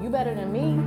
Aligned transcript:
You 0.00 0.10
better 0.10 0.32
than 0.32 0.52
me. 0.52 0.78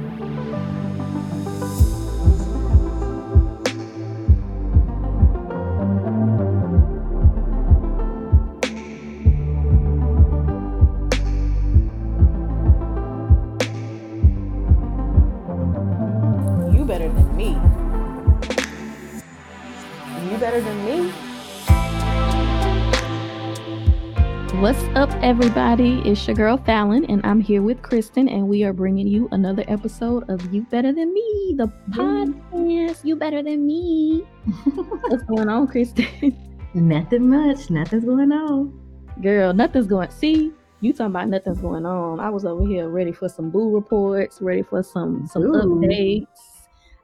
Everybody? 25.22 26.02
It's 26.04 26.26
your 26.28 26.36
girl 26.36 26.58
Fallon, 26.58 27.06
and 27.06 27.24
I'm 27.24 27.42
here 27.42 27.62
with 27.62 27.84
Kristin, 27.84 28.28
and 28.28 28.50
we 28.50 28.64
are 28.64 28.74
bringing 28.74 29.06
you 29.06 29.30
another 29.32 29.64
episode 29.68 30.28
of 30.32 30.52
You 30.52 30.64
Better 30.64 30.92
Than 30.92 31.14
Me, 31.14 31.54
the 31.58 31.68
podcast. 31.92 33.06
You 33.06 33.16
Better 33.16 33.44
Than 33.44 33.68
Me. 33.68 34.26
What's 34.74 35.22
going 35.26 35.48
on, 35.48 35.68
Kristin? 35.68 36.36
Nothing 36.74 37.30
much. 37.30 37.70
Nothing's 37.70 38.04
going 38.04 38.32
on. 38.32 38.74
Girl, 39.22 39.54
nothing's 39.54 39.86
going. 39.86 40.10
See, 40.10 40.52
you 40.80 40.92
talking 40.92 41.12
about 41.12 41.30
nothing's 41.30 41.62
going 41.62 41.86
on. 41.86 42.20
I 42.20 42.32
was 42.32 42.44
over 42.44 42.66
here 42.66 42.90
ready 42.90 43.12
for 43.12 43.30
some 43.30 43.52
boo 43.52 43.70
reports, 43.70 44.42
ready 44.42 44.64
for 44.64 44.82
some 44.82 45.28
some 45.28 45.44
Ooh. 45.44 45.54
updates. 45.54 46.26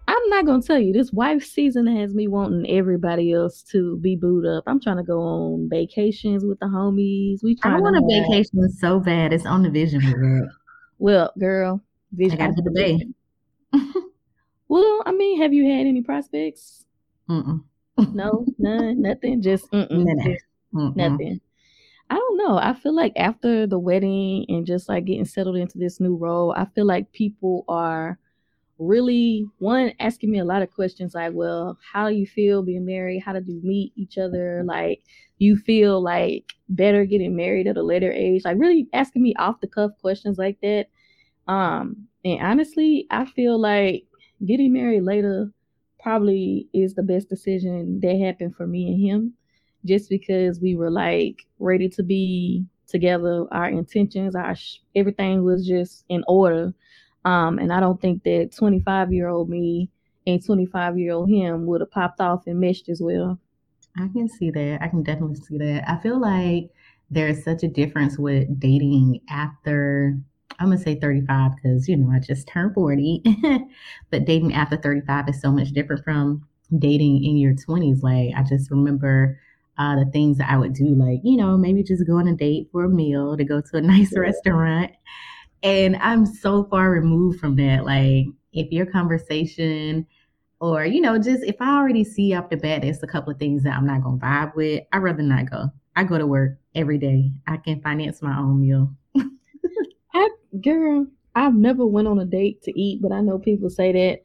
I'm 0.09 0.29
not 0.29 0.45
gonna 0.45 0.61
tell 0.61 0.79
you 0.79 0.93
this 0.93 1.11
wife 1.11 1.43
season 1.43 1.85
has 1.87 2.13
me 2.13 2.27
wanting 2.27 2.69
everybody 2.69 3.33
else 3.33 3.61
to 3.71 3.97
be 3.97 4.15
booed 4.15 4.45
up. 4.45 4.63
I'm 4.67 4.79
trying 4.79 4.97
to 4.97 5.03
go 5.03 5.19
on 5.19 5.67
vacations 5.69 6.45
with 6.45 6.59
the 6.59 6.65
homies. 6.67 7.43
We 7.43 7.57
I 7.63 7.79
want 7.79 7.95
to 7.97 8.03
a 8.03 8.15
have- 8.21 8.27
vacation 8.29 8.69
so 8.71 8.99
bad. 8.99 9.33
It's 9.33 9.45
on 9.45 9.63
the 9.63 9.69
vision 9.69 10.01
board. 10.01 10.49
Well, 10.99 11.31
girl, 11.37 11.81
vision. 12.13 12.41
I 12.41 12.47
gotta 12.47 12.61
the 12.61 12.71
bay. 12.71 12.99
Well, 14.69 15.01
I 15.05 15.13
mean, 15.13 15.41
have 15.41 15.53
you 15.53 15.63
had 15.63 15.87
any 15.87 16.01
prospects? 16.01 16.83
Mm-mm. 17.29 17.63
No, 18.13 18.45
none, 18.57 19.01
nothing. 19.01 19.41
Just 19.41 19.71
mm-mm, 19.71 19.89
Nah, 19.89 20.13
nah. 20.13 20.23
just 20.29 20.45
Mm-mm. 20.73 20.95
nothing. 20.95 21.39
I 22.09 22.15
don't 22.15 22.37
know. 22.37 22.57
I 22.57 22.73
feel 22.73 22.93
like 22.93 23.13
after 23.15 23.65
the 23.65 23.79
wedding 23.79 24.45
and 24.49 24.65
just 24.65 24.89
like 24.89 25.05
getting 25.05 25.23
settled 25.25 25.55
into 25.55 25.77
this 25.77 26.01
new 26.01 26.17
role, 26.17 26.53
I 26.57 26.65
feel 26.75 26.85
like 26.85 27.11
people 27.13 27.63
are 27.69 28.19
really 28.79 29.45
one 29.59 29.93
asking 29.99 30.31
me 30.31 30.39
a 30.39 30.45
lot 30.45 30.61
of 30.61 30.71
questions 30.71 31.15
like, 31.15 31.33
well, 31.33 31.77
how 31.93 32.09
do 32.09 32.15
you 32.15 32.27
feel 32.27 32.63
being 32.63 32.85
married? 32.85 33.21
How 33.21 33.33
did 33.33 33.47
you 33.47 33.59
meet 33.63 33.93
each 33.95 34.17
other? 34.17 34.63
Like, 34.65 35.01
you 35.39 35.57
feel 35.57 36.01
like 36.01 36.53
better 36.69 37.05
getting 37.05 37.35
married 37.35 37.67
at 37.67 37.77
a 37.77 37.83
later 37.83 38.11
age? 38.11 38.43
Like, 38.45 38.57
really 38.59 38.87
asking 38.93 39.23
me 39.23 39.33
off 39.37 39.61
the 39.61 39.67
cuff 39.67 39.91
questions 40.01 40.37
like 40.37 40.59
that. 40.61 40.87
Um, 41.47 42.07
and 42.23 42.41
honestly, 42.41 43.07
I 43.09 43.25
feel 43.25 43.59
like 43.59 44.05
getting 44.45 44.73
married 44.73 45.03
later 45.03 45.51
probably 45.99 46.67
is 46.73 46.93
the 46.93 47.03
best 47.03 47.29
decision 47.29 47.99
that 48.01 48.19
happened 48.19 48.55
for 48.55 48.67
me 48.67 48.87
and 48.87 49.01
him 49.01 49.33
just 49.85 50.09
because 50.09 50.59
we 50.59 50.75
were 50.75 50.91
like 50.91 51.45
ready 51.59 51.89
to 51.89 52.03
be 52.03 52.65
together 52.87 53.45
our 53.51 53.67
intentions 53.67 54.35
our 54.35 54.55
sh- 54.55 54.77
everything 54.95 55.43
was 55.43 55.67
just 55.67 56.05
in 56.09 56.23
order 56.27 56.73
um 57.27 57.59
and 57.59 57.71
i 57.73 57.79
don't 57.79 58.01
think 58.01 58.23
that 58.23 58.51
25 58.55 59.13
year 59.13 59.27
old 59.27 59.49
me 59.49 59.89
and 60.27 60.43
25 60.45 60.97
year 60.97 61.13
old 61.13 61.29
him 61.29 61.65
would 61.65 61.81
have 61.81 61.91
popped 61.91 62.21
off 62.21 62.47
and 62.47 62.59
meshed 62.59 62.89
as 62.89 63.01
well 63.01 63.39
I 63.97 64.07
can 64.13 64.27
see 64.29 64.51
that. 64.51 64.79
I 64.81 64.87
can 64.87 65.03
definitely 65.03 65.35
see 65.37 65.57
that. 65.57 65.89
I 65.89 65.97
feel 66.01 66.19
like 66.19 66.69
there's 67.09 67.43
such 67.43 67.63
a 67.63 67.67
difference 67.67 68.17
with 68.17 68.59
dating 68.59 69.21
after, 69.29 70.17
I'm 70.59 70.67
going 70.67 70.77
to 70.77 70.83
say 70.83 70.99
35 70.99 71.51
because, 71.55 71.87
you 71.87 71.97
know, 71.97 72.11
I 72.11 72.19
just 72.19 72.47
turned 72.47 72.73
40. 72.75 73.23
but 74.11 74.25
dating 74.25 74.53
after 74.53 74.77
35 74.77 75.29
is 75.29 75.41
so 75.41 75.51
much 75.51 75.71
different 75.71 76.03
from 76.03 76.47
dating 76.77 77.23
in 77.23 77.37
your 77.37 77.53
20s. 77.53 78.03
Like, 78.03 78.33
I 78.35 78.43
just 78.43 78.69
remember 78.69 79.39
uh, 79.77 79.95
the 79.95 80.09
things 80.11 80.37
that 80.37 80.49
I 80.49 80.57
would 80.57 80.73
do, 80.73 80.85
like, 80.95 81.21
you 81.23 81.37
know, 81.37 81.57
maybe 81.57 81.83
just 81.83 82.05
go 82.05 82.17
on 82.17 82.27
a 82.27 82.35
date 82.35 82.69
for 82.71 82.83
a 82.83 82.89
meal 82.89 83.35
to 83.37 83.43
go 83.43 83.61
to 83.61 83.77
a 83.77 83.81
nice 83.93 84.11
Yeah. 84.11 84.19
restaurant. 84.19 84.91
And 85.63 85.95
I'm 85.97 86.25
so 86.25 86.65
far 86.65 86.91
removed 86.91 87.39
from 87.39 87.55
that. 87.57 87.85
Like, 87.85 88.25
if 88.53 88.71
your 88.71 88.85
conversation, 88.85 90.05
or 90.59 90.83
you 90.83 90.99
know 90.99 91.19
just 91.19 91.43
if 91.43 91.55
i 91.61 91.77
already 91.77 92.03
see 92.03 92.33
off 92.33 92.49
the 92.49 92.57
bat 92.57 92.81
there's 92.81 93.03
a 93.03 93.05
couple 93.05 93.31
of 93.31 93.37
things 93.37 93.61
that 93.61 93.77
i'm 93.77 93.85
not 93.85 94.01
gonna 94.01 94.17
vibe 94.17 94.55
with 94.55 94.83
i'd 94.91 94.97
rather 94.97 95.21
not 95.21 95.47
go 95.47 95.69
i 95.95 96.03
go 96.03 96.17
to 96.17 96.25
work 96.25 96.57
every 96.73 96.97
day 96.97 97.31
i 97.45 97.57
can 97.57 97.79
finance 97.79 98.23
my 98.23 98.35
own 98.39 98.59
meal 98.59 98.91
I 100.13 100.29
girl, 100.61 101.07
I've 101.35 101.55
never 101.55 101.85
went 101.85 102.07
on 102.07 102.19
a 102.19 102.25
date 102.25 102.63
to 102.63 102.79
eat, 102.79 103.01
but 103.01 103.11
I 103.11 103.21
know 103.21 103.37
people 103.37 103.69
say 103.69 103.91
that. 103.91 104.21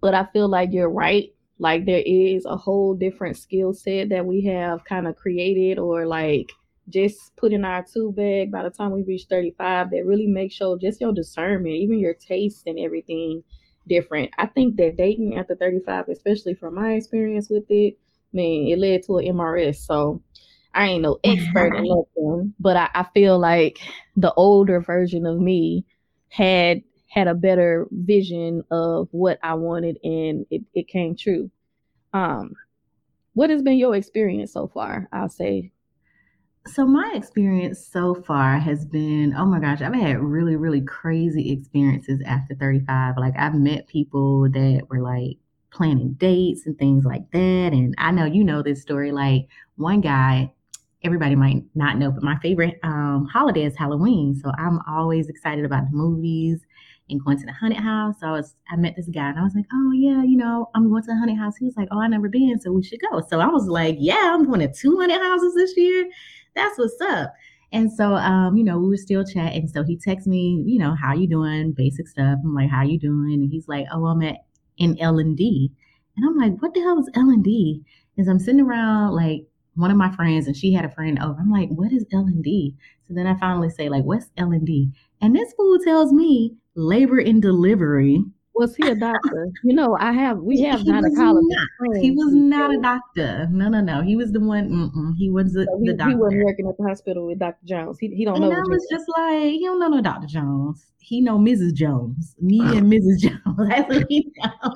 But 0.00 0.14
I 0.14 0.26
feel 0.32 0.48
like 0.48 0.70
you're 0.72 0.90
right. 0.90 1.32
Like 1.58 1.86
there 1.86 2.02
is 2.04 2.44
a 2.44 2.56
whole 2.56 2.94
different 2.94 3.36
skill 3.36 3.72
set 3.72 4.10
that 4.10 4.26
we 4.26 4.42
have 4.42 4.84
kind 4.84 5.06
of 5.06 5.16
created 5.16 5.78
or 5.78 6.06
like 6.06 6.50
just 6.88 7.34
put 7.36 7.52
in 7.52 7.64
our 7.64 7.84
two 7.84 8.12
bag 8.12 8.50
by 8.50 8.62
the 8.62 8.70
time 8.70 8.92
we 8.92 9.02
reach 9.02 9.24
35 9.28 9.90
that 9.90 10.04
really 10.04 10.26
makes 10.26 10.54
sure 10.54 10.78
just 10.78 11.00
your 11.00 11.12
discernment, 11.12 11.74
even 11.74 11.98
your 11.98 12.14
taste 12.14 12.66
and 12.66 12.78
everything 12.78 13.42
different. 13.86 14.30
I 14.38 14.46
think 14.46 14.76
that 14.76 14.96
dating 14.96 15.38
after 15.38 15.54
35, 15.54 16.08
especially 16.08 16.54
from 16.54 16.74
my 16.74 16.92
experience 16.92 17.48
with 17.48 17.64
it, 17.70 17.98
man, 18.32 18.66
it 18.68 18.78
led 18.78 19.02
to 19.04 19.18
an 19.18 19.26
MRS. 19.26 19.76
So 19.76 20.22
I 20.74 20.88
ain't 20.88 21.02
no 21.02 21.18
expert 21.24 21.74
in 21.74 21.84
nothing, 21.84 22.54
but 22.60 22.76
I, 22.76 22.90
I 22.94 23.06
feel 23.14 23.38
like 23.38 23.78
the 24.16 24.32
older 24.34 24.80
version 24.80 25.26
of 25.26 25.38
me 25.40 25.84
had 26.28 26.82
had 27.08 27.28
a 27.28 27.34
better 27.34 27.86
vision 27.92 28.64
of 28.70 29.08
what 29.12 29.38
I 29.42 29.54
wanted 29.54 29.98
and 30.02 30.46
it, 30.50 30.62
it 30.74 30.88
came 30.88 31.16
true. 31.16 31.50
Um 32.12 32.54
what 33.34 33.50
has 33.50 33.62
been 33.62 33.76
your 33.76 33.96
experience 33.96 34.52
so 34.52 34.68
far? 34.68 35.08
I'll 35.12 35.28
say. 35.28 35.72
So 36.66 36.86
my 36.86 37.12
experience 37.14 37.86
so 37.86 38.14
far 38.14 38.58
has 38.58 38.86
been 38.86 39.34
oh 39.36 39.44
my 39.44 39.60
gosh 39.60 39.82
i've 39.82 39.94
had 39.94 40.18
really 40.18 40.56
really 40.56 40.80
crazy 40.80 41.52
experiences 41.52 42.22
after 42.26 42.54
35 42.54 43.14
like 43.18 43.34
i've 43.38 43.54
met 43.54 43.86
people 43.86 44.48
that 44.50 44.82
were 44.88 45.02
like 45.02 45.36
planning 45.70 46.14
dates 46.14 46.66
and 46.66 46.78
things 46.78 47.04
like 47.04 47.30
that 47.32 47.72
and 47.72 47.94
i 47.98 48.10
know 48.10 48.24
you 48.24 48.42
know 48.42 48.62
this 48.62 48.80
story 48.80 49.12
like 49.12 49.46
one 49.76 50.00
guy 50.00 50.50
everybody 51.02 51.34
might 51.34 51.62
not 51.74 51.98
know 51.98 52.10
but 52.10 52.22
my 52.22 52.38
favorite 52.38 52.78
um, 52.82 53.28
holiday 53.30 53.64
is 53.64 53.76
halloween 53.76 54.34
so 54.34 54.50
i'm 54.56 54.80
always 54.88 55.28
excited 55.28 55.64
about 55.66 55.84
the 55.90 55.96
movies 55.96 56.60
and 57.10 57.22
going 57.22 57.38
to 57.38 57.44
the 57.44 57.52
haunted 57.52 57.78
house. 57.78 58.14
So 58.20 58.28
i 58.28 58.30
was 58.32 58.54
i 58.70 58.76
met 58.76 58.96
this 58.96 59.08
guy 59.08 59.28
and 59.28 59.38
i 59.38 59.42
was 59.42 59.54
like 59.54 59.66
oh 59.72 59.92
yeah 59.92 60.22
you 60.22 60.36
know 60.36 60.70
i'm 60.74 60.88
going 60.88 61.02
to 61.02 61.08
the 61.08 61.16
haunted 61.16 61.36
house. 61.36 61.56
He 61.56 61.66
was 61.66 61.76
like 61.76 61.88
oh 61.90 62.00
i 62.00 62.06
never 62.06 62.28
been 62.28 62.58
so 62.58 62.72
we 62.72 62.82
should 62.82 63.00
go. 63.10 63.20
So 63.28 63.40
i 63.40 63.46
was 63.46 63.66
like 63.66 63.96
yeah 63.98 64.32
i'm 64.32 64.46
going 64.46 64.60
to 64.60 64.72
two 64.72 64.96
haunted 64.96 65.20
houses 65.20 65.54
this 65.54 65.76
year 65.76 66.08
that's 66.54 66.78
what's 66.78 67.00
up. 67.00 67.32
And 67.72 67.92
so, 67.92 68.14
um, 68.14 68.56
you 68.56 68.62
know, 68.62 68.78
we 68.78 68.88
were 68.88 68.96
still 68.96 69.24
chatting. 69.24 69.66
So 69.66 69.82
he 69.82 69.96
texts 69.96 70.28
me, 70.28 70.62
you 70.64 70.78
know, 70.78 70.94
how 70.94 71.12
you 71.12 71.26
doing? 71.28 71.72
Basic 71.72 72.06
stuff. 72.06 72.38
I'm 72.44 72.54
like, 72.54 72.70
how 72.70 72.82
you 72.82 72.98
doing? 72.98 73.34
And 73.34 73.50
he's 73.50 73.66
like, 73.66 73.86
oh, 73.92 74.06
I'm 74.06 74.22
at 74.22 74.44
in 74.76 74.98
L 75.00 75.18
and 75.18 75.36
D. 75.36 75.72
And 76.16 76.24
I'm 76.24 76.36
like, 76.36 76.62
what 76.62 76.74
the 76.74 76.80
hell 76.80 77.00
is 77.00 77.10
L 77.16 77.30
and 77.30 77.42
D? 77.42 77.82
As 78.18 78.28
I'm 78.28 78.38
sitting 78.38 78.60
around, 78.60 79.14
like 79.14 79.46
one 79.74 79.90
of 79.90 79.96
my 79.96 80.14
friends, 80.14 80.46
and 80.46 80.56
she 80.56 80.72
had 80.72 80.84
a 80.84 80.90
friend 80.90 81.18
over. 81.20 81.38
I'm 81.40 81.50
like, 81.50 81.68
what 81.70 81.92
is 81.92 82.06
L 82.12 82.20
and 82.20 82.44
D? 82.44 82.76
So 83.08 83.14
then 83.14 83.26
I 83.26 83.36
finally 83.38 83.70
say, 83.70 83.88
like, 83.88 84.04
what's 84.04 84.30
L 84.36 84.52
and 84.52 84.64
D? 84.64 84.92
And 85.20 85.34
this 85.34 85.52
fool 85.54 85.78
tells 85.80 86.12
me 86.12 86.54
labor 86.76 87.18
and 87.18 87.42
delivery. 87.42 88.22
Was 88.54 88.76
he 88.76 88.88
a 88.88 88.94
doctor? 88.94 89.50
you 89.64 89.74
know, 89.74 89.96
I 89.98 90.12
have 90.12 90.38
we 90.38 90.60
have 90.62 90.80
He 90.80 90.90
was 90.90 91.04
gynecologist 91.04 91.42
not. 91.80 91.96
He 92.00 92.10
was 92.12 92.32
not 92.32 92.74
a 92.74 92.80
doctor. 92.80 93.48
No, 93.50 93.68
no, 93.68 93.80
no. 93.80 94.00
He 94.02 94.14
was 94.14 94.30
the 94.32 94.40
one. 94.40 94.70
Mm-mm. 94.70 95.14
He 95.16 95.30
was 95.30 95.52
the, 95.52 95.64
so 95.64 95.80
he, 95.80 95.92
the 95.92 96.04
he 96.04 96.14
wasn't 96.14 96.44
working 96.44 96.68
at 96.68 96.76
the 96.76 96.84
hospital 96.84 97.26
with 97.26 97.40
Dr. 97.40 97.64
Jones. 97.64 97.98
He 97.98 98.08
he 98.08 98.24
don't 98.24 98.36
And 98.36 98.50
know 98.50 98.56
I 98.56 98.60
was 98.60 98.86
just 98.90 99.06
like, 99.08 99.42
he 99.42 99.64
don't 99.64 99.80
know 99.80 99.88
no 99.88 100.00
Dr. 100.00 100.26
Jones. 100.26 100.86
He 100.98 101.20
know 101.20 101.38
Mrs. 101.38 101.74
Jones. 101.74 102.34
Me 102.40 102.60
and 102.60 102.90
Mrs. 102.90 103.18
Jones. 103.20 103.68
That's 103.68 103.88
what 103.88 104.06
he 104.08 104.32
know. 104.36 104.74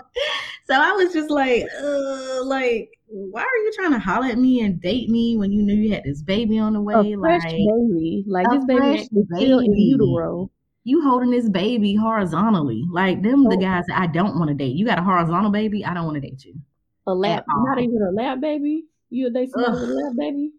So 0.67 0.75
I 0.75 0.93
was 0.93 1.14
just 1.14 1.31
like, 1.31 1.64
uh, 1.81 2.44
like, 2.44 2.91
why 3.06 3.41
are 3.41 3.56
you 3.64 3.73
trying 3.75 3.93
to 3.93 3.99
holler 3.99 4.26
at 4.26 4.38
me 4.38 4.61
and 4.61 4.81
date 4.81 5.08
me 5.08 5.38
when 5.38 5.50
you 5.50 5.62
knew 5.62 5.75
you 5.75 5.94
had 5.94 6.05
this 6.05 6.20
baby 6.20 6.58
on 6.58 6.75
the 6.75 6.81
way? 6.81 6.94
a 6.94 7.17
fresh 7.19 7.43
like, 7.44 7.53
baby. 7.53 8.25
Like 8.26 8.50
this 8.50 8.64
baby 8.67 8.79
fresh 8.79 9.00
is 9.00 9.26
still 9.37 9.61
in 9.61 9.70
baby. 9.70 9.81
utero. 9.82 10.50
You 10.88 11.02
holding 11.02 11.31
this 11.31 11.49
baby 11.49 11.94
horizontally. 11.94 12.85
Like 12.90 13.23
them 13.23 13.44
the 13.44 13.56
Oh. 13.56 13.61
guys 13.61 13.85
that 13.88 14.00
I 14.00 14.06
don't 14.06 14.38
want 14.38 14.49
to 14.49 14.55
date. 14.55 14.75
You 14.75 14.87
got 14.87 14.99
a 14.99 15.02
horizontal 15.02 15.50
baby, 15.50 15.85
I 15.85 15.93
don't 15.93 16.06
want 16.06 16.14
to 16.14 16.20
date 16.20 16.44
you. 16.44 16.55
A 17.06 17.11
all. 17.11 17.67
not 17.67 17.79
even 17.79 18.02
a 18.02 18.11
lap 18.11 18.40
baby. 18.40 18.85
You 19.11 19.26
a 19.26 19.31
date 19.31 19.50
somebody 19.50 19.73
with 19.73 19.90
a 19.90 19.94
lab 19.94 20.17
baby? 20.17 20.52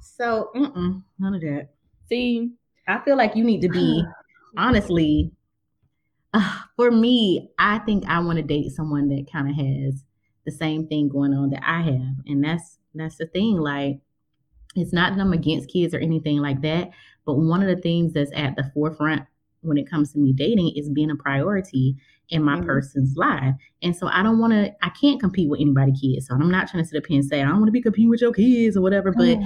So 0.00 0.50
mm-mm, 0.54 1.02
none 1.18 1.34
of 1.34 1.40
that. 1.42 1.70
See, 2.08 2.52
I 2.88 3.00
feel 3.00 3.16
like 3.16 3.36
you 3.36 3.44
need 3.44 3.62
to 3.62 3.68
be 3.68 4.02
honestly. 4.56 5.30
Uh, 6.34 6.58
for 6.76 6.90
me, 6.90 7.48
I 7.58 7.78
think 7.78 8.04
I 8.06 8.20
want 8.20 8.36
to 8.36 8.42
date 8.42 8.70
someone 8.72 9.08
that 9.08 9.32
kind 9.32 9.48
of 9.48 9.56
has 9.56 10.04
the 10.44 10.52
same 10.52 10.86
thing 10.86 11.08
going 11.08 11.32
on 11.32 11.50
that 11.50 11.62
I 11.64 11.80
have, 11.82 12.16
and 12.26 12.44
that's 12.44 12.78
that's 12.94 13.16
the 13.16 13.26
thing. 13.26 13.56
Like, 13.56 14.00
it's 14.74 14.92
not 14.92 15.14
that 15.14 15.20
I'm 15.20 15.32
against 15.32 15.70
kids 15.72 15.94
or 15.94 15.98
anything 15.98 16.38
like 16.38 16.60
that, 16.62 16.90
but 17.24 17.34
one 17.34 17.62
of 17.62 17.74
the 17.74 17.80
things 17.80 18.12
that's 18.12 18.30
at 18.34 18.56
the 18.56 18.70
forefront 18.74 19.22
when 19.62 19.76
it 19.78 19.88
comes 19.88 20.12
to 20.12 20.18
me 20.18 20.32
dating 20.32 20.72
is 20.76 20.88
being 20.88 21.10
a 21.10 21.16
priority 21.16 21.96
in 22.30 22.42
my 22.42 22.56
Mhm. 22.56 22.66
person's 22.66 23.16
life. 23.16 23.54
And 23.82 23.96
so 23.96 24.08
I 24.08 24.22
don't 24.22 24.38
want 24.38 24.52
to, 24.52 24.72
I 24.84 24.90
can't 24.90 25.20
compete 25.20 25.48
with 25.48 25.60
anybody 25.60 25.92
kids. 25.92 26.26
So 26.26 26.34
I'm 26.34 26.50
not 26.50 26.68
trying 26.68 26.82
to 26.82 26.88
sit 26.88 26.98
up 26.98 27.06
here 27.06 27.18
and 27.18 27.24
say, 27.24 27.40
I 27.42 27.46
don't 27.48 27.56
want 27.56 27.66
to 27.68 27.72
be 27.72 27.80
competing 27.82 28.10
with 28.10 28.20
your 28.20 28.32
kids 28.32 28.76
or 28.76 28.82
whatever. 28.82 29.12
But 29.12 29.38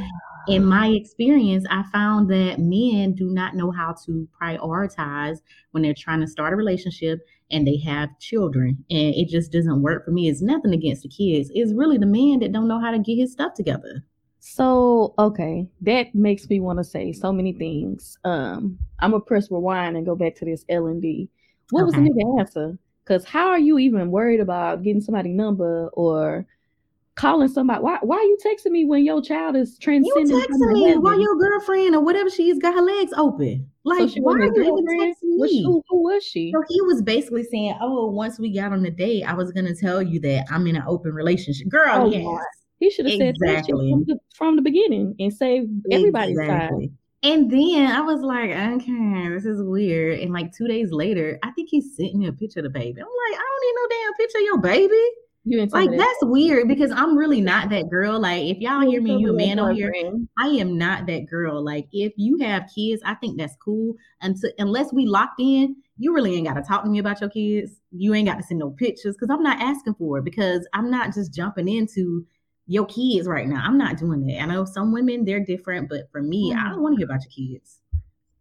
in 0.49 0.67
my 0.67 0.89
experience, 0.89 1.65
I 1.71 1.85
found 1.93 2.29
that 2.31 2.59
men 2.59 3.15
do 3.15 3.27
not 3.31 3.55
know 3.55 3.71
how 3.71 3.95
to 4.07 4.29
prioritize 4.41 5.39
when 5.71 5.85
they're 5.85 5.95
trying 5.95 6.21
to 6.21 6.27
start 6.27 6.53
a 6.53 6.57
relationship 6.57 7.21
and 7.53 7.67
they 7.67 7.77
have 7.79 8.19
children. 8.19 8.85
And 8.91 9.15
it 9.15 9.29
just 9.29 9.53
doesn't 9.53 9.83
work 9.83 10.05
for 10.05 10.11
me. 10.11 10.29
It's 10.29 10.43
nothing 10.43 10.73
against 10.73 11.03
the 11.03 11.09
kids. 11.09 11.51
It's 11.55 11.73
really 11.73 11.99
the 11.99 12.07
man 12.07 12.41
that 12.41 12.51
don't 12.53 12.67
know 12.67 12.81
how 12.81 12.91
to 12.91 12.99
get 12.99 13.17
his 13.17 13.31
stuff 13.31 13.55
together. 13.55 14.05
So 14.45 15.15
okay, 15.21 15.69
that 15.83 16.13
makes 16.17 16.51
me 16.51 16.59
want 16.59 16.81
to 16.81 16.85
say 16.85 17.13
so 17.13 17.33
many 17.33 17.53
things. 17.53 18.19
Um, 18.25 18.77
I'm 18.99 19.13
gonna 19.13 19.23
press 19.23 19.49
rewind 19.53 19.97
and 19.97 20.05
go 20.05 20.17
back 20.17 20.35
to 20.37 20.45
this 20.45 20.65
L 20.69 20.89
and 20.89 21.01
D. 21.01 21.29
What 21.71 21.85
was 21.85 21.95
the 21.95 22.01
Okay. 22.01 22.11
nigga 22.11 22.41
answer? 22.41 22.77
Because 23.05 23.25
how 23.25 23.51
are 23.51 23.59
you 23.61 23.79
even 23.79 24.11
worried 24.11 24.41
about 24.41 24.83
getting 24.83 25.01
somebody's 25.01 25.37
number 25.37 25.91
or 25.93 26.45
calling 27.15 27.47
somebody? 27.47 27.83
Why 27.85 27.99
why 28.03 28.17
are 28.17 28.25
you 28.25 28.37
texting 28.45 28.73
me 28.73 28.85
when 28.85 29.05
your 29.05 29.23
child 29.23 29.55
is 29.55 29.79
transcending? 29.79 30.27
from 30.41 30.41
texting 30.59 30.73
me 30.73 30.97
while 30.99 31.21
your 31.21 31.37
girlfriend 31.37 31.95
or 31.95 32.01
whatever 32.01 32.29
she's 32.29 32.59
got 32.59 32.75
her 32.75 32.83
legs 32.83 33.13
open. 33.17 33.71
Like, 33.85 34.11
so 34.11 34.21
why 34.23 34.33
are 34.33 34.45
you 34.47 34.51
even 34.55 34.65
girlfriend? 34.75 35.15
texting 35.15 35.39
Was 35.39 35.51
she- 35.53 35.59
me? 35.59 35.65
who, 35.67 35.83
who 35.89 36.03
was 36.03 36.25
she? 36.25 36.51
So 36.53 36.65
he 36.69 36.81
was 36.83 37.01
basically 37.01 37.45
saying, 37.45 37.77
"Oh, 37.81 38.11
once 38.11 38.41
we 38.41 38.53
got 38.53 38.73
on 38.73 38.83
the 38.83 38.91
date, 38.91 39.23
I 39.23 39.35
was 39.35 39.53
gonna 39.53 39.77
tell 39.77 40.03
you 40.03 40.19
that 40.21 40.47
I'm 40.51 40.67
in 40.67 40.75
an 40.75 40.83
open 40.85 41.13
relationship." 41.13 41.69
Girl, 41.69 42.07
Oh, 42.07 42.11
yes, 42.11 42.25
Lord. 42.25 42.43
He 42.83 42.91
should 42.91 43.07
have 43.07 43.17
said 43.17 43.37
that 43.39 43.65
from 43.67 44.05
the, 44.07 44.19
from 44.35 44.57
the 44.57 44.63
beginning 44.63 45.15
and 45.21 45.33
saved 45.33 45.71
everybody's 45.93 46.37
time. 46.37 46.99
And 47.23 47.49
then 47.49 47.93
I 47.93 48.01
was 48.01 48.23
like, 48.23 48.51
okay, 48.51 49.29
this 49.29 49.45
is 49.45 49.63
weird. 49.63 50.19
And 50.19 50.33
like 50.33 50.53
two 50.53 50.67
days 50.67 50.91
later, 50.91 51.39
I 51.45 51.53
think 51.53 51.69
he 51.71 51.81
sent 51.81 52.17
me 52.17 52.27
a 52.27 52.33
picture 52.33 52.59
of 52.59 52.65
the 52.65 52.71
baby. 52.71 53.01
I'm 53.01 53.07
like, 53.07 53.39
I 53.39 53.45
don't 53.45 53.63
need 53.63 53.75
no 53.77 53.89
damn 53.89 54.15
picture 54.15 54.39
of 54.39 54.45
your 54.45 54.59
baby. 54.59 55.09
You 55.45 55.59
didn't 55.59 55.71
tell 55.71 55.81
me 55.81 55.87
Like 55.87 55.97
that. 55.97 56.05
that's 56.05 56.31
weird 56.33 56.67
because 56.67 56.91
I'm 56.91 57.17
really 57.17 57.41
not 57.41 57.71
that 57.71 57.89
girl. 57.89 58.19
Like 58.21 58.43
if 58.47 58.59
y'all 58.59 58.81
hear 58.81 59.01
me 59.01 59.17
you 59.17 59.31
a 59.31 59.33
man 59.33 59.61
on 59.61 59.77
here. 59.77 59.95
I 60.37 60.49
am 60.49 60.77
not 60.77 61.07
that 61.07 61.27
girl. 61.31 61.65
Like 61.65 61.87
if 61.93 62.13
you 62.17 62.39
have 62.39 62.69
kids, 62.75 63.01
I 63.05 63.15
think 63.15 63.39
that's 63.39 63.55
cool. 63.65 63.95
Until 64.23 64.51
unless 64.59 64.93
we 64.93 65.07
locked 65.07 65.41
in, 65.41 65.77
you 65.99 66.13
really 66.13 66.35
ain't 66.35 66.49
got 66.49 66.55
to 66.55 66.63
talk 66.63 66.83
to 66.83 66.91
me 66.91 66.99
about 66.99 67.21
your 67.21 67.31
kids. 67.31 67.81
You 67.93 68.15
ain't 68.15 68.27
got 68.27 68.39
to 68.39 68.43
send 68.43 68.59
no 68.59 68.71
pictures 68.71 69.15
because 69.15 69.33
I'm 69.33 69.45
not 69.45 69.61
asking 69.61 69.95
for 69.95 70.19
it 70.19 70.25
because 70.25 70.67
I'm 70.75 70.91
not 70.91 71.15
just 71.15 71.33
jumping 71.33 71.69
into 71.69 72.27
your 72.67 72.87
kids 72.87 73.27
right 73.27 73.49
now. 73.49 73.63
I'm 73.65 73.79
not 73.79 73.99
doing 73.99 74.27
that. 74.27 74.43
I 74.43 74.47
know 74.47 74.65
some 74.65 74.93
women 74.93 75.25
they're 75.25 75.41
different, 75.41 75.89
but 75.89 76.11
for 76.11 76.23
me, 76.23 76.53
I 76.53 76.57
mm-hmm. 76.57 76.71
don't 76.71 76.83
want 76.83 76.95
to 76.95 76.99
hear 76.99 77.07
about 77.07 77.23
your 77.23 77.59
kids. 77.59 77.79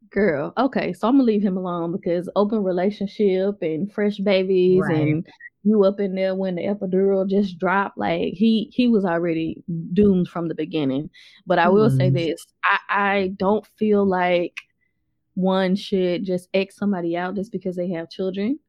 Girl, 0.09 0.53
okay, 0.57 0.91
so 0.93 1.07
I'm 1.07 1.15
gonna 1.15 1.23
leave 1.23 1.41
him 1.41 1.57
alone 1.57 1.91
because 1.91 2.29
open 2.35 2.63
relationship 2.63 3.61
and 3.61 3.91
fresh 3.91 4.17
babies 4.17 4.81
Right. 4.81 5.01
and 5.01 5.27
you 5.63 5.83
up 5.83 5.99
in 5.99 6.15
there 6.15 6.35
when 6.35 6.55
the 6.55 6.63
epidural 6.63 7.29
just 7.29 7.57
dropped. 7.59 7.97
Like 7.97 8.33
he 8.33 8.71
he 8.73 8.87
was 8.87 9.05
already 9.05 9.63
doomed 9.93 10.27
from 10.27 10.47
the 10.47 10.55
beginning. 10.55 11.09
But 11.45 11.59
I 11.59 11.69
will 11.69 11.89
say 11.89 12.07
mm-hmm. 12.07 12.15
this: 12.15 12.45
I 12.63 12.79
I 12.89 13.33
don't 13.37 13.65
feel 13.77 14.05
like 14.05 14.57
one 15.35 15.75
should 15.75 16.25
just 16.25 16.49
X 16.53 16.75
somebody 16.75 17.15
out 17.15 17.35
just 17.35 17.51
because 17.51 17.75
they 17.75 17.89
have 17.91 18.09
children. 18.09 18.59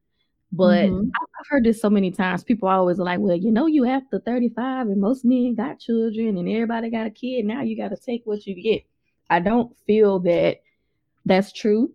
But 0.55 0.89
Mhm. 0.89 1.09
I- 1.15 1.25
I've 1.39 1.47
heard 1.49 1.63
this 1.65 1.81
so 1.81 1.89
many 1.89 2.11
times. 2.11 2.43
People 2.43 2.69
are 2.69 2.77
always 2.77 2.99
like, 2.99 3.19
"Well, 3.19 3.35
you 3.35 3.51
know, 3.51 3.65
you 3.65 3.85
after 3.85 4.19
35, 4.19 4.87
and 4.87 5.01
most 5.01 5.25
men 5.25 5.55
got 5.55 5.79
children, 5.79 6.37
and 6.37 6.47
everybody 6.47 6.89
got 6.89 7.07
a 7.07 7.09
kid. 7.09 7.45
Now 7.45 7.63
you 7.63 7.75
got 7.75 7.89
to 7.89 7.97
take 7.97 8.21
what 8.25 8.45
you 8.47 8.55
get." 8.61 8.83
I 9.29 9.39
don't 9.39 9.75
feel 9.87 10.19
that 10.21 10.59
that's 11.25 11.51
true. 11.51 11.91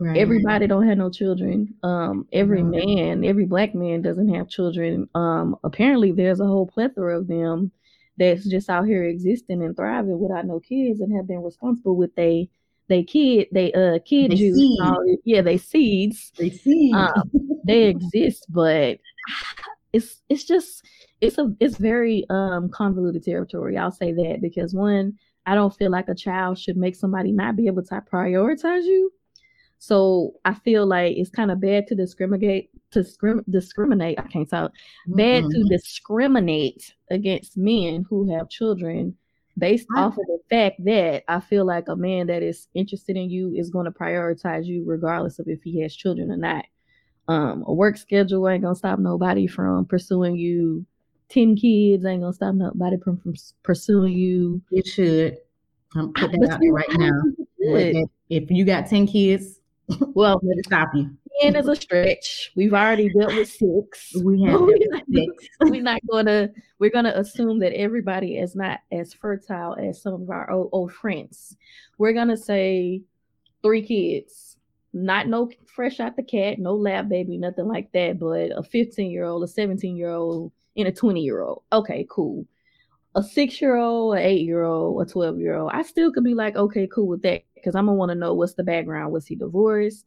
Right. 0.00 0.16
Everybody 0.18 0.66
don't 0.66 0.86
have 0.86 0.98
no 0.98 1.10
children. 1.10 1.74
Um, 1.82 2.26
every 2.32 2.62
No. 2.62 2.70
man, 2.70 3.24
every 3.24 3.44
black 3.46 3.74
man 3.74 4.02
doesn't 4.02 4.28
have 4.28 4.48
children. 4.48 5.08
Um, 5.14 5.56
apparently 5.64 6.12
there's 6.12 6.40
a 6.40 6.46
whole 6.46 6.66
plethora 6.66 7.18
of 7.18 7.28
them 7.28 7.70
that's 8.18 8.44
just 8.48 8.68
out 8.70 8.86
here 8.86 9.04
existing 9.04 9.62
and 9.62 9.76
thriving 9.76 10.18
without 10.18 10.46
no 10.46 10.60
kids 10.60 11.00
and 11.00 11.12
have 11.14 11.26
been 11.26 11.42
responsible 11.42 11.96
with 11.96 12.14
they 12.14 12.48
they 12.88 13.02
kid 13.02 13.48
they 13.52 13.72
uh 13.72 13.98
kid 14.04 14.30
They 14.32 14.36
juice. 14.36 14.56
seed. 14.56 14.80
all. 14.80 15.16
Yeah, 15.24 15.42
they 15.42 15.58
seeds. 15.58 16.32
They 16.38 16.50
see. 16.50 16.92
Um, 16.94 17.30
they 17.64 17.84
exist, 17.88 18.46
but 18.48 18.98
it's 19.92 20.22
it's 20.28 20.44
just 20.44 20.84
it's 21.20 21.38
a 21.38 21.54
it's 21.60 21.76
very 21.78 22.24
um 22.30 22.68
convoluted 22.70 23.24
territory. 23.24 23.76
I'll 23.78 23.90
say 23.90 24.12
that 24.12 24.38
because 24.40 24.74
one, 24.74 25.14
I 25.46 25.54
don't 25.54 25.74
feel 25.74 25.90
like 25.90 26.08
a 26.08 26.14
child 26.14 26.58
should 26.58 26.76
make 26.76 26.94
somebody 26.96 27.32
not 27.32 27.56
be 27.56 27.66
able 27.66 27.82
to 27.84 28.02
prioritize 28.12 28.84
you. 28.84 29.12
So 29.78 30.34
I 30.44 30.54
feel 30.54 30.86
like 30.86 31.16
it's 31.16 31.30
kind 31.30 31.50
of 31.50 31.60
bad 31.60 31.86
to 31.88 31.94
discriminate 31.94 32.70
to 32.92 33.04
scrim- 33.04 33.44
discriminate. 33.50 34.18
I 34.18 34.22
can't 34.28 34.48
talk. 34.48 34.72
Bad 35.08 35.44
Mm-mm. 35.44 35.50
to 35.50 35.64
discriminate 35.64 36.94
against 37.10 37.56
men 37.56 38.06
who 38.08 38.32
have 38.32 38.48
children 38.48 39.16
based 39.58 39.86
I- 39.94 40.02
off 40.02 40.18
of 40.18 40.26
the 40.26 40.38
fact 40.50 40.84
that 40.84 41.24
I 41.28 41.40
feel 41.40 41.64
like 41.64 41.88
a 41.88 41.96
man 41.96 42.26
that 42.28 42.42
is 42.42 42.68
interested 42.74 43.16
in 43.16 43.30
you 43.30 43.52
is 43.54 43.70
going 43.70 43.86
to 43.86 43.90
prioritize 43.90 44.64
you 44.66 44.84
regardless 44.86 45.38
of 45.38 45.48
if 45.48 45.62
he 45.62 45.80
has 45.82 45.94
children 45.94 46.30
or 46.30 46.36
not. 46.36 46.64
Um, 47.28 47.64
a 47.66 47.72
work 47.74 47.96
schedule 47.96 48.48
ain't 48.48 48.62
gonna 48.62 48.76
stop 48.76 49.00
nobody 49.00 49.48
from 49.48 49.84
pursuing 49.86 50.36
you. 50.36 50.86
Ten 51.28 51.56
kids 51.56 52.04
ain't 52.04 52.20
gonna 52.20 52.32
stop 52.32 52.54
nobody 52.54 52.98
from, 53.02 53.16
from 53.18 53.34
pursuing 53.64 54.12
you. 54.12 54.62
It 54.70 54.86
should. 54.86 55.38
I'm 55.96 56.12
putting 56.12 56.40
that 56.42 56.52
out 56.52 56.60
there 56.60 56.72
right 56.72 56.86
now. 56.90 57.20
think 57.36 57.48
it 57.58 57.72
Let 57.72 57.82
should. 57.86 57.94
that- 57.96 58.08
If 58.28 58.50
you 58.50 58.64
got 58.64 58.86
10 58.86 59.06
kids, 59.08 59.60
Well, 60.14 60.40
let 60.42 60.58
it 60.58 60.66
stop 60.66 60.90
you. 60.94 61.10
ten 61.40 61.56
is 61.56 61.68
a 61.68 61.76
stretch. 61.76 62.52
We've 62.56 62.74
already 62.74 63.08
dealt 63.10 63.34
with 63.34 63.48
six. 63.48 64.14
We 64.22 64.42
have 64.42 64.60
six. 65.12 65.48
we're 65.60 65.82
not 65.82 66.00
gonna 66.10 66.50
we're 66.78 66.90
gonna 66.90 67.12
assume 67.14 67.58
that 67.60 67.72
everybody 67.72 68.38
is 68.38 68.56
not 68.56 68.80
as 68.90 69.14
fertile 69.14 69.76
as 69.76 70.02
some 70.02 70.14
of 70.14 70.30
our 70.30 70.50
old, 70.50 70.70
old 70.72 70.92
friends. 70.92 71.56
We're 71.98 72.14
gonna 72.14 72.36
say 72.36 73.02
three 73.62 73.82
kids, 73.82 74.56
not 74.92 75.28
no 75.28 75.50
fresh 75.66 76.00
out 76.00 76.16
the 76.16 76.22
cat, 76.22 76.58
no 76.58 76.74
lab 76.74 77.08
baby, 77.08 77.38
nothing 77.38 77.68
like 77.68 77.92
that, 77.92 78.18
but 78.18 78.56
a 78.56 78.62
15 78.62 79.10
year 79.10 79.24
old, 79.24 79.44
a 79.44 79.48
17 79.48 79.96
year 79.96 80.10
old, 80.10 80.52
and 80.76 80.88
a 80.88 80.92
20 80.92 81.20
year 81.20 81.42
old. 81.42 81.62
Okay, 81.72 82.06
cool. 82.10 82.46
A 83.16 83.22
six 83.22 83.60
year 83.60 83.76
old, 83.76 84.16
an 84.16 84.22
eight 84.22 84.42
year 84.42 84.62
old, 84.62 85.02
a 85.02 85.10
12 85.10 85.40
year 85.40 85.56
old. 85.56 85.72
I 85.72 85.82
still 85.82 86.12
could 86.12 86.22
be 86.22 86.34
like, 86.34 86.54
okay, 86.54 86.86
cool 86.86 87.08
with 87.08 87.22
that 87.22 87.42
because 87.54 87.74
I'm 87.74 87.86
gonna 87.86 87.96
want 87.96 88.10
to 88.10 88.14
know 88.14 88.34
what's 88.34 88.54
the 88.54 88.62
background. 88.62 89.12
Was 89.12 89.26
he 89.26 89.34
divorced? 89.34 90.04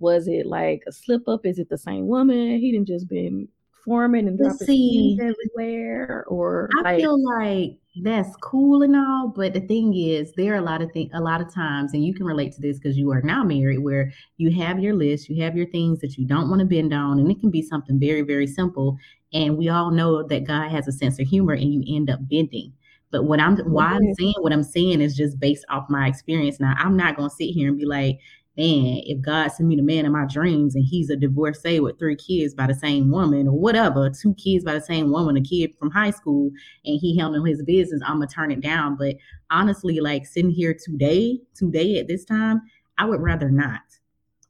Was 0.00 0.28
it 0.28 0.44
like 0.44 0.82
a 0.86 0.92
slip 0.92 1.28
up? 1.28 1.46
Is 1.46 1.58
it 1.58 1.68
the 1.70 1.78
same 1.78 2.08
woman? 2.08 2.58
He 2.58 2.72
didn't 2.72 2.88
just 2.88 3.08
been 3.08 3.48
forming 3.88 4.28
and 4.28 4.38
dropping 4.38 4.66
seeds 4.66 5.20
everywhere, 5.20 6.24
or 6.28 6.68
I 6.78 6.82
like 6.82 7.00
feel 7.00 7.18
like 7.40 7.78
that's 8.02 8.36
cool 8.36 8.82
and 8.82 8.94
all, 8.94 9.32
but 9.34 9.54
the 9.54 9.60
thing 9.60 9.96
is, 9.96 10.32
there 10.36 10.54
are 10.54 10.58
a 10.58 10.62
lot 10.62 10.82
of 10.82 10.92
things, 10.92 11.10
a 11.14 11.20
lot 11.20 11.40
of 11.40 11.52
times, 11.52 11.94
and 11.94 12.04
you 12.04 12.14
can 12.14 12.26
relate 12.26 12.52
to 12.52 12.60
this 12.60 12.78
because 12.78 12.96
you 12.96 13.10
are 13.10 13.22
now 13.22 13.42
married, 13.42 13.78
where 13.78 14.12
you 14.36 14.52
have 14.52 14.78
your 14.78 14.94
list, 14.94 15.28
you 15.28 15.42
have 15.42 15.56
your 15.56 15.66
things 15.66 16.00
that 16.00 16.16
you 16.16 16.26
don't 16.26 16.48
want 16.48 16.60
to 16.60 16.66
bend 16.66 16.92
on, 16.92 17.18
and 17.18 17.30
it 17.30 17.40
can 17.40 17.50
be 17.50 17.62
something 17.62 17.98
very, 17.98 18.22
very 18.22 18.46
simple. 18.46 18.96
And 19.32 19.58
we 19.58 19.68
all 19.68 19.90
know 19.90 20.22
that 20.22 20.46
God 20.46 20.70
has 20.70 20.86
a 20.86 20.92
sense 20.92 21.18
of 21.18 21.26
humor, 21.26 21.54
and 21.54 21.72
you 21.72 21.82
end 21.96 22.10
up 22.10 22.20
bending. 22.28 22.72
But 23.10 23.24
what 23.24 23.40
I'm, 23.40 23.56
why 23.60 23.86
I'm 23.86 24.14
saying 24.18 24.34
what 24.40 24.52
I'm 24.52 24.62
saying 24.62 25.00
is 25.00 25.16
just 25.16 25.40
based 25.40 25.64
off 25.70 25.86
my 25.88 26.06
experience. 26.06 26.60
Now, 26.60 26.74
I'm 26.78 26.96
not 26.96 27.16
gonna 27.16 27.30
sit 27.30 27.46
here 27.46 27.68
and 27.68 27.78
be 27.78 27.86
like, 27.86 28.20
man, 28.58 29.00
if 29.04 29.20
God 29.20 29.48
sent 29.52 29.68
me 29.68 29.76
the 29.76 29.82
man 29.82 30.04
of 30.04 30.12
my 30.12 30.26
dreams 30.26 30.74
and 30.74 30.84
he's 30.84 31.10
a 31.10 31.16
divorcee 31.16 31.78
with 31.78 31.98
three 31.98 32.16
kids 32.16 32.54
by 32.54 32.66
the 32.66 32.74
same 32.74 33.10
woman 33.10 33.46
or 33.46 33.56
whatever, 33.56 34.10
two 34.10 34.34
kids 34.34 34.64
by 34.64 34.74
the 34.74 34.80
same 34.80 35.12
woman, 35.12 35.36
a 35.36 35.40
kid 35.40 35.70
from 35.78 35.92
high 35.92 36.10
school, 36.10 36.50
and 36.84 36.98
he 37.00 37.16
handling 37.16 37.46
his 37.46 37.62
business, 37.62 38.02
I'm 38.04 38.16
gonna 38.16 38.26
turn 38.26 38.50
it 38.50 38.60
down. 38.60 38.96
But 38.96 39.16
honestly, 39.50 40.00
like 40.00 40.26
sitting 40.26 40.50
here 40.50 40.74
today, 40.74 41.38
today 41.54 41.98
at 42.00 42.08
this 42.08 42.24
time, 42.24 42.62
I 42.98 43.04
would 43.04 43.20
rather 43.20 43.48
not. 43.48 43.80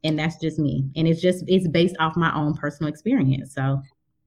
And 0.03 0.17
that's 0.17 0.39
just 0.39 0.57
me. 0.57 0.89
And 0.95 1.07
it's 1.07 1.21
just 1.21 1.43
it's 1.47 1.67
based 1.67 1.95
off 1.99 2.15
my 2.15 2.33
own 2.35 2.55
personal 2.55 2.91
experience. 2.91 3.53
So 3.53 3.81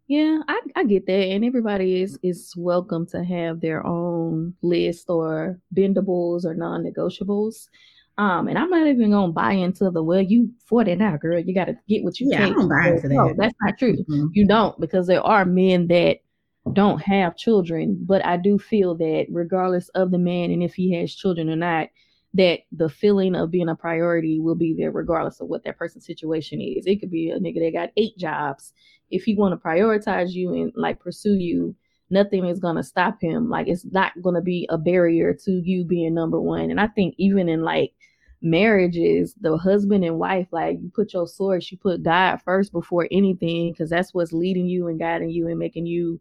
Yeah, 0.07 0.41
I, 0.49 0.61
I 0.77 0.85
get 0.85 1.07
that, 1.07 1.13
and 1.13 1.45
everybody 1.45 2.03
is 2.03 2.19
is 2.23 2.55
welcome 2.57 3.07
to 3.07 3.25
have 3.25 3.61
their 3.61 3.85
own 3.87 4.55
list 4.63 5.11
or 5.11 5.59
bendables 5.75 6.45
or 6.45 6.55
non-negotiables. 6.55 7.69
Um, 8.19 8.49
and 8.49 8.59
I'm 8.59 8.71
not 8.71 8.87
even 8.87 9.11
gonna 9.11 9.33
buy 9.33 9.53
into 9.53 9.91
the 9.91 10.03
well, 10.03 10.21
you 10.21 10.51
40 10.67 10.95
now, 10.95 11.17
girl. 11.17 11.39
You 11.39 11.55
got 11.55 11.67
to 11.67 11.79
get 11.89 12.05
what 12.05 12.21
you 12.21 12.29
Yeah, 12.31 12.45
I 12.45 12.47
take. 12.47 12.55
don't 12.55 12.69
buy 12.69 12.89
into 12.89 13.09
No, 13.09 13.35
that's 13.39 13.55
not 13.61 13.79
true. 13.79 13.97
mhm. 14.09 14.29
You 14.35 14.47
don't 14.47 14.79
because 14.81 15.07
there 15.07 15.23
are 15.23 15.45
men 15.45 15.89
that 15.89 16.19
don't 16.73 17.01
have 17.03 17.37
children, 17.37 17.99
but 18.07 18.25
I 18.25 18.37
do 18.37 18.59
feel 18.59 18.95
that 18.97 19.27
regardless 19.31 19.89
of 19.91 20.11
the 20.11 20.19
man 20.19 20.51
and 20.51 20.63
if 20.63 20.75
he 20.75 20.93
has 20.95 21.15
children 21.15 21.49
or 21.51 21.57
not, 21.57 21.89
that 22.35 22.61
the 22.71 22.89
feeling 22.89 23.35
of 23.35 23.51
being 23.51 23.69
a 23.69 23.75
priority 23.77 24.41
will 24.41 24.55
be 24.55 24.75
there 24.75 24.91
regardless 24.91 25.41
of 25.41 25.49
what 25.49 25.65
that 25.65 25.77
person's 25.79 26.07
situation 26.07 26.61
is. 26.61 26.87
It 26.87 27.01
could 27.01 27.11
be 27.11 27.31
a 27.31 27.39
nigga 27.39 27.61
that 27.61 27.73
got 27.73 27.91
eight 27.97 28.17
jobs. 28.17 28.73
If 29.11 29.25
he 29.25 29.35
want 29.35 29.53
to 29.61 29.67
prioritize 29.69 30.31
you 30.33 30.55
and 30.55 30.73
like 30.77 31.01
pursue 31.01 31.35
you, 31.35 31.75
nothing 32.13 32.47
is 32.47 32.61
gonna 32.61 32.83
stop 32.83 33.21
him. 33.21 33.49
Like 33.49 33.67
it's 33.69 33.85
not 33.87 34.13
gonna 34.23 34.43
be 34.43 34.67
a 34.71 34.79
barrier 34.79 35.35
to 35.45 35.51
you 35.51 35.85
being 35.85 36.15
number 36.15 36.41
one. 36.41 36.71
And 36.71 36.81
I 36.81 36.87
think 36.89 37.15
even 37.19 37.49
in 37.49 37.63
like 37.63 37.93
marriages, 38.43 39.35
the 39.41 39.57
husband 39.57 40.05
and 40.05 40.19
wife, 40.19 40.49
like 40.53 40.79
you 40.81 40.91
put 40.95 41.13
your 41.13 41.27
source, 41.27 41.71
you 41.73 41.79
put 41.79 42.03
God 42.03 42.41
first 42.45 42.73
before 42.73 43.09
anything, 43.11 43.73
because 43.73 43.91
that's 43.91 44.15
what's 44.15 44.33
leading 44.33 44.67
you 44.67 44.89
and 44.89 44.99
guiding 44.99 45.31
you 45.31 45.49
and 45.49 45.59
making 45.59 45.87
you 45.87 46.21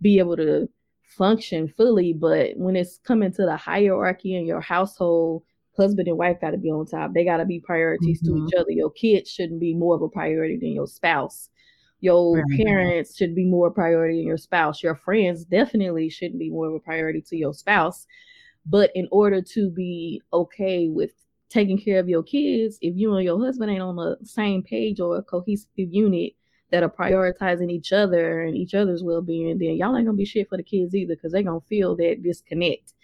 be 0.00 0.18
able 0.18 0.36
to 0.36 0.68
function 1.02 1.68
fully. 1.68 2.12
But 2.12 2.56
when 2.56 2.76
it's 2.76 2.98
coming 2.98 3.32
to 3.32 3.42
the 3.44 3.56
hierarchy 3.56 4.36
in 4.36 4.46
your 4.46 4.60
household, 4.60 5.42
husband 5.76 6.08
and 6.08 6.18
wife 6.18 6.40
got 6.40 6.50
to 6.50 6.58
be 6.58 6.70
on 6.70 6.86
top. 6.86 7.12
They 7.14 7.24
got 7.24 7.38
to 7.38 7.44
be 7.44 7.60
priorities 7.60 8.22
mm-hmm. 8.22 8.44
to 8.44 8.46
each 8.46 8.54
other. 8.54 8.70
Your 8.70 8.90
kids 8.90 9.30
shouldn't 9.30 9.60
be 9.60 9.74
more 9.74 9.94
of 9.94 10.02
a 10.02 10.08
priority 10.08 10.58
than 10.58 10.72
your 10.72 10.86
spouse. 10.86 11.48
Your 12.02 12.42
right. 12.42 12.66
parents 12.66 13.16
should 13.16 13.34
be 13.34 13.44
more 13.44 13.70
priority 13.70 14.18
than 14.18 14.26
your 14.26 14.36
spouse. 14.36 14.82
Your 14.82 14.96
friends 14.96 15.44
definitely 15.44 16.10
shouldn't 16.10 16.40
be 16.40 16.50
more 16.50 16.66
of 16.66 16.74
a 16.74 16.80
priority 16.80 17.22
to 17.22 17.36
your 17.36 17.54
spouse. 17.54 18.06
But 18.66 18.90
in 18.96 19.08
order 19.12 19.40
to 19.40 19.70
be 19.70 20.20
okay 20.32 20.88
with 20.88 21.12
taking 21.48 21.78
care 21.78 22.00
of 22.00 22.08
your 22.08 22.24
kids, 22.24 22.76
if 22.80 22.96
you 22.96 23.14
and 23.14 23.24
your 23.24 23.38
husband 23.38 23.70
ain't 23.70 23.82
on 23.82 23.94
the 23.94 24.16
same 24.24 24.64
page 24.64 24.98
or 24.98 25.16
a 25.16 25.22
cohesive 25.22 25.68
unit 25.76 26.32
that 26.72 26.82
are 26.82 26.90
prioritizing 26.90 27.70
each 27.70 27.92
other 27.92 28.42
and 28.42 28.56
each 28.56 28.74
other's 28.74 29.04
well 29.04 29.22
being, 29.22 29.58
then 29.58 29.76
y'all 29.76 29.96
ain't 29.96 30.06
gonna 30.06 30.16
be 30.16 30.24
shit 30.24 30.48
for 30.48 30.56
the 30.56 30.62
kids 30.64 30.96
either 30.96 31.14
because 31.14 31.30
they're 31.30 31.42
gonna 31.44 31.60
feel 31.68 31.94
that 31.94 32.22
disconnect. 32.24 32.94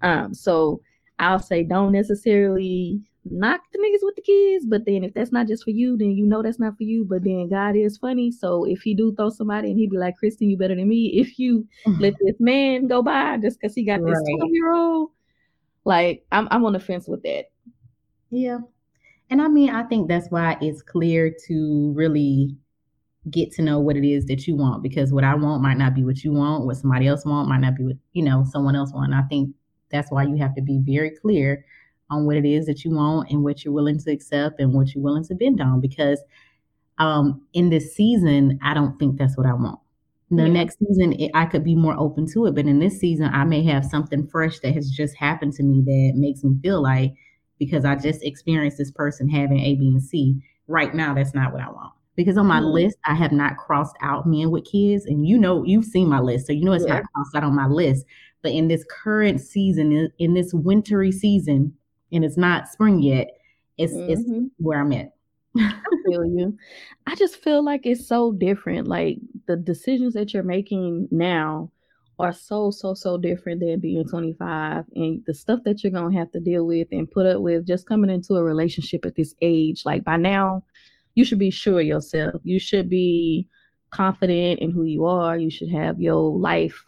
Um, 0.00 0.32
so 0.32 0.80
I'll 1.18 1.40
say 1.40 1.62
don't 1.62 1.92
necessarily 1.92 3.02
knock 3.30 3.60
the 3.72 3.78
niggas 3.78 4.04
with 4.04 4.16
the 4.16 4.22
kids, 4.22 4.66
but 4.66 4.84
then 4.84 5.04
if 5.04 5.14
that's 5.14 5.32
not 5.32 5.46
just 5.46 5.64
for 5.64 5.70
you, 5.70 5.96
then 5.96 6.12
you 6.12 6.26
know 6.26 6.42
that's 6.42 6.58
not 6.58 6.76
for 6.76 6.84
you. 6.84 7.04
But 7.04 7.24
then 7.24 7.48
God 7.48 7.76
is 7.76 7.98
funny. 7.98 8.30
So 8.30 8.64
if 8.64 8.82
he 8.82 8.94
do 8.94 9.14
throw 9.14 9.30
somebody 9.30 9.70
and 9.70 9.78
he 9.78 9.86
be 9.86 9.98
like, 9.98 10.14
Kristin, 10.22 10.50
you 10.50 10.56
better 10.56 10.74
than 10.74 10.88
me. 10.88 11.06
If 11.14 11.38
you 11.38 11.66
let 12.00 12.14
this 12.20 12.36
man 12.38 12.86
go 12.86 13.02
by 13.02 13.38
just 13.38 13.60
because 13.60 13.74
he 13.74 13.84
got 13.84 14.00
right. 14.00 14.14
this 14.14 14.36
12 14.36 14.50
year 14.52 14.72
old, 14.72 15.10
like 15.84 16.24
I'm 16.32 16.48
I'm 16.50 16.64
on 16.64 16.72
the 16.72 16.80
fence 16.80 17.08
with 17.08 17.22
that. 17.22 17.46
Yeah. 18.30 18.58
And 19.30 19.42
I 19.42 19.48
mean, 19.48 19.70
I 19.70 19.82
think 19.84 20.08
that's 20.08 20.30
why 20.30 20.56
it's 20.60 20.82
clear 20.82 21.34
to 21.48 21.92
really 21.94 22.56
get 23.30 23.50
to 23.52 23.62
know 23.62 23.80
what 23.80 23.96
it 23.96 24.08
is 24.08 24.26
that 24.26 24.46
you 24.46 24.54
want 24.54 24.84
because 24.84 25.12
what 25.12 25.24
I 25.24 25.34
want 25.34 25.62
might 25.62 25.78
not 25.78 25.94
be 25.94 26.04
what 26.04 26.22
you 26.22 26.32
want, 26.32 26.64
what 26.64 26.76
somebody 26.76 27.08
else 27.08 27.24
want 27.24 27.48
might 27.48 27.60
not 27.60 27.76
be 27.76 27.82
what, 27.82 27.96
you 28.12 28.22
know, 28.22 28.44
someone 28.48 28.76
else 28.76 28.92
want. 28.92 29.12
I 29.12 29.22
think 29.22 29.52
that's 29.90 30.12
why 30.12 30.24
you 30.24 30.36
have 30.36 30.54
to 30.54 30.62
be 30.62 30.80
very 30.84 31.10
clear 31.10 31.64
on 32.10 32.26
what 32.26 32.36
it 32.36 32.44
is 32.44 32.66
that 32.66 32.84
you 32.84 32.92
want 32.92 33.30
and 33.30 33.42
what 33.42 33.64
you're 33.64 33.74
willing 33.74 33.98
to 33.98 34.10
accept 34.10 34.60
and 34.60 34.72
what 34.72 34.94
you're 34.94 35.04
willing 35.04 35.24
to 35.24 35.34
bend 35.34 35.60
on 35.60 35.80
because 35.80 36.20
um 36.98 37.42
in 37.52 37.70
this 37.70 37.94
season, 37.94 38.58
I 38.62 38.74
don't 38.74 38.98
think 38.98 39.18
that's 39.18 39.36
what 39.36 39.46
I 39.46 39.52
want. 39.52 39.80
The 40.30 40.42
yeah. 40.42 40.48
next 40.48 40.78
season, 40.80 41.12
it, 41.12 41.30
I 41.34 41.46
could 41.46 41.62
be 41.62 41.76
more 41.76 41.94
open 41.98 42.26
to 42.32 42.46
it, 42.46 42.54
but 42.54 42.66
in 42.66 42.80
this 42.80 42.98
season, 42.98 43.26
I 43.32 43.44
may 43.44 43.62
have 43.64 43.84
something 43.84 44.26
fresh 44.26 44.58
that 44.60 44.74
has 44.74 44.90
just 44.90 45.14
happened 45.14 45.52
to 45.54 45.62
me 45.62 45.82
that 45.82 46.18
makes 46.18 46.42
me 46.42 46.56
feel 46.62 46.82
like 46.82 47.14
because 47.58 47.84
I 47.84 47.94
just 47.94 48.24
experienced 48.24 48.78
this 48.78 48.90
person 48.90 49.28
having 49.28 49.60
A, 49.60 49.74
B, 49.76 49.88
and 49.88 50.02
C. 50.02 50.40
Right 50.66 50.94
now, 50.94 51.14
that's 51.14 51.34
not 51.34 51.52
what 51.52 51.62
I 51.62 51.70
want. 51.70 51.92
Because 52.16 52.36
on 52.36 52.46
my 52.46 52.58
mm-hmm. 52.58 52.72
list, 52.72 52.96
I 53.04 53.14
have 53.14 53.30
not 53.30 53.56
crossed 53.56 53.96
out 54.02 54.26
men 54.26 54.50
with 54.50 54.64
kids. 54.64 55.06
And 55.06 55.26
you 55.26 55.38
know, 55.38 55.62
you've 55.64 55.84
seen 55.84 56.08
my 56.08 56.18
list. 56.18 56.46
So 56.46 56.52
you 56.52 56.64
know 56.64 56.72
it's 56.72 56.84
yeah. 56.86 56.94
not 56.94 57.04
crossed 57.14 57.36
out 57.36 57.44
on 57.44 57.54
my 57.54 57.66
list. 57.66 58.04
But 58.42 58.52
in 58.52 58.68
this 58.68 58.84
current 58.90 59.40
season, 59.40 59.92
in, 59.92 60.10
in 60.18 60.34
this 60.34 60.52
wintry 60.52 61.12
season, 61.12 61.72
and 62.16 62.24
it's 62.24 62.36
not 62.36 62.68
spring 62.68 63.00
yet, 63.00 63.28
it's 63.78 63.92
mm-hmm. 63.92 64.10
it's 64.10 64.50
where 64.56 64.80
I'm 64.80 64.92
at. 64.92 65.12
I 65.58 65.80
feel 66.04 66.24
you. 66.24 66.56
I 67.06 67.14
just 67.14 67.36
feel 67.36 67.64
like 67.64 67.86
it's 67.86 68.06
so 68.06 68.32
different. 68.32 68.88
Like 68.88 69.18
the 69.46 69.56
decisions 69.56 70.14
that 70.14 70.34
you're 70.34 70.42
making 70.42 71.08
now 71.10 71.70
are 72.18 72.32
so 72.32 72.70
so 72.70 72.94
so 72.94 73.18
different 73.18 73.60
than 73.60 73.78
being 73.78 74.06
25 74.06 74.84
and 74.94 75.22
the 75.26 75.34
stuff 75.34 75.60
that 75.64 75.82
you're 75.82 75.92
going 75.92 76.10
to 76.10 76.18
have 76.18 76.30
to 76.32 76.40
deal 76.40 76.66
with 76.66 76.88
and 76.90 77.10
put 77.10 77.26
up 77.26 77.42
with 77.42 77.66
just 77.66 77.86
coming 77.86 78.10
into 78.10 78.34
a 78.34 78.42
relationship 78.42 79.04
at 79.04 79.14
this 79.14 79.34
age 79.42 79.84
like 79.84 80.02
by 80.02 80.16
now 80.16 80.64
you 81.14 81.24
should 81.24 81.38
be 81.38 81.50
sure 81.50 81.80
yourself 81.80 82.40
you 82.42 82.58
should 82.58 82.88
be 82.88 83.46
confident 83.90 84.60
in 84.60 84.70
who 84.70 84.84
you 84.84 85.04
are 85.04 85.36
you 85.36 85.50
should 85.50 85.70
have 85.70 86.00
your 86.00 86.38
life 86.38 86.82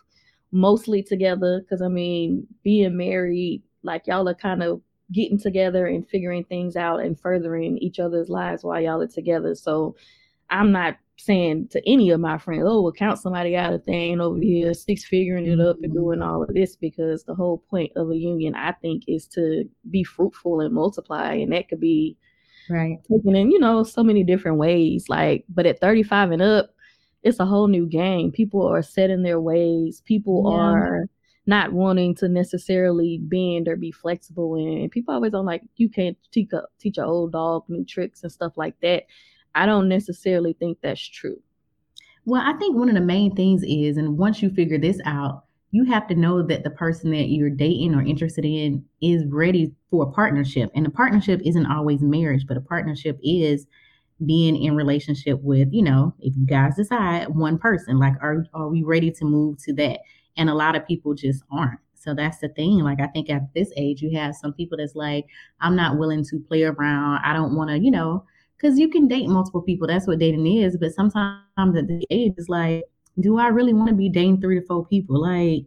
mostly 0.50 1.02
together 1.02 1.60
because 1.60 1.82
i 1.82 1.88
mean 1.88 2.46
being 2.62 2.96
married 2.96 3.62
like 3.82 4.06
y'all 4.06 4.28
are 4.28 4.34
kind 4.34 4.62
of 4.62 4.80
getting 5.12 5.38
together 5.38 5.86
and 5.86 6.08
figuring 6.08 6.44
things 6.44 6.76
out 6.76 7.00
and 7.00 7.18
furthering 7.18 7.78
each 7.78 7.98
other's 7.98 8.28
lives 8.28 8.62
while 8.62 8.80
y'all 8.80 9.00
are 9.00 9.06
together 9.06 9.54
so 9.54 9.96
i'm 10.50 10.70
not 10.70 10.96
saying 11.20 11.68
to 11.68 11.82
any 11.86 12.10
of 12.10 12.20
my 12.20 12.38
friends, 12.38 12.64
oh, 12.66 12.80
we'll 12.80 12.92
count 12.92 13.18
somebody 13.18 13.56
out 13.56 13.74
if 13.74 13.84
they 13.84 13.92
ain't 13.92 14.20
over 14.20 14.38
here 14.40 14.72
six 14.72 15.04
figuring 15.04 15.46
it 15.46 15.60
up 15.60 15.76
and 15.82 15.92
doing 15.92 16.22
all 16.22 16.42
of 16.42 16.54
this 16.54 16.76
because 16.76 17.24
the 17.24 17.34
whole 17.34 17.58
point 17.70 17.92
of 17.96 18.10
a 18.10 18.16
union, 18.16 18.54
I 18.54 18.72
think, 18.72 19.04
is 19.06 19.26
to 19.28 19.68
be 19.90 20.04
fruitful 20.04 20.60
and 20.60 20.72
multiply. 20.72 21.34
And 21.34 21.52
that 21.52 21.68
could 21.68 21.80
be 21.80 22.16
right 22.70 22.98
taken 23.10 23.36
in, 23.36 23.50
you 23.50 23.58
know, 23.58 23.82
so 23.82 24.02
many 24.02 24.22
different 24.22 24.58
ways. 24.58 25.08
Like, 25.08 25.44
but 25.48 25.66
at 25.66 25.80
35 25.80 26.30
and 26.32 26.42
up, 26.42 26.70
it's 27.22 27.40
a 27.40 27.46
whole 27.46 27.66
new 27.66 27.86
game. 27.86 28.30
People 28.30 28.66
are 28.66 28.82
set 28.82 29.10
in 29.10 29.22
their 29.22 29.40
ways. 29.40 30.02
People 30.04 30.44
yeah. 30.46 30.58
are 30.58 31.08
not 31.48 31.72
wanting 31.72 32.14
to 32.14 32.28
necessarily 32.28 33.18
bend 33.22 33.66
or 33.66 33.74
be 33.74 33.90
flexible 33.90 34.54
and 34.54 34.90
people 34.90 35.14
always 35.14 35.34
on 35.34 35.46
like 35.46 35.62
you 35.76 35.88
can't 35.88 36.16
teach 36.30 36.52
a 36.52 36.62
teach 36.78 36.98
an 36.98 37.04
old 37.04 37.32
dog 37.32 37.64
new 37.68 37.84
tricks 37.84 38.22
and 38.22 38.30
stuff 38.30 38.52
like 38.56 38.78
that 38.80 39.04
I 39.54 39.66
don't 39.66 39.88
necessarily 39.88 40.52
think 40.52 40.78
that's 40.82 41.00
true. 41.00 41.40
Well, 42.24 42.42
I 42.42 42.56
think 42.58 42.76
one 42.76 42.88
of 42.88 42.94
the 42.94 43.00
main 43.00 43.34
things 43.34 43.62
is, 43.64 43.96
and 43.96 44.18
once 44.18 44.42
you 44.42 44.50
figure 44.50 44.78
this 44.78 45.00
out, 45.04 45.44
you 45.70 45.84
have 45.84 46.06
to 46.08 46.14
know 46.14 46.42
that 46.42 46.62
the 46.62 46.70
person 46.70 47.10
that 47.10 47.28
you're 47.28 47.50
dating 47.50 47.94
or 47.94 48.02
interested 48.02 48.44
in 48.44 48.84
is 49.02 49.24
ready 49.26 49.74
for 49.90 50.04
a 50.04 50.12
partnership. 50.12 50.70
And 50.74 50.86
a 50.86 50.90
partnership 50.90 51.40
isn't 51.44 51.66
always 51.66 52.02
marriage, 52.02 52.46
but 52.46 52.56
a 52.56 52.60
partnership 52.60 53.18
is 53.22 53.66
being 54.24 54.62
in 54.62 54.76
relationship 54.76 55.40
with, 55.42 55.68
you 55.72 55.82
know, 55.82 56.14
if 56.20 56.36
you 56.36 56.46
guys 56.46 56.76
decide 56.76 57.28
one 57.28 57.58
person, 57.58 57.98
like 57.98 58.14
are 58.20 58.46
are 58.54 58.68
we 58.68 58.82
ready 58.82 59.10
to 59.10 59.24
move 59.24 59.62
to 59.64 59.72
that? 59.74 60.00
And 60.38 60.48
a 60.48 60.54
lot 60.54 60.74
of 60.74 60.86
people 60.86 61.12
just 61.12 61.42
aren't. 61.52 61.80
So 61.94 62.14
that's 62.14 62.38
the 62.38 62.48
thing. 62.48 62.78
Like 62.78 63.00
I 63.00 63.08
think 63.08 63.28
at 63.28 63.52
this 63.54 63.70
age 63.76 64.00
you 64.00 64.16
have 64.16 64.34
some 64.34 64.54
people 64.54 64.78
that's 64.78 64.94
like, 64.94 65.26
I'm 65.60 65.76
not 65.76 65.98
willing 65.98 66.24
to 66.24 66.38
play 66.38 66.62
around. 66.62 67.20
I 67.24 67.34
don't 67.34 67.54
want 67.54 67.70
to, 67.70 67.78
you 67.78 67.90
know, 67.90 68.24
because 68.56 68.78
you 68.78 68.88
can 68.88 69.08
date 69.08 69.28
multiple 69.28 69.62
people. 69.62 69.86
That's 69.86 70.06
what 70.06 70.18
dating 70.18 70.46
is. 70.46 70.76
But 70.76 70.94
sometimes 70.94 71.42
at 71.58 71.86
the 71.86 72.06
age, 72.10 72.34
it's 72.38 72.48
like, 72.48 72.84
do 73.20 73.38
I 73.38 73.48
really 73.48 73.72
want 73.72 73.88
to 73.90 73.94
be 73.94 74.08
dating 74.08 74.40
three 74.40 74.60
to 74.60 74.66
four 74.66 74.86
people? 74.86 75.20
Like, 75.20 75.66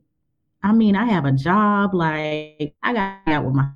I 0.64 0.74
mean, 0.74 0.96
I 0.96 1.06
have 1.06 1.26
a 1.26 1.32
job. 1.32 1.94
Like, 1.94 2.74
I 2.84 2.94
got 2.94 3.20
out 3.28 3.46
with 3.46 3.56
my 3.56 3.70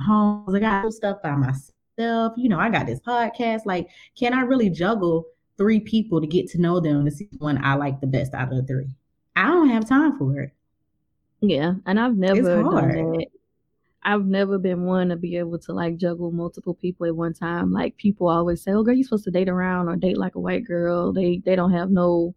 homes. 0.00 0.54
I 0.54 0.58
got 0.60 0.92
stuff 0.92 1.22
by 1.22 1.32
myself. 1.32 2.34
You 2.36 2.48
know, 2.48 2.58
I 2.58 2.70
got 2.70 2.86
this 2.86 3.00
podcast. 3.00 3.60
Like, 3.64 3.88
can 4.18 4.34
I 4.34 4.42
really 4.42 4.68
juggle 4.68 5.24
three 5.58 5.80
people 5.80 6.20
to 6.20 6.26
get 6.26 6.48
to 6.50 6.60
know 6.60 6.80
them 6.80 7.04
to 7.04 7.10
see 7.10 7.28
one 7.38 7.62
I 7.64 7.74
like 7.74 8.00
the 8.00 8.06
best 8.06 8.34
out 8.34 8.52
of 8.52 8.56
the 8.56 8.64
three? 8.64 8.94
I 9.36 9.46
don't 9.46 9.70
have 9.70 9.88
time 9.88 10.18
for 10.18 10.40
it. 10.40 10.52
Yeah, 11.40 11.74
and 11.86 11.98
I've 11.98 12.16
never 12.16 12.62
done 12.62 13.12
that. 13.12 13.26
I've 14.04 14.26
never 14.26 14.58
been 14.58 14.84
one 14.84 15.10
to 15.10 15.16
be 15.16 15.36
able 15.36 15.58
to 15.60 15.72
like 15.72 15.96
juggle 15.96 16.32
multiple 16.32 16.74
people 16.74 17.06
at 17.06 17.14
one 17.14 17.34
time. 17.34 17.72
Like 17.72 17.96
people 17.96 18.28
always 18.28 18.62
say, 18.62 18.72
"Oh, 18.72 18.82
girl, 18.82 18.94
you're 18.94 19.04
supposed 19.04 19.24
to 19.24 19.30
date 19.30 19.48
around 19.48 19.88
or 19.88 19.96
date 19.96 20.18
like 20.18 20.34
a 20.34 20.40
white 20.40 20.64
girl." 20.64 21.12
They 21.12 21.40
they 21.44 21.54
don't 21.54 21.72
have 21.72 21.90
no, 21.90 22.34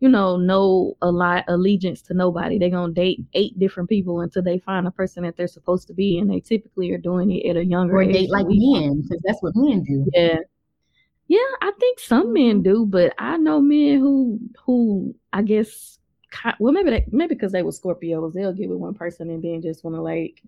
you 0.00 0.08
know, 0.08 0.36
no 0.36 0.96
a 1.02 1.10
lot 1.10 1.44
allegiance 1.48 2.02
to 2.02 2.14
nobody. 2.14 2.58
They're 2.58 2.70
gonna 2.70 2.92
date 2.92 3.24
eight 3.34 3.58
different 3.58 3.88
people 3.88 4.20
until 4.20 4.42
they 4.42 4.58
find 4.58 4.86
a 4.86 4.90
person 4.90 5.22
that 5.22 5.36
they're 5.36 5.46
supposed 5.46 5.86
to 5.88 5.94
be, 5.94 6.18
and 6.18 6.28
they 6.28 6.40
typically 6.40 6.90
are 6.90 6.98
doing 6.98 7.30
it 7.30 7.48
at 7.48 7.56
a 7.56 7.64
younger 7.64 7.96
or 7.96 8.02
age. 8.02 8.12
date 8.12 8.30
like 8.30 8.46
men 8.48 9.02
because 9.02 9.22
that's 9.24 9.42
what 9.42 9.54
men 9.54 9.84
do. 9.84 10.06
Yeah, 10.12 10.38
yeah. 11.28 11.50
I 11.62 11.70
think 11.78 12.00
some 12.00 12.32
men 12.32 12.56
mm-hmm. 12.56 12.62
do, 12.62 12.86
but 12.86 13.14
I 13.18 13.36
know 13.36 13.60
men 13.60 14.00
who 14.00 14.40
who 14.64 15.14
I 15.32 15.42
guess 15.42 16.00
well 16.60 16.72
maybe 16.72 16.90
they, 16.90 17.06
maybe 17.10 17.34
because 17.34 17.52
they 17.52 17.62
were 17.62 17.70
Scorpios, 17.70 18.32
they'll 18.32 18.52
get 18.52 18.68
with 18.68 18.78
one 18.78 18.94
person 18.94 19.30
and 19.30 19.42
then 19.42 19.62
just 19.62 19.84
want 19.84 19.96
to 19.96 20.02
like 20.02 20.42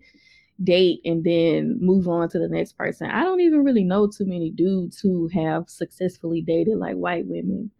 date 0.63 1.01
and 1.05 1.23
then 1.23 1.77
move 1.81 2.07
on 2.07 2.29
to 2.29 2.39
the 2.39 2.49
next 2.49 2.73
person. 2.73 3.09
I 3.09 3.23
don't 3.23 3.41
even 3.41 3.63
really 3.63 3.83
know 3.83 4.07
too 4.07 4.25
many 4.25 4.51
dudes 4.51 4.99
who 4.99 5.27
have 5.29 5.69
successfully 5.69 6.41
dated 6.41 6.77
like 6.77 6.95
white 6.95 7.25
women, 7.25 7.71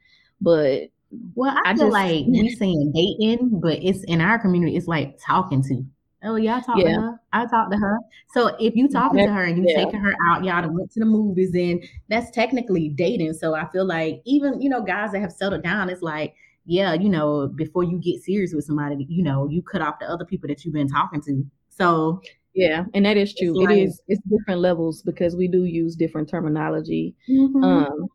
but 0.41 0.89
well, 1.36 1.56
I, 1.65 1.72
I 1.72 1.74
feel 1.74 1.86
just, 1.86 1.94
like 1.94 2.25
we 2.27 2.50
saying 2.51 2.91
dating, 2.94 3.60
but 3.60 3.79
it's 3.82 4.03
in 4.03 4.22
our 4.22 4.39
community. 4.39 4.77
It's 4.77 4.88
like 4.88 5.18
talking 5.25 5.63
to. 5.63 5.84
Oh 6.24 6.36
yeah, 6.36 6.58
I 6.58 6.62
talked 6.62 6.79
yeah. 6.79 6.96
to 6.96 7.01
her. 7.01 7.22
I 7.34 7.46
talked 7.48 7.72
to 7.72 7.77
her. 7.77 7.98
So 8.34 8.48
if 8.60 8.75
you 8.75 8.88
talking 8.89 9.25
to 9.25 9.32
her 9.32 9.46
and 9.46 9.58
you 9.58 9.65
yeah. 9.68 9.86
taking 9.86 10.01
her 10.01 10.13
out, 10.27 10.44
y'all 10.44 10.70
went 10.70 10.91
to 10.91 11.00
the 11.00 11.06
movies, 11.06 11.51
then 11.51 11.82
that's 12.10 12.29
technically 12.32 12.89
dating. 12.89 13.34
So 13.34 13.56
I 13.56 13.68
feel 13.70 13.86
like 13.86 14.22
even 14.25 14.62
you 14.62 14.70
know 14.70 14.84
guys 14.84 15.13
that 15.13 15.22
have 15.22 15.32
settled 15.32 15.63
down, 15.63 15.89
it's 15.89 16.01
like 16.01 16.36
yeah, 16.66 16.94
you 16.94 17.10
know, 17.10 17.48
before 17.48 17.84
you 17.84 17.98
get 17.98 18.24
serious 18.24 18.54
with 18.54 18.66
somebody, 18.66 19.06
you 19.10 19.24
know, 19.24 19.48
you 19.50 19.62
cut 19.62 19.82
off 19.82 20.00
the 20.00 20.10
other 20.10 20.25
people 20.25 20.48
that 20.48 20.63
you've 20.63 20.74
been 20.74 20.89
talking 20.89 21.22
to. 21.24 21.46
So 21.70 22.22
yeah, 22.54 22.86
and 22.94 23.06
that 23.06 23.18
is 23.18 23.34
true. 23.36 23.54
Like, 23.54 23.78
it 23.78 23.84
is 23.84 24.01
it's 24.08 24.22
different 24.30 24.62
levels 24.62 25.01
because 25.01 25.36
we 25.36 25.48
do 25.48 25.63
use 25.63 25.96
different 25.96 26.30
terminology. 26.30 27.16
Mm-hmm. 27.30 27.63
Um 27.63 28.08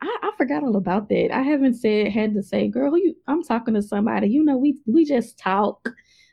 I, 0.00 0.18
I, 0.20 0.30
forgot 0.36 0.64
all 0.64 0.74
about 0.74 1.08
that. 1.10 1.32
I 1.32 1.42
haven't 1.42 1.74
said 1.74 2.10
had 2.10 2.34
to 2.34 2.42
say, 2.42 2.66
girl, 2.66 2.98
you 2.98 3.14
I'm 3.28 3.44
talking 3.44 3.74
to 3.74 3.82
somebody. 3.82 4.28
You 4.28 4.42
know, 4.44 4.56
we 4.56 4.78
we 4.86 5.04
just 5.04 5.38
talk. 5.38 5.88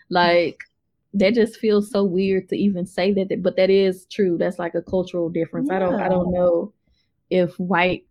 Like 0.10 0.60
that 1.14 1.34
just 1.34 1.58
feels 1.58 1.90
so 1.90 2.04
weird 2.04 2.50
to 2.50 2.56
even 2.56 2.86
say 2.86 3.14
that, 3.14 3.42
but 3.42 3.56
that 3.58 3.70
is 3.70 4.06
true. 4.06 4.38
That's 4.38 4.60
like 4.60 4.76
a 4.76 4.82
cultural 4.82 5.30
difference. 5.30 5.70
Yeah. 5.70 5.78
I 5.78 5.80
don't, 5.80 6.00
I 6.02 6.10
don't 6.10 6.32
know 6.32 6.74
if 7.30 7.58
white, 7.60 8.06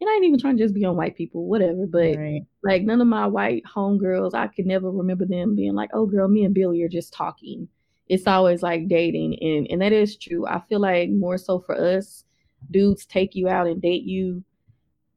and 0.00 0.08
I 0.08 0.14
ain't 0.14 0.24
even 0.24 0.40
trying 0.40 0.56
to 0.56 0.62
just 0.62 0.74
be 0.74 0.84
on 0.84 0.96
white 0.96 1.16
people, 1.16 1.46
whatever. 1.46 1.86
But 1.86 2.16
right. 2.16 2.42
like 2.62 2.82
none 2.82 3.00
of 3.00 3.06
my 3.06 3.26
white 3.26 3.62
homegirls, 3.64 4.34
I 4.34 4.46
could 4.46 4.66
never 4.66 4.90
remember 4.90 5.26
them 5.26 5.54
being 5.54 5.74
like, 5.74 5.90
"Oh, 5.92 6.06
girl, 6.06 6.28
me 6.28 6.44
and 6.44 6.54
Billy 6.54 6.82
are 6.82 6.88
just 6.88 7.12
talking." 7.12 7.68
It's 8.08 8.26
always 8.26 8.62
like 8.62 8.88
dating, 8.88 9.38
and 9.42 9.66
and 9.70 9.82
that 9.82 9.92
is 9.92 10.16
true. 10.16 10.46
I 10.46 10.60
feel 10.68 10.80
like 10.80 11.10
more 11.10 11.38
so 11.38 11.60
for 11.60 11.76
us, 11.76 12.24
dudes 12.70 13.04
take 13.04 13.34
you 13.34 13.48
out 13.48 13.66
and 13.66 13.80
date 13.82 14.04
you, 14.04 14.42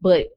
but 0.01 0.27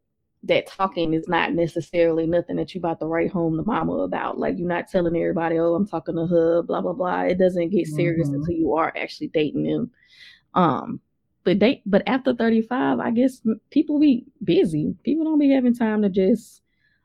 that 0.44 0.68
talking 0.68 1.12
is 1.12 1.26
not 1.26 1.52
necessarily 1.52 2.24
nothing 2.24 2.54
that 2.56 2.72
you 2.72 2.78
about 2.78 3.00
to 3.00 3.06
write 3.06 3.32
home 3.32 3.56
to 3.56 3.64
mama 3.64 3.94
about. 3.94 4.38
Like 4.38 4.58
you're 4.58 4.68
not 4.68 4.88
telling 4.88 5.16
everybody, 5.16 5.58
oh, 5.58 5.74
I'm 5.74 5.88
talking 5.88 6.14
to 6.14 6.26
her, 6.26 6.62
blah 6.62 6.80
blah 6.80 6.92
blah. 6.92 7.22
It 7.22 7.38
doesn't 7.38 7.70
get 7.70 7.88
serious 7.88 8.28
mm-hmm. 8.28 8.36
until 8.36 8.54
you 8.54 8.74
are 8.74 8.92
actually 8.96 9.28
dating 9.28 9.64
them. 9.64 9.90
Um, 10.54 11.00
but 11.46 11.60
date, 11.60 11.82
but 11.86 12.02
after 12.08 12.34
35, 12.34 12.98
I 12.98 13.12
guess 13.12 13.40
people 13.70 14.00
be 14.00 14.26
busy. 14.42 14.96
People 15.04 15.24
don't 15.24 15.38
be 15.38 15.52
having 15.52 15.76
time 15.76 16.02
to 16.02 16.08
just 16.08 16.60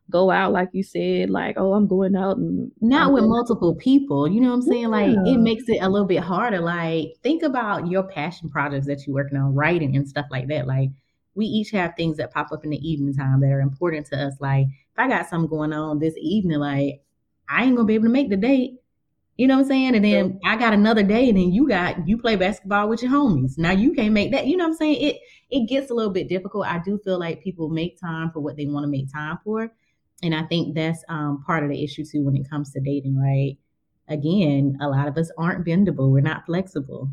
go 0.10 0.32
out 0.32 0.52
like 0.52 0.70
you 0.74 0.82
said, 0.82 1.30
like, 1.30 1.58
oh, 1.58 1.74
I'm 1.74 1.88
going 1.88 2.16
out 2.16 2.38
and 2.38 2.72
not 2.82 3.08
I'm 3.08 3.14
with 3.14 3.24
multiple 3.26 3.76
people. 3.76 4.28
You 4.28 4.42
know 4.42 4.50
what 4.50 4.56
I'm 4.56 4.62
saying? 4.64 4.82
Yeah. 4.82 4.88
Like 4.88 5.18
it 5.28 5.38
makes 5.38 5.70
it 5.70 5.78
a 5.82 5.88
little 5.88 6.08
bit 6.08 6.24
harder. 6.24 6.60
Like 6.60 7.14
think 7.22 7.44
about 7.44 7.88
your 7.88 8.02
passion 8.02 8.50
projects 8.50 8.88
that 8.88 9.06
you're 9.06 9.14
working 9.14 9.38
on, 9.38 9.54
writing 9.54 9.96
and 9.96 10.10
stuff 10.10 10.26
like 10.32 10.48
that. 10.48 10.66
Like 10.66 10.90
we 11.36 11.46
each 11.46 11.70
have 11.70 11.96
things 11.96 12.18
that 12.18 12.34
pop 12.34 12.52
up 12.52 12.64
in 12.64 12.72
the 12.72 12.90
evening 12.90 13.14
time 13.14 13.42
that 13.42 13.52
are 13.52 13.62
important 13.62 14.08
to 14.08 14.18
us. 14.18 14.34
Like 14.40 14.66
if 14.66 14.98
I 14.98 15.08
got 15.08 15.30
something 15.30 15.52
going 15.52 15.72
on 15.72 16.00
this 16.00 16.16
evening, 16.18 16.58
like 16.58 17.04
I 17.48 17.64
ain't 17.64 17.76
gonna 17.76 17.86
be 17.86 17.94
able 17.94 18.06
to 18.06 18.10
make 18.10 18.32
the 18.32 18.38
date. 18.38 18.81
You 19.42 19.48
know 19.48 19.56
what 19.56 19.62
I'm 19.62 19.68
saying? 19.70 19.96
And 19.96 20.06
then 20.06 20.40
I 20.46 20.56
got 20.56 20.72
another 20.72 21.02
day, 21.02 21.28
and 21.28 21.36
then 21.36 21.52
you 21.52 21.68
got 21.68 22.08
you 22.08 22.16
play 22.16 22.36
basketball 22.36 22.88
with 22.88 23.02
your 23.02 23.12
homies. 23.12 23.58
Now 23.58 23.72
you 23.72 23.92
can't 23.92 24.14
make 24.14 24.32
that. 24.34 24.46
You 24.46 24.56
know 24.56 24.66
what 24.66 24.74
I'm 24.74 24.78
saying? 24.78 25.02
It 25.02 25.18
it 25.50 25.68
gets 25.68 25.90
a 25.90 25.96
little 25.96 26.14
bit 26.14 26.30
difficult. 26.30 26.68
I 26.68 26.78
do 26.78 27.00
feel 27.04 27.18
like 27.20 27.42
people 27.42 27.68
make 27.68 28.00
time 28.00 28.30
for 28.30 28.40
what 28.40 28.56
they 28.56 28.68
want 28.68 28.84
to 28.84 28.88
make 28.88 29.12
time 29.12 29.40
for, 29.44 29.72
and 30.22 30.36
I 30.36 30.44
think 30.44 30.76
that's 30.76 31.04
um, 31.10 31.44
part 31.44 31.64
of 31.64 31.72
the 31.72 31.84
issue 31.84 32.06
too 32.06 32.24
when 32.24 32.36
it 32.36 32.48
comes 32.52 32.72
to 32.74 32.82
dating. 32.82 33.18
Right? 33.18 33.58
Again, 34.08 34.78
a 34.80 34.88
lot 34.88 35.08
of 35.08 35.18
us 35.18 35.32
aren't 35.40 35.66
bendable. 35.66 36.12
We're 36.12 36.22
not 36.22 36.46
flexible. 36.46 37.10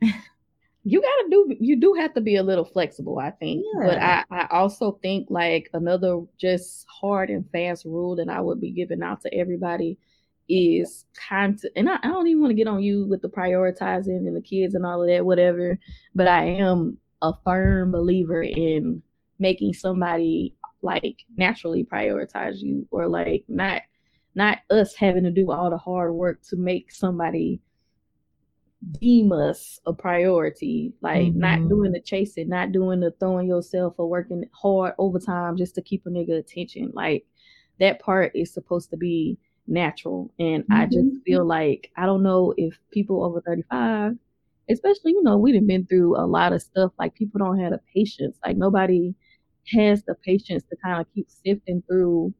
you 0.84 1.02
gotta 1.02 1.26
do 1.28 1.56
you 1.58 1.74
do 1.74 1.92
have 1.94 2.14
to 2.14 2.20
be 2.20 2.36
a 2.36 2.42
little 2.42 2.64
flexible 2.64 3.18
i 3.18 3.30
think 3.32 3.64
yeah. 3.74 3.84
but 3.84 3.98
i 3.98 4.24
i 4.30 4.46
also 4.52 4.92
think 5.02 5.26
like 5.28 5.68
another 5.74 6.20
just 6.38 6.86
hard 6.88 7.30
and 7.30 7.50
fast 7.50 7.84
rule 7.84 8.14
that 8.14 8.28
i 8.28 8.40
would 8.40 8.60
be 8.60 8.70
giving 8.70 9.02
out 9.02 9.20
to 9.20 9.34
everybody 9.34 9.98
is 10.48 11.04
kind 11.28 11.58
to 11.58 11.70
and 11.76 11.88
I, 11.88 11.96
I 12.02 12.08
don't 12.08 12.26
even 12.26 12.40
want 12.40 12.50
to 12.50 12.56
get 12.56 12.68
on 12.68 12.82
you 12.82 13.06
with 13.06 13.22
the 13.22 13.28
prioritizing 13.28 14.26
and 14.26 14.36
the 14.36 14.40
kids 14.40 14.74
and 14.74 14.86
all 14.86 15.02
of 15.02 15.08
that 15.08 15.24
whatever 15.24 15.78
but 16.14 16.26
i 16.26 16.44
am 16.44 16.96
a 17.22 17.32
firm 17.44 17.92
believer 17.92 18.42
in 18.42 19.02
making 19.38 19.74
somebody 19.74 20.54
like 20.82 21.24
naturally 21.36 21.84
prioritize 21.84 22.58
you 22.58 22.86
or 22.90 23.08
like 23.08 23.44
not 23.48 23.82
not 24.34 24.58
us 24.70 24.94
having 24.94 25.24
to 25.24 25.30
do 25.30 25.50
all 25.50 25.70
the 25.70 25.76
hard 25.76 26.14
work 26.14 26.40
to 26.42 26.56
make 26.56 26.92
somebody 26.92 27.60
deem 29.00 29.32
us 29.32 29.80
a 29.86 29.92
priority. 29.92 30.92
Like 31.00 31.28
mm-hmm. 31.28 31.40
not 31.40 31.68
doing 31.68 31.92
the 31.92 32.00
chasing, 32.00 32.48
not 32.48 32.72
doing 32.72 33.00
the 33.00 33.12
throwing 33.18 33.48
yourself 33.48 33.94
or 33.98 34.08
working 34.08 34.44
hard 34.52 34.94
overtime 34.98 35.56
just 35.56 35.74
to 35.74 35.82
keep 35.82 36.06
a 36.06 36.10
nigga 36.10 36.38
attention. 36.38 36.92
Like 36.94 37.26
that 37.80 38.00
part 38.00 38.32
is 38.34 38.52
supposed 38.52 38.90
to 38.90 38.96
be 38.96 39.38
natural. 39.68 40.32
And 40.38 40.62
mm-hmm. 40.64 40.72
I 40.72 40.86
just 40.86 40.98
mm-hmm. 40.98 41.22
feel 41.24 41.44
like 41.44 41.90
I 41.96 42.06
don't 42.06 42.22
know 42.22 42.54
if 42.56 42.78
people 42.90 43.24
over 43.24 43.40
35, 43.40 44.16
especially, 44.70 45.12
you 45.12 45.22
know, 45.22 45.36
we've 45.36 45.66
been 45.66 45.86
through 45.86 46.16
a 46.16 46.26
lot 46.26 46.52
of 46.52 46.62
stuff. 46.62 46.92
Like 46.98 47.14
people 47.14 47.38
don't 47.38 47.58
have 47.60 47.72
the 47.72 47.80
patience. 47.94 48.38
Like 48.44 48.56
nobody 48.56 49.14
has 49.72 50.02
the 50.04 50.14
patience 50.14 50.64
to 50.70 50.76
kind 50.82 51.00
of 51.00 51.06
keep 51.14 51.28
sifting 51.30 51.82
through 51.86 52.32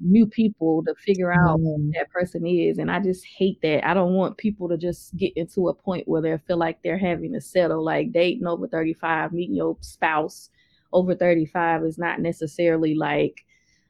new 0.00 0.26
people 0.26 0.84
to 0.84 0.94
figure 0.94 1.32
out 1.32 1.58
mm. 1.60 1.90
that 1.94 2.10
person 2.10 2.46
is. 2.46 2.78
And 2.78 2.90
I 2.90 3.00
just 3.00 3.24
hate 3.24 3.60
that. 3.62 3.86
I 3.86 3.94
don't 3.94 4.14
want 4.14 4.36
people 4.36 4.68
to 4.68 4.76
just 4.76 5.16
get 5.16 5.32
into 5.36 5.68
a 5.68 5.74
point 5.74 6.06
where 6.06 6.22
they 6.22 6.36
feel 6.46 6.56
like 6.56 6.82
they're 6.82 6.98
having 6.98 7.32
to 7.32 7.40
settle, 7.40 7.84
like 7.84 8.12
dating 8.12 8.46
over 8.46 8.68
35, 8.68 9.32
meeting 9.32 9.56
your 9.56 9.76
spouse 9.80 10.50
over 10.92 11.14
35 11.14 11.84
is 11.84 11.98
not 11.98 12.20
necessarily 12.20 12.94
like 12.94 13.44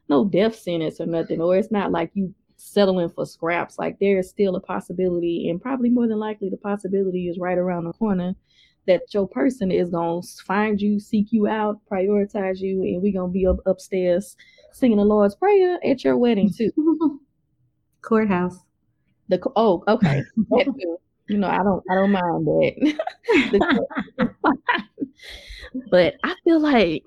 no 0.08 0.24
death 0.24 0.56
sentence 0.56 1.00
or 1.00 1.06
nothing, 1.06 1.40
or 1.40 1.56
it's 1.56 1.70
not 1.70 1.92
like 1.92 2.10
you 2.14 2.34
settling 2.58 3.08
for 3.08 3.24
scraps. 3.24 3.78
Like 3.78 3.98
there 3.98 4.18
is 4.18 4.28
still 4.28 4.56
a 4.56 4.60
possibility, 4.60 5.48
and 5.48 5.62
probably 5.62 5.88
more 5.88 6.06
than 6.06 6.18
likely, 6.18 6.50
the 6.50 6.58
possibility 6.58 7.28
is 7.28 7.38
right 7.38 7.58
around 7.58 7.84
the 7.84 7.92
corner 7.94 8.34
that 8.86 9.02
your 9.12 9.28
person 9.28 9.70
is 9.70 9.90
gonna 9.90 10.22
find 10.46 10.80
you, 10.80 10.98
seek 10.98 11.28
you 11.30 11.46
out, 11.46 11.78
prioritize 11.90 12.58
you, 12.58 12.82
and 12.82 13.02
we're 13.02 13.12
gonna 13.12 13.32
be 13.32 13.46
up 13.46 13.58
upstairs 13.66 14.36
singing 14.72 14.96
the 14.96 15.04
Lord's 15.04 15.34
Prayer 15.34 15.78
at 15.84 16.04
your 16.04 16.16
wedding 16.16 16.52
too. 16.52 16.72
Courthouse. 18.02 18.58
The 19.28 19.40
oh, 19.56 19.84
okay. 19.86 20.22
you 21.28 21.38
know, 21.38 21.48
I 21.48 21.62
don't 21.62 21.84
I 21.90 21.94
don't 21.94 22.12
mind 22.12 22.46
that. 22.46 23.74
but 25.90 26.14
I 26.24 26.34
feel 26.44 26.60
like 26.60 27.04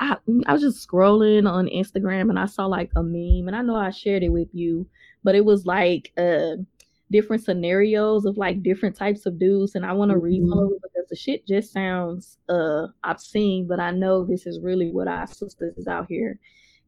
I 0.00 0.16
I 0.46 0.54
was 0.54 0.62
just 0.62 0.88
scrolling 0.88 1.48
on 1.48 1.68
Instagram 1.68 2.30
and 2.30 2.38
I 2.38 2.46
saw 2.46 2.66
like 2.66 2.90
a 2.96 3.02
meme 3.02 3.46
and 3.46 3.54
I 3.54 3.62
know 3.62 3.76
I 3.76 3.90
shared 3.90 4.22
it 4.22 4.30
with 4.30 4.48
you, 4.52 4.88
but 5.22 5.34
it 5.34 5.44
was 5.44 5.66
like 5.66 6.12
uh 6.18 6.56
different 7.12 7.44
scenarios 7.44 8.24
of 8.24 8.38
like 8.38 8.62
different 8.62 8.96
types 8.96 9.26
of 9.26 9.38
dudes 9.38 9.74
and 9.74 9.84
I 9.84 9.92
want 9.92 10.10
to 10.10 10.16
mm-hmm. 10.16 10.24
read 10.24 10.48
some 10.48 10.58
of 10.58 10.70
it 10.72 10.82
because 10.82 11.08
the 11.10 11.16
shit 11.16 11.46
just 11.46 11.72
sounds 11.72 12.38
uh 12.48 12.86
obscene, 13.04 13.66
but 13.68 13.78
I 13.78 13.90
know 13.90 14.24
this 14.24 14.46
is 14.46 14.60
really 14.60 14.90
what 14.90 15.06
our 15.06 15.26
sisters 15.26 15.76
is 15.76 15.86
out 15.86 16.06
here 16.08 16.38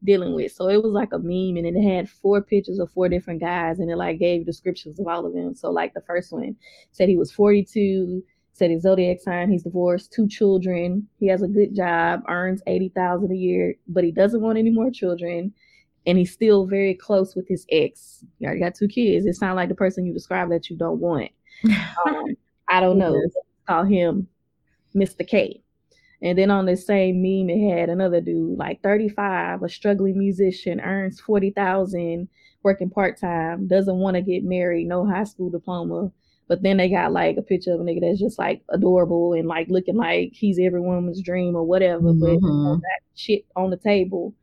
dealing 0.03 0.33
with. 0.33 0.51
So 0.51 0.67
it 0.67 0.81
was 0.81 0.91
like 0.91 1.13
a 1.13 1.19
meme 1.19 1.57
and 1.57 1.65
it 1.65 1.81
had 1.81 2.09
four 2.09 2.41
pictures 2.41 2.79
of 2.79 2.91
four 2.91 3.09
different 3.09 3.39
guys 3.39 3.79
and 3.79 3.89
it 3.89 3.95
like 3.95 4.19
gave 4.19 4.45
descriptions 4.45 4.99
of 4.99 5.07
all 5.07 5.25
of 5.25 5.33
them. 5.33 5.55
So 5.55 5.71
like 5.71 5.93
the 5.93 6.01
first 6.01 6.31
one 6.31 6.55
said 6.91 7.09
he 7.09 7.15
was 7.15 7.31
42, 7.31 8.23
said 8.53 8.71
his 8.71 8.83
zodiac 8.83 9.19
sign, 9.19 9.51
he's 9.51 9.63
divorced, 9.63 10.13
two 10.13 10.27
children, 10.27 11.07
he 11.19 11.27
has 11.27 11.41
a 11.41 11.47
good 11.47 11.75
job, 11.75 12.21
earns 12.29 12.61
80,000 12.67 13.31
a 13.31 13.35
year, 13.35 13.75
but 13.87 14.03
he 14.03 14.11
doesn't 14.11 14.41
want 14.41 14.57
any 14.57 14.69
more 14.69 14.91
children 14.91 15.53
and 16.05 16.17
he's 16.17 16.33
still 16.33 16.65
very 16.65 16.93
close 16.93 17.35
with 17.35 17.47
his 17.47 17.65
ex. 17.71 18.23
He 18.39 18.45
already 18.45 18.61
got 18.61 18.75
two 18.75 18.87
kids. 18.87 19.25
It 19.25 19.35
sounds 19.35 19.55
like 19.55 19.69
the 19.69 19.75
person 19.75 20.05
you 20.05 20.13
described 20.13 20.51
that 20.51 20.69
you 20.69 20.77
don't 20.77 20.99
want. 20.99 21.31
Um, 22.05 22.35
I 22.67 22.81
don't 22.81 22.97
know. 22.97 23.21
Call 23.67 23.83
him 23.83 24.27
Mr. 24.95 25.25
K. 25.25 25.61
And 26.21 26.37
then 26.37 26.49
on 26.49 26.65
the 26.65 26.75
same 26.75 27.21
meme, 27.21 27.49
it 27.49 27.77
had 27.77 27.89
another 27.89 28.19
dude, 28.21 28.57
like 28.57 28.81
35, 28.81 29.61
a 29.61 29.69
struggling 29.69 30.17
musician, 30.17 30.79
earns 30.79 31.19
40,000, 31.21 32.27
working 32.63 32.89
part 32.89 33.19
time, 33.19 33.67
doesn't 33.67 33.97
want 33.97 34.15
to 34.15 34.21
get 34.21 34.43
married, 34.43 34.87
no 34.87 35.05
high 35.05 35.25
school 35.25 35.49
diploma. 35.49 36.11
But 36.53 36.61
then 36.61 36.77
they 36.77 36.87
got 36.87 37.11
like 37.11 37.35
a 37.37 37.41
picture 37.41 37.73
of 37.73 37.79
a 37.79 37.83
nigga 37.83 38.01
that's 38.01 38.19
just 38.19 38.37
like 38.37 38.61
adorable 38.69 39.33
and 39.33 39.47
like 39.47 39.69
looking 39.69 39.95
like 39.95 40.33
he's 40.33 40.59
every 40.59 40.81
woman's 40.81 41.19
dream 41.19 41.55
or 41.55 41.63
whatever, 41.63 42.13
mm-hmm. 42.13 42.75
but 42.75 42.81
that 42.81 42.99
shit 43.15 43.43
on 43.55 43.71
the 43.71 43.77
table. 43.77 44.35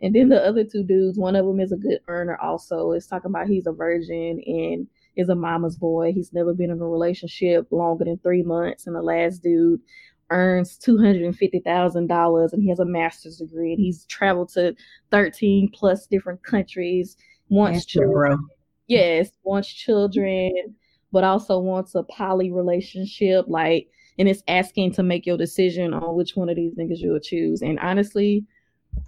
And 0.00 0.14
then 0.14 0.30
the 0.30 0.42
other 0.42 0.64
two 0.64 0.82
dudes, 0.82 1.18
one 1.18 1.36
of 1.36 1.44
them 1.44 1.60
is 1.60 1.70
a 1.70 1.76
good 1.76 2.00
earner 2.08 2.38
also. 2.40 2.92
It's 2.92 3.06
talking 3.06 3.30
about 3.30 3.48
he's 3.48 3.66
a 3.66 3.72
virgin 3.72 4.42
and 4.46 4.86
is 5.14 5.28
a 5.28 5.34
mama's 5.34 5.76
boy. 5.76 6.12
He's 6.14 6.32
never 6.32 6.54
been 6.54 6.70
in 6.70 6.80
a 6.80 6.86
relationship 6.86 7.66
longer 7.70 8.06
than 8.06 8.16
three 8.16 8.42
months. 8.42 8.86
And 8.86 8.96
the 8.96 9.02
last 9.02 9.42
dude 9.42 9.82
earns 10.30 10.78
$250,000 10.78 12.52
and 12.54 12.62
he 12.62 12.70
has 12.70 12.78
a 12.78 12.86
master's 12.86 13.36
degree 13.36 13.74
and 13.74 13.78
he's 13.78 14.06
traveled 14.06 14.48
to 14.54 14.74
13 15.10 15.70
plus 15.74 16.06
different 16.06 16.42
countries, 16.42 17.14
wants 17.50 17.84
children. 17.84 18.38
Yes, 18.86 19.28
wants 19.42 19.68
children, 19.68 20.74
but 21.12 21.24
also 21.24 21.58
wants 21.58 21.94
a 21.94 22.02
poly 22.04 22.50
relationship. 22.50 23.46
Like, 23.48 23.88
and 24.18 24.28
it's 24.28 24.42
asking 24.48 24.92
to 24.94 25.02
make 25.02 25.26
your 25.26 25.36
decision 25.36 25.94
on 25.94 26.16
which 26.16 26.36
one 26.36 26.48
of 26.48 26.56
these 26.56 26.74
niggas 26.74 26.98
you 26.98 27.12
will 27.12 27.20
choose. 27.20 27.62
And 27.62 27.78
honestly, 27.80 28.44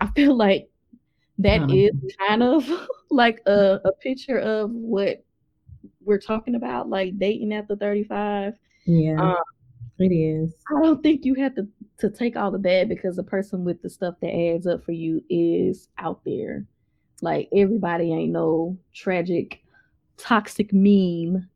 I 0.00 0.06
feel 0.16 0.36
like 0.36 0.68
that 1.38 1.62
uh-huh. 1.62 1.74
is 1.74 1.92
kind 2.26 2.42
of 2.42 2.70
like 3.10 3.40
a, 3.46 3.80
a 3.84 3.92
picture 3.92 4.38
of 4.38 4.70
what 4.70 5.24
we're 6.02 6.18
talking 6.18 6.54
about, 6.54 6.88
like 6.88 7.18
dating 7.18 7.52
after 7.52 7.76
35. 7.76 8.54
Yeah. 8.86 9.20
Um, 9.20 9.36
it 9.98 10.14
is. 10.14 10.54
I 10.74 10.82
don't 10.82 11.02
think 11.02 11.24
you 11.24 11.34
have 11.34 11.54
to 11.56 11.68
to 11.98 12.08
take 12.08 12.34
all 12.34 12.50
the 12.50 12.58
bad 12.58 12.88
because 12.88 13.16
the 13.16 13.22
person 13.22 13.64
with 13.64 13.82
the 13.82 13.90
stuff 13.90 14.14
that 14.22 14.34
adds 14.34 14.66
up 14.66 14.82
for 14.82 14.92
you 14.92 15.22
is 15.28 15.88
out 15.98 16.24
there. 16.24 16.64
Like 17.20 17.48
everybody 17.54 18.12
ain't 18.12 18.32
no 18.32 18.78
tragic, 18.94 19.62
toxic 20.16 20.72
meme. 20.72 21.46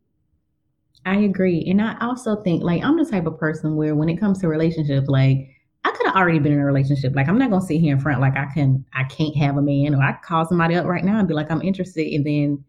I 1.06 1.16
agree. 1.18 1.64
And 1.68 1.82
I 1.82 1.96
also 2.00 2.36
think 2.42 2.62
like 2.62 2.82
I'm 2.82 2.96
the 2.96 3.04
type 3.04 3.26
of 3.26 3.38
person 3.38 3.76
where 3.76 3.94
when 3.94 4.08
it 4.08 4.18
comes 4.18 4.40
to 4.40 4.48
relationships, 4.48 5.08
like 5.08 5.48
I 5.84 5.90
could 5.90 6.06
have 6.06 6.16
already 6.16 6.38
been 6.38 6.52
in 6.52 6.60
a 6.60 6.64
relationship. 6.64 7.14
Like 7.14 7.28
I'm 7.28 7.38
not 7.38 7.50
gonna 7.50 7.64
sit 7.64 7.80
here 7.80 7.94
in 7.94 8.00
front 8.00 8.20
like 8.20 8.36
I 8.36 8.46
can 8.54 8.84
I 8.94 9.04
can't 9.04 9.36
have 9.36 9.56
a 9.56 9.62
man 9.62 9.94
or 9.94 10.02
I 10.02 10.16
call 10.24 10.46
somebody 10.46 10.74
up 10.74 10.86
right 10.86 11.04
now 11.04 11.18
and 11.18 11.28
be 11.28 11.34
like 11.34 11.50
I'm 11.50 11.62
interested 11.62 12.06
and 12.12 12.24
then 12.24 12.64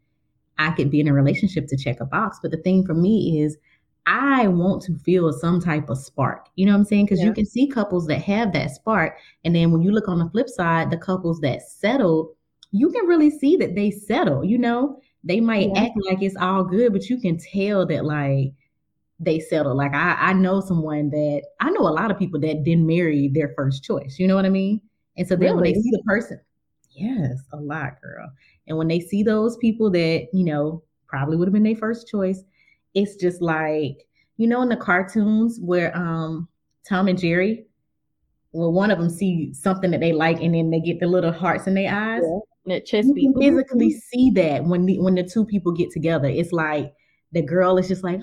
I 0.58 0.71
could 0.71 0.89
be 0.89 1.00
in 1.00 1.08
a 1.08 1.13
relationship 1.13 1.67
to 1.67 1.78
check 1.78 2.00
a 2.02 2.06
box. 2.06 2.39
But 2.41 2.52
the 2.52 2.58
thing 2.58 2.86
for 2.86 2.93
me 2.93 3.41
is, 3.41 3.58
I 4.06 4.48
want 4.48 4.82
to 4.84 4.95
feel 5.00 5.32
some 5.34 5.60
type 5.60 5.89
of 5.89 5.98
spark. 5.98 6.48
You 6.56 6.65
know 6.65 6.74
what 6.74 6.80
I'm 6.80 6.86
saying? 6.86 7.06
Because 7.06 7.19
Yeah. 7.19 7.28
you 7.28 7.34
can 7.34 7.45
see 7.45 7.67
couples 7.67 8.06
that 8.08 8.21
have 8.21 8.54
that 8.54 8.71
spark. 8.71 9.17
And 9.43 9.56
then 9.56 9.71
when 9.71 9.82
you 9.82 9.91
look 9.91 10.08
on 10.08 10.19
the 10.19 10.30
flip 10.30 10.48
side, 10.48 10.91
the 10.91 10.98
couples 10.98 11.39
that 11.41 11.62
settle, 11.63 12.36
you 12.71 12.89
can 12.91 13.06
really 13.08 13.30
see 13.32 13.58
that 13.58 13.76
they 13.76 13.91
settle. 13.91 14.43
You 14.45 14.58
know, 14.60 15.00
they 15.26 15.42
might 15.42 15.70
Yeah. 15.74 15.84
act 15.86 15.98
like 16.08 16.22
it's 16.22 16.36
all 16.38 16.64
good, 16.64 16.94
but 16.94 17.10
you 17.10 17.20
can 17.20 17.38
tell 17.38 17.86
that 17.88 18.06
like 18.06 18.54
they 19.20 19.40
settle. 19.40 19.76
Like 19.76 19.94
I, 19.94 20.16
I 20.20 20.34
know 20.34 20.62
someone 20.62 21.10
that 21.10 21.44
I 21.60 21.72
know 21.72 21.82
a 21.82 21.90
lot 21.90 22.12
of 22.12 22.20
people 22.20 22.40
that 22.42 22.64
didn't 22.64 22.86
marry 22.86 23.28
their 23.30 23.54
first 23.56 23.84
choice. 23.84 24.18
You 24.20 24.28
know 24.28 24.36
what 24.36 24.46
I 24.46 24.50
mean? 24.50 24.82
And 25.18 25.28
so 25.28 25.36
then 25.36 25.56
when 25.56 25.64
they 25.64 25.74
see 25.74 25.90
the 25.92 26.04
person, 26.06 26.40
yes, 26.92 27.40
a 27.54 27.58
lot, 27.58 28.02
girl. 28.02 28.30
And 28.68 28.78
when 28.78 28.88
they 28.88 29.00
see 29.00 29.24
those 29.24 29.58
people 29.58 29.90
that, 29.92 30.28
you 30.34 30.44
know, 30.44 30.84
probably 31.08 31.38
would 31.38 31.48
have 31.48 31.54
been 31.54 31.64
their 31.64 31.76
first 31.76 32.08
choice, 32.08 32.44
it's 32.94 33.16
just 33.16 33.42
like, 33.42 34.06
you 34.38 34.48
know, 34.48 34.62
in 34.62 34.70
the 34.70 34.76
cartoons 34.76 35.60
where 35.62 35.96
um 35.98 36.48
Tom 36.88 37.08
and 37.08 37.18
Jerry, 37.18 37.66
well, 38.52 38.72
one 38.72 38.92
of 38.92 39.00
them 39.00 39.10
see 39.10 39.54
something 39.54 39.92
that 39.92 40.02
they 40.02 40.12
like 40.14 40.42
and 40.42 40.54
then 40.54 40.70
they 40.70 40.80
get 40.82 41.00
the 41.00 41.08
little 41.08 41.32
hearts 41.32 41.66
in 41.68 41.74
their 41.74 41.94
eyes. 41.94 42.22
Yeah. 42.24 42.40
That 42.67 42.86
chest 42.86 43.08
You 43.08 43.13
beat. 43.13 43.34
can 43.34 43.41
physically 43.41 43.91
see 43.91 44.32
that 44.32 44.63
when 44.65 44.86
the 44.86 44.99
when 44.99 45.15
the 45.15 45.23
two 45.23 45.45
people 45.45 45.71
get 45.71 45.91
together. 45.91 46.28
It's 46.28 46.51
like 46.51 46.93
the 47.32 47.41
girl 47.41 47.78
is 47.78 47.88
just 47.88 48.04
like, 48.04 48.21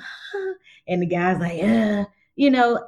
and 0.88 1.02
the 1.02 1.06
guy's 1.06 1.38
like, 1.38 1.58
yeah, 1.58 2.04
you 2.36 2.50
know. 2.50 2.86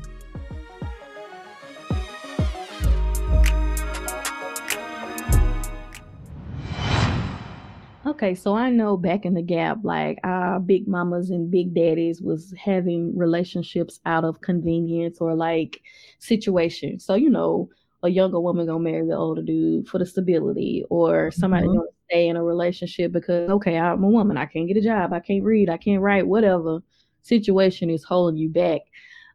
Okay, 8.11 8.35
so 8.35 8.55
I 8.57 8.71
know 8.71 8.97
back 8.97 9.25
in 9.25 9.35
the 9.35 9.43
gap, 9.43 9.79
like 9.85 10.19
our 10.25 10.59
big 10.59 10.89
mamas 10.89 11.31
and 11.31 11.51
big 11.51 11.75
daddies 11.75 12.21
was 12.23 12.53
having 12.59 13.17
relationships 13.17 14.01
out 14.07 14.25
of 14.25 14.41
convenience 14.41 15.19
or 15.21 15.35
like 15.37 15.83
situation. 16.19 16.99
So, 16.99 17.15
you 17.15 17.31
know, 17.31 17.69
a 18.03 18.09
younger 18.09 18.41
woman 18.41 18.67
gonna 18.67 18.81
marry 18.81 19.07
the 19.07 19.17
older 19.17 19.43
dude 19.43 19.89
for 19.89 19.99
the 19.99 20.07
stability, 20.07 20.85
or 20.91 21.31
somebody 21.31 21.67
Mhm. 21.67 21.75
gonna 21.75 21.89
stay 22.11 22.29
in 22.29 22.37
a 22.37 22.43
relationship 22.45 23.13
because 23.13 23.49
okay, 23.51 23.79
I'm 23.79 24.03
a 24.03 24.09
woman, 24.09 24.37
I 24.39 24.47
can't 24.47 24.67
get 24.67 24.79
a 24.79 24.83
job, 24.83 25.13
I 25.13 25.21
can't 25.21 25.45
read, 25.45 25.69
I 25.71 25.77
can't 25.77 26.03
write, 26.03 26.27
whatever 26.27 26.83
situation 27.23 27.91
is 27.91 28.03
holding 28.05 28.39
you 28.39 28.49
back. 28.49 28.81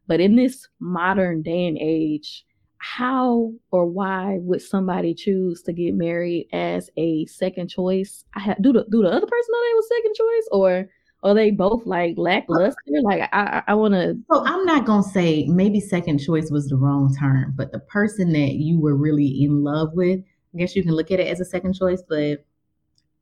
But 0.07 0.19
in 0.21 0.35
this 0.35 0.67
modern 0.79 1.41
day 1.43 1.67
and 1.67 1.77
age, 1.79 2.45
how 2.86 3.52
or 3.71 3.88
why 3.88 4.38
would 4.41 4.62
somebody 4.62 5.15
choose 5.15 5.63
to 5.63 5.74
get 5.74 5.95
married 5.95 6.48
as 6.54 6.89
a 6.98 7.26
second 7.26 7.67
choice? 7.67 8.26
I 8.36 8.41
have, 8.41 8.62
do 8.62 8.71
the 8.71 8.86
do 8.91 9.02
the 9.02 9.10
other 9.10 9.26
person 9.26 9.50
know 9.50 9.60
they 9.60 9.74
was 9.74 9.89
second 9.98 10.13
choice, 10.13 10.48
or 10.52 10.89
are 11.24 11.34
they 11.34 11.50
both 11.50 11.86
like 11.88 12.13
lackluster? 12.17 12.76
Like 13.02 13.21
I 13.21 13.30
I, 13.32 13.63
I 13.69 13.74
want 13.74 13.95
to. 13.95 14.15
So 14.32 14.45
I'm 14.45 14.65
not 14.65 14.86
gonna 14.86 15.02
say 15.02 15.45
maybe 15.48 15.80
second 15.80 16.19
choice 16.19 16.52
was 16.52 16.67
the 16.67 16.78
wrong 16.78 17.13
term, 17.19 17.54
but 17.58 17.71
the 17.71 17.80
person 17.80 18.32
that 18.34 18.54
you 18.54 18.80
were 18.80 18.95
really 18.95 19.43
in 19.43 19.63
love 19.63 19.89
with, 19.93 20.19
I 20.54 20.58
guess 20.58 20.76
you 20.76 20.84
can 20.84 20.93
look 20.93 21.10
at 21.10 21.19
it 21.19 21.28
as 21.28 21.39
a 21.39 21.45
second 21.45 21.74
choice, 21.74 22.04
but 22.08 22.45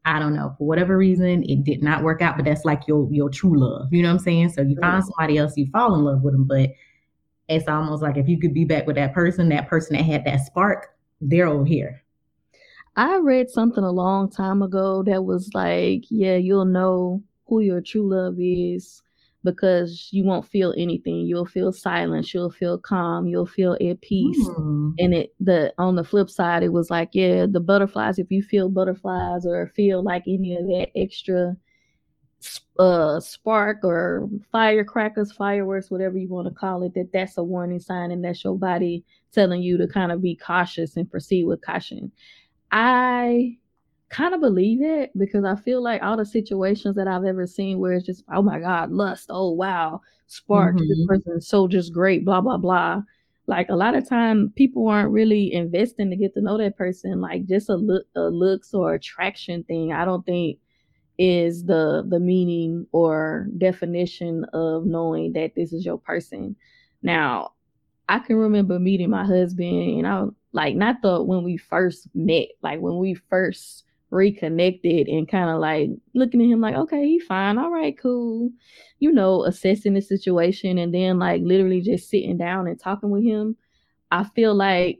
I 0.03 0.19
don't 0.19 0.35
know. 0.35 0.55
For 0.57 0.67
whatever 0.67 0.97
reason, 0.97 1.43
it 1.43 1.63
did 1.63 1.81
not 1.81 2.03
work 2.03 2.21
out, 2.21 2.35
but 2.35 2.43
that's 2.43 2.65
like 2.65 2.81
your 2.85 3.07
your 3.11 3.29
true 3.29 3.57
love. 3.57 3.93
You 3.93 4.03
know 4.03 4.09
what 4.09 4.15
I'm 4.15 4.19
saying? 4.19 4.49
So 4.49 4.61
you 4.61 4.75
find 4.81 5.03
somebody 5.03 5.37
else, 5.37 5.53
you 5.55 5.67
fall 5.71 5.95
in 5.95 6.03
love 6.03 6.21
with 6.21 6.33
them, 6.33 6.43
but 6.43 6.69
it's 7.47 7.67
almost 7.67 8.01
like 8.01 8.17
if 8.17 8.27
you 8.27 8.39
could 8.39 8.53
be 8.53 8.65
back 8.65 8.87
with 8.87 8.95
that 8.95 9.13
person, 9.13 9.49
that 9.49 9.67
person 9.67 9.95
that 9.95 10.03
had 10.03 10.25
that 10.25 10.45
spark, 10.45 10.87
they're 11.21 11.47
over 11.47 11.65
here. 11.65 12.01
I 12.95 13.17
read 13.17 13.49
something 13.49 13.83
a 13.83 13.91
long 13.91 14.29
time 14.29 14.61
ago 14.61 15.03
that 15.03 15.25
was 15.25 15.49
like, 15.53 16.03
yeah, 16.09 16.35
you'll 16.35 16.65
know 16.65 17.23
who 17.47 17.59
your 17.59 17.81
true 17.81 18.09
love 18.09 18.35
is 18.39 19.01
because 19.43 20.09
you 20.11 20.23
won't 20.23 20.47
feel 20.47 20.73
anything. 20.77 21.25
You'll 21.25 21.45
feel 21.45 21.73
silence. 21.73 22.33
You'll 22.33 22.51
feel 22.51 22.77
calm. 22.77 23.27
You'll 23.27 23.45
feel 23.45 23.73
at 23.73 24.01
peace. 24.01 24.37
Hmm. 24.55 24.91
and 24.99 25.13
it 25.13 25.33
the 25.39 25.73
on 25.77 25.95
the 25.95 26.03
flip 26.03 26.29
side 26.29 26.63
it 26.63 26.71
was 26.71 26.89
like 26.89 27.09
yeah 27.13 27.45
the 27.49 27.59
butterflies 27.59 28.19
if 28.19 28.29
you 28.31 28.41
feel 28.43 28.69
butterflies 28.69 29.45
or 29.45 29.71
feel 29.75 30.03
like 30.03 30.23
any 30.27 30.55
of 30.55 30.65
that 30.67 30.89
extra 30.95 31.55
uh 32.79 33.19
spark 33.19 33.83
or 33.83 34.27
firecrackers 34.51 35.31
fireworks 35.31 35.91
whatever 35.91 36.17
you 36.17 36.27
want 36.27 36.47
to 36.47 36.53
call 36.53 36.83
it 36.83 36.93
that 36.93 37.09
that's 37.13 37.37
a 37.37 37.43
warning 37.43 37.79
sign 37.79 38.11
and 38.11 38.23
that's 38.23 38.43
your 38.43 38.57
body 38.57 39.03
telling 39.31 39.61
you 39.61 39.77
to 39.77 39.87
kind 39.87 40.11
of 40.11 40.21
be 40.21 40.35
cautious 40.35 40.97
and 40.97 41.09
proceed 41.11 41.43
with 41.45 41.61
caution 41.61 42.11
i 42.71 43.55
kind 44.09 44.33
of 44.33 44.41
believe 44.41 44.81
it 44.81 45.11
because 45.17 45.43
i 45.45 45.55
feel 45.55 45.81
like 45.83 46.01
all 46.03 46.17
the 46.17 46.25
situations 46.25 46.95
that 46.95 47.07
i've 47.07 47.25
ever 47.25 47.47
seen 47.47 47.79
where 47.79 47.93
it's 47.93 48.05
just 48.05 48.23
oh 48.33 48.41
my 48.41 48.59
god 48.59 48.91
lust 48.91 49.27
oh 49.29 49.51
wow 49.51 50.01
spark 50.27 50.77
this 50.77 50.99
Mhm. 50.99 51.07
person 51.07 51.33
is 51.37 51.47
so 51.47 51.67
just 51.67 51.93
great 51.93 52.25
blah 52.25 52.41
blah 52.41 52.57
blah 52.57 53.01
like 53.47 53.69
a 53.69 53.75
lot 53.75 53.95
of 53.95 54.07
time 54.07 54.51
people 54.55 54.87
aren't 54.87 55.11
really 55.11 55.51
investing 55.53 56.09
to 56.09 56.15
get 56.15 56.33
to 56.33 56.41
know 56.41 56.57
that 56.57 56.77
person 56.77 57.21
like 57.21 57.45
just 57.45 57.69
a 57.69 57.75
look 57.75 58.05
a 58.15 58.21
looks 58.21 58.73
or 58.73 58.93
attraction 58.93 59.63
thing 59.65 59.91
i 59.93 60.05
don't 60.05 60.25
think 60.25 60.57
is 61.23 61.65
the 61.65 62.05
the 62.07 62.19
meaning 62.19 62.85
or 62.91 63.47
definition 63.57 64.45
of 64.53 64.85
knowing 64.85 65.33
that 65.33 65.55
this 65.55 65.73
is 65.73 65.85
your 65.85 65.97
person. 65.97 66.55
Now 67.01 67.53
i 68.09 68.19
can 68.19 68.35
remember 68.35 68.79
meeting 68.79 69.09
my 69.09 69.25
husband 69.25 69.97
and 69.97 70.07
i 70.07 70.23
like 70.51 70.75
not 70.75 71.01
the 71.01 71.21
when 71.23 71.43
we 71.43 71.57
first 71.57 72.07
met 72.13 72.47
like 72.61 72.79
when 72.79 72.97
we 72.97 73.13
first 73.13 73.83
reconnected 74.09 75.07
and 75.07 75.27
kind 75.27 75.49
of 75.49 75.59
like 75.59 75.89
looking 76.13 76.41
at 76.41 76.47
him 76.47 76.61
like 76.61 76.75
okay 76.75 77.07
he 77.07 77.19
fine 77.19 77.57
all 77.57 77.71
right 77.71 77.97
cool 77.97 78.49
you 78.99 79.11
know 79.11 79.43
assessing 79.45 79.93
the 79.95 80.01
situation 80.01 80.77
and 80.77 80.93
then 80.93 81.17
like 81.17 81.41
literally 81.43 81.81
just 81.81 82.09
sitting 82.09 82.37
down 82.37 82.67
and 82.67 82.79
talking 82.79 83.09
with 83.09 83.23
him 83.23 83.55
i 84.11 84.23
feel 84.35 84.53
like 84.53 84.99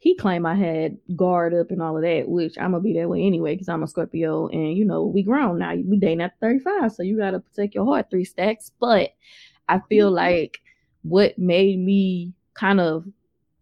he 0.00 0.16
claimed 0.16 0.46
I 0.46 0.54
had 0.54 0.96
guard 1.14 1.52
up 1.52 1.70
and 1.70 1.82
all 1.82 1.96
of 1.96 2.02
that, 2.02 2.26
which 2.26 2.56
I'm 2.58 2.72
gonna 2.72 2.82
be 2.82 2.94
that 2.94 3.08
way 3.08 3.22
anyway 3.22 3.54
because 3.54 3.68
I'm 3.68 3.82
a 3.82 3.86
Scorpio 3.86 4.48
and 4.48 4.76
you 4.76 4.84
know 4.84 5.04
we 5.04 5.22
grown 5.22 5.58
now. 5.58 5.74
We 5.74 5.98
dating 5.98 6.22
at 6.22 6.40
35, 6.40 6.92
so 6.92 7.02
you 7.02 7.18
gotta 7.18 7.38
protect 7.38 7.74
your 7.74 7.84
heart 7.84 8.06
three 8.10 8.24
stacks. 8.24 8.72
But 8.80 9.10
I 9.68 9.80
feel 9.90 10.08
mm-hmm. 10.08 10.16
like 10.16 10.58
what 11.02 11.38
made 11.38 11.78
me 11.78 12.32
kind 12.54 12.80
of 12.80 13.04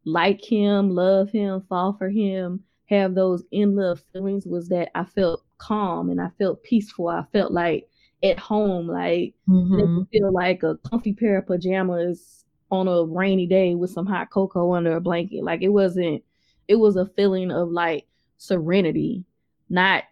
like 0.05 0.41
him, 0.43 0.91
love 0.91 1.29
him, 1.31 1.65
fall 1.69 1.95
for 1.99 2.09
him, 2.09 2.63
have 2.87 3.17
those 3.17 3.43
in 3.51 3.75
love 3.75 4.01
feelings 4.13 4.47
was 4.47 4.69
that 4.69 4.91
I 4.95 5.05
felt 5.05 5.45
calm 5.59 6.09
and 6.09 6.21
I 6.21 6.29
felt 6.39 6.63
peaceful. 6.63 7.09
I 7.09 7.25
felt 7.33 7.51
like 7.51 7.89
at 8.23 8.39
home, 8.39 8.87
like 8.87 9.35
mm-hmm. 9.49 10.03
feel 10.13 10.33
like 10.33 10.63
a 10.63 10.77
comfy 10.89 11.15
pair 11.15 11.39
of 11.39 11.49
pajamas 11.49 12.45
on 12.71 12.87
a 12.87 13.05
rainy 13.05 13.47
day 13.47 13.75
with 13.75 13.91
some 13.91 14.07
hot 14.07 14.31
cocoa 14.31 14.75
under 14.75 14.97
a 14.97 15.01
blanket. 15.01 15.43
Like 15.43 15.63
it 15.63 15.69
wasn't 15.71 16.23
it 16.69 16.77
was 16.77 16.97
a 16.97 17.11
feeling 17.17 17.51
of 17.51 17.71
like 17.71 18.07
serenity, 18.37 19.25
not 19.69 20.05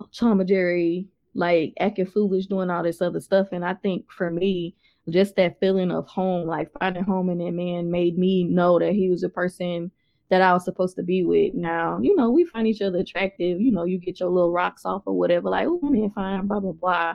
oh, 0.00 0.08
Tom 0.12 0.40
and 0.40 0.48
Jerry 0.48 1.08
like 1.34 1.74
acting 1.78 2.06
foolish, 2.06 2.46
doing 2.46 2.70
all 2.70 2.82
this 2.82 3.00
other 3.00 3.20
stuff. 3.20 3.48
And 3.52 3.64
I 3.64 3.74
think 3.74 4.10
for 4.10 4.30
me, 4.30 4.74
just 5.08 5.36
that 5.36 5.58
feeling 5.60 5.90
of 5.90 6.06
home, 6.06 6.46
like 6.46 6.70
finding 6.78 7.04
home 7.04 7.30
in 7.30 7.38
that 7.38 7.52
man 7.52 7.90
made 7.90 8.18
me 8.18 8.44
know 8.44 8.78
that 8.78 8.92
he 8.92 9.08
was 9.08 9.22
a 9.22 9.28
person 9.28 9.90
that 10.28 10.42
I 10.42 10.52
was 10.52 10.64
supposed 10.64 10.96
to 10.96 11.02
be 11.02 11.24
with. 11.24 11.54
Now, 11.54 11.98
you 12.00 12.14
know, 12.14 12.30
we 12.30 12.44
find 12.44 12.66
each 12.66 12.82
other 12.82 12.98
attractive. 12.98 13.60
You 13.60 13.72
know, 13.72 13.84
you 13.84 13.98
get 13.98 14.20
your 14.20 14.28
little 14.28 14.52
rocks 14.52 14.84
off 14.84 15.02
or 15.06 15.16
whatever, 15.16 15.50
like, 15.50 15.66
oh 15.68 15.80
man, 15.82 16.10
fine, 16.10 16.46
blah, 16.46 16.60
blah, 16.60 16.72
blah. 16.72 17.14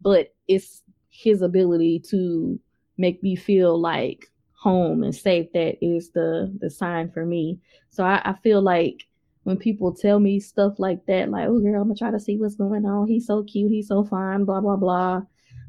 But 0.00 0.34
it's 0.46 0.82
his 1.10 1.42
ability 1.42 2.00
to 2.10 2.58
make 2.96 3.22
me 3.22 3.36
feel 3.36 3.78
like 3.78 4.30
home 4.58 5.04
and 5.04 5.14
safe 5.14 5.46
that 5.54 5.76
is 5.80 6.10
the 6.10 6.52
the 6.60 6.68
sign 6.70 7.10
for 7.10 7.24
me. 7.24 7.58
So 7.90 8.04
I, 8.04 8.20
I 8.24 8.34
feel 8.42 8.60
like 8.60 9.04
when 9.44 9.56
people 9.56 9.94
tell 9.94 10.18
me 10.20 10.40
stuff 10.40 10.74
like 10.78 11.06
that, 11.06 11.30
like, 11.30 11.46
oh 11.48 11.60
girl, 11.60 11.80
I'm 11.80 11.88
gonna 11.88 11.94
try 11.94 12.10
to 12.10 12.20
see 12.20 12.36
what's 12.36 12.56
going 12.56 12.84
on. 12.84 13.06
He's 13.06 13.26
so 13.26 13.44
cute, 13.44 13.70
he's 13.70 13.88
so 13.88 14.04
fine, 14.04 14.44
blah 14.44 14.60
blah 14.60 14.76
blah. 14.76 15.22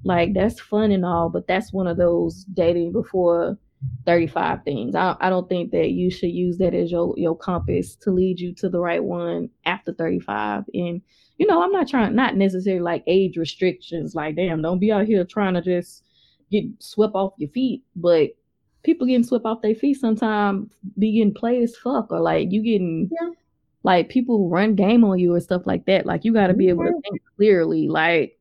Like 0.03 0.33
that's 0.33 0.59
fun 0.59 0.91
and 0.91 1.05
all, 1.05 1.29
but 1.29 1.47
that's 1.47 1.71
one 1.71 1.87
of 1.87 1.97
those 1.97 2.45
dating 2.45 2.91
before 2.91 3.57
35 4.05 4.63
things. 4.63 4.95
I, 4.95 5.15
I 5.21 5.29
don't 5.29 5.47
think 5.47 5.71
that 5.71 5.91
you 5.91 6.09
should 6.09 6.31
use 6.31 6.57
that 6.57 6.73
as 6.73 6.91
your 6.91 7.13
your 7.15 7.37
compass 7.37 7.95
to 7.97 8.11
lead 8.11 8.39
you 8.39 8.53
to 8.55 8.69
the 8.69 8.79
right 8.79 9.03
one 9.03 9.49
after 9.65 9.93
35. 9.93 10.63
And 10.73 11.01
you 11.37 11.45
know, 11.45 11.61
I'm 11.61 11.71
not 11.71 11.87
trying 11.87 12.15
not 12.15 12.35
necessarily 12.37 12.81
like 12.81 13.03
age 13.05 13.37
restrictions, 13.37 14.15
like 14.15 14.35
damn, 14.35 14.63
don't 14.63 14.79
be 14.79 14.91
out 14.91 15.05
here 15.05 15.23
trying 15.25 15.53
to 15.53 15.61
just 15.61 16.03
get 16.49 16.63
swept 16.79 17.13
off 17.13 17.33
your 17.37 17.51
feet, 17.51 17.83
but 17.95 18.31
people 18.83 19.07
getting 19.07 19.23
swept 19.23 19.45
off 19.45 19.61
their 19.61 19.75
feet 19.75 19.95
sometimes 19.95 20.71
be 20.97 21.13
getting 21.13 21.33
played 21.33 21.63
as 21.63 21.75
fuck 21.75 22.11
or 22.11 22.19
like 22.19 22.51
you 22.51 22.63
getting 22.63 23.09
yeah. 23.11 23.29
like 23.83 24.09
people 24.09 24.49
run 24.49 24.75
game 24.75 25.03
on 25.03 25.19
you 25.19 25.35
or 25.35 25.39
stuff 25.39 25.63
like 25.65 25.85
that. 25.85 26.05
Like 26.05 26.23
you 26.23 26.33
gotta 26.33 26.53
be 26.53 26.69
able 26.69 26.85
to 26.85 26.99
think 27.01 27.21
clearly. 27.35 27.87
Like 27.87 28.39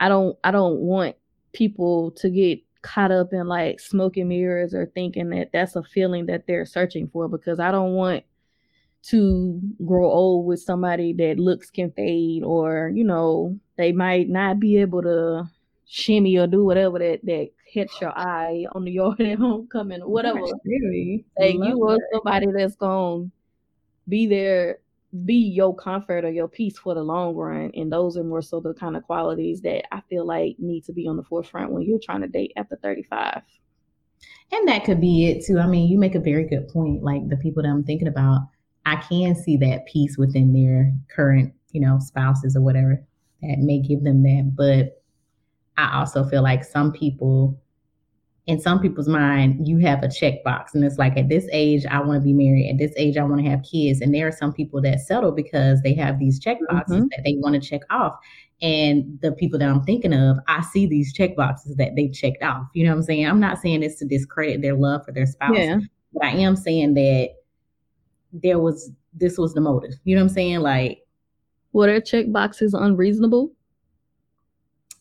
I 0.00 0.08
don't 0.08 0.38
I 0.44 0.50
don't 0.50 0.78
want 0.78 1.16
people 1.52 2.10
to 2.12 2.30
get 2.30 2.60
caught 2.82 3.10
up 3.10 3.32
in 3.32 3.46
like 3.48 3.80
smoking 3.80 4.28
mirrors 4.28 4.74
or 4.74 4.86
thinking 4.86 5.30
that 5.30 5.50
that's 5.52 5.76
a 5.76 5.82
feeling 5.82 6.26
that 6.26 6.46
they're 6.46 6.66
searching 6.66 7.08
for 7.08 7.28
because 7.28 7.58
I 7.58 7.70
don't 7.70 7.92
want 7.92 8.24
to 9.04 9.60
grow 9.84 10.10
old 10.10 10.46
with 10.46 10.60
somebody 10.60 11.12
that 11.12 11.38
looks 11.38 11.70
can 11.70 11.90
fade 11.92 12.42
or 12.42 12.90
you 12.94 13.04
know 13.04 13.58
they 13.76 13.92
might 13.92 14.28
not 14.28 14.60
be 14.60 14.78
able 14.78 15.02
to 15.02 15.48
shimmy 15.86 16.36
or 16.38 16.46
do 16.46 16.64
whatever 16.64 16.98
that 16.98 17.20
that 17.24 17.50
hits 17.74 18.00
your 18.00 18.16
eye 18.16 18.64
on 18.72 18.84
the 18.84 18.92
yard 18.92 19.20
at 19.20 19.36
homecoming 19.36 20.00
or 20.00 20.08
whatever. 20.08 20.40
Really, 20.64 21.24
like 21.38 21.54
you 21.54 21.76
want 21.76 22.00
somebody 22.12 22.46
that's 22.56 22.76
gonna 22.76 23.28
be 24.08 24.26
there, 24.28 24.78
be 25.24 25.34
your 25.34 25.74
comfort 25.74 26.24
or 26.24 26.30
your 26.30 26.46
peace 26.46 26.78
for 26.78 26.94
the 26.94 27.02
long 27.02 27.34
run, 27.34 27.72
and 27.74 27.92
those 27.92 28.16
are 28.16 28.22
more 28.22 28.42
so 28.42 28.60
the 28.60 28.74
kind 28.74 28.96
of 28.96 29.02
qualities 29.02 29.60
that 29.62 29.92
I 29.92 30.00
feel 30.08 30.24
like 30.24 30.54
need 30.60 30.84
to 30.84 30.92
be 30.92 31.08
on 31.08 31.16
the 31.16 31.24
forefront 31.24 31.72
when 31.72 31.82
you're 31.82 31.98
trying 31.98 32.20
to 32.20 32.28
date 32.28 32.52
after 32.56 32.76
35. 32.76 33.42
And 34.52 34.68
that 34.68 34.84
could 34.84 35.00
be 35.00 35.26
it 35.26 35.44
too. 35.44 35.58
I 35.58 35.66
mean, 35.66 35.90
you 35.90 35.98
make 35.98 36.14
a 36.14 36.20
very 36.20 36.44
good 36.44 36.68
point. 36.68 37.02
Like 37.02 37.28
the 37.28 37.36
people 37.36 37.64
that 37.64 37.68
I'm 37.68 37.82
thinking 37.82 38.08
about, 38.08 38.42
I 38.86 38.96
can 38.96 39.34
see 39.34 39.56
that 39.56 39.86
peace 39.86 40.16
within 40.16 40.52
their 40.52 40.92
current, 41.14 41.52
you 41.72 41.80
know, 41.80 41.98
spouses 41.98 42.54
or 42.54 42.60
whatever 42.60 43.02
that 43.42 43.58
may 43.58 43.80
give 43.80 44.04
them 44.04 44.22
that. 44.22 44.52
But 44.56 45.02
I 45.76 45.98
also 45.98 46.24
feel 46.24 46.42
like 46.42 46.62
some 46.62 46.92
people, 46.92 47.60
in 48.46 48.60
some 48.60 48.78
people's 48.78 49.08
mind, 49.08 49.66
you 49.66 49.78
have 49.78 50.02
a 50.02 50.08
checkbox, 50.08 50.74
and 50.74 50.84
it's 50.84 50.98
like 50.98 51.16
at 51.16 51.30
this 51.30 51.46
age, 51.50 51.86
I 51.86 52.00
want 52.00 52.20
to 52.20 52.24
be 52.24 52.34
married. 52.34 52.70
At 52.70 52.78
this 52.78 52.92
age, 52.96 53.16
I 53.16 53.24
want 53.24 53.42
to 53.42 53.50
have 53.50 53.62
kids. 53.62 54.02
And 54.02 54.14
there 54.14 54.28
are 54.28 54.32
some 54.32 54.52
people 54.52 54.82
that 54.82 55.00
settle 55.00 55.32
because 55.32 55.80
they 55.80 55.94
have 55.94 56.18
these 56.18 56.38
check 56.38 56.58
boxes 56.68 56.96
mm-hmm. 56.96 57.06
that 57.10 57.22
they 57.24 57.36
want 57.38 57.54
to 57.54 57.68
check 57.68 57.80
off. 57.88 58.14
And 58.60 59.18
the 59.22 59.32
people 59.32 59.58
that 59.58 59.68
I'm 59.68 59.82
thinking 59.84 60.12
of, 60.12 60.38
I 60.46 60.62
see 60.62 60.86
these 60.86 61.12
check 61.12 61.36
boxes 61.36 61.76
that 61.76 61.96
they 61.96 62.08
checked 62.08 62.42
off. 62.42 62.66
You 62.74 62.84
know 62.84 62.90
what 62.90 62.98
I'm 62.98 63.02
saying? 63.04 63.26
I'm 63.26 63.40
not 63.40 63.60
saying 63.60 63.80
this 63.80 63.98
to 63.98 64.04
discredit 64.04 64.60
their 64.60 64.74
love 64.74 65.04
for 65.06 65.12
their 65.12 65.26
spouse, 65.26 65.56
yeah. 65.56 65.78
but 66.12 66.24
I 66.24 66.30
am 66.30 66.54
saying 66.54 66.94
that 66.94 67.30
there 68.32 68.58
was 68.58 68.90
this 69.14 69.38
was 69.38 69.54
the 69.54 69.60
motive. 69.60 69.94
You 70.04 70.16
know 70.16 70.22
what 70.22 70.30
I'm 70.30 70.34
saying? 70.34 70.60
Like, 70.60 71.00
were 71.72 71.86
their 71.86 72.00
check 72.00 72.30
boxes 72.30 72.74
unreasonable? 72.74 73.52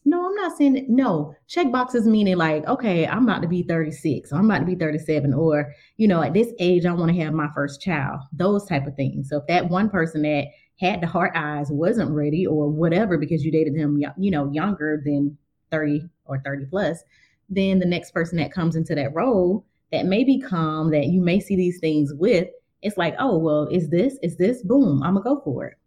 No, 0.05 0.25
I'm 0.27 0.35
not 0.35 0.57
saying 0.57 0.73
that. 0.73 0.89
No, 0.89 1.33
check 1.47 1.71
boxes 1.71 2.05
meaning 2.05 2.35
like, 2.35 2.65
okay, 2.67 3.07
I'm 3.07 3.23
about 3.23 3.41
to 3.41 3.47
be 3.47 3.63
36, 3.63 4.31
or 4.31 4.35
I'm 4.37 4.45
about 4.45 4.59
to 4.59 4.65
be 4.65 4.75
37, 4.75 5.33
or 5.33 5.73
you 5.97 6.07
know, 6.07 6.21
at 6.21 6.33
this 6.33 6.51
age, 6.59 6.85
I 6.85 6.91
want 6.91 7.11
to 7.13 7.21
have 7.21 7.33
my 7.33 7.47
first 7.55 7.81
child. 7.81 8.19
Those 8.33 8.65
type 8.65 8.85
of 8.85 8.95
things. 8.95 9.29
So 9.29 9.37
if 9.37 9.47
that 9.47 9.69
one 9.69 9.89
person 9.89 10.23
that 10.23 10.47
had 10.79 11.01
the 11.01 11.07
heart 11.07 11.31
eyes 11.35 11.67
wasn't 11.69 12.11
ready, 12.11 12.45
or 12.45 12.69
whatever, 12.69 13.17
because 13.17 13.45
you 13.45 13.51
dated 13.51 13.75
them, 13.75 14.01
you 14.17 14.31
know, 14.31 14.51
younger 14.51 15.01
than 15.05 15.37
30 15.71 16.09
or 16.25 16.41
30 16.43 16.65
plus, 16.65 17.03
then 17.49 17.79
the 17.79 17.85
next 17.85 18.11
person 18.11 18.37
that 18.37 18.51
comes 18.51 18.75
into 18.75 18.95
that 18.95 19.13
role 19.13 19.65
that 19.91 20.05
may 20.05 20.23
be 20.23 20.39
calm, 20.39 20.89
that 20.91 21.07
you 21.07 21.21
may 21.21 21.39
see 21.39 21.55
these 21.55 21.79
things 21.79 22.11
with, 22.15 22.47
it's 22.81 22.97
like, 22.97 23.15
oh 23.19 23.37
well, 23.37 23.67
is 23.67 23.89
this, 23.89 24.17
is 24.23 24.37
this, 24.37 24.63
boom, 24.63 25.01
I'm 25.03 25.13
gonna 25.13 25.23
go 25.23 25.41
for 25.45 25.67
it. 25.67 25.77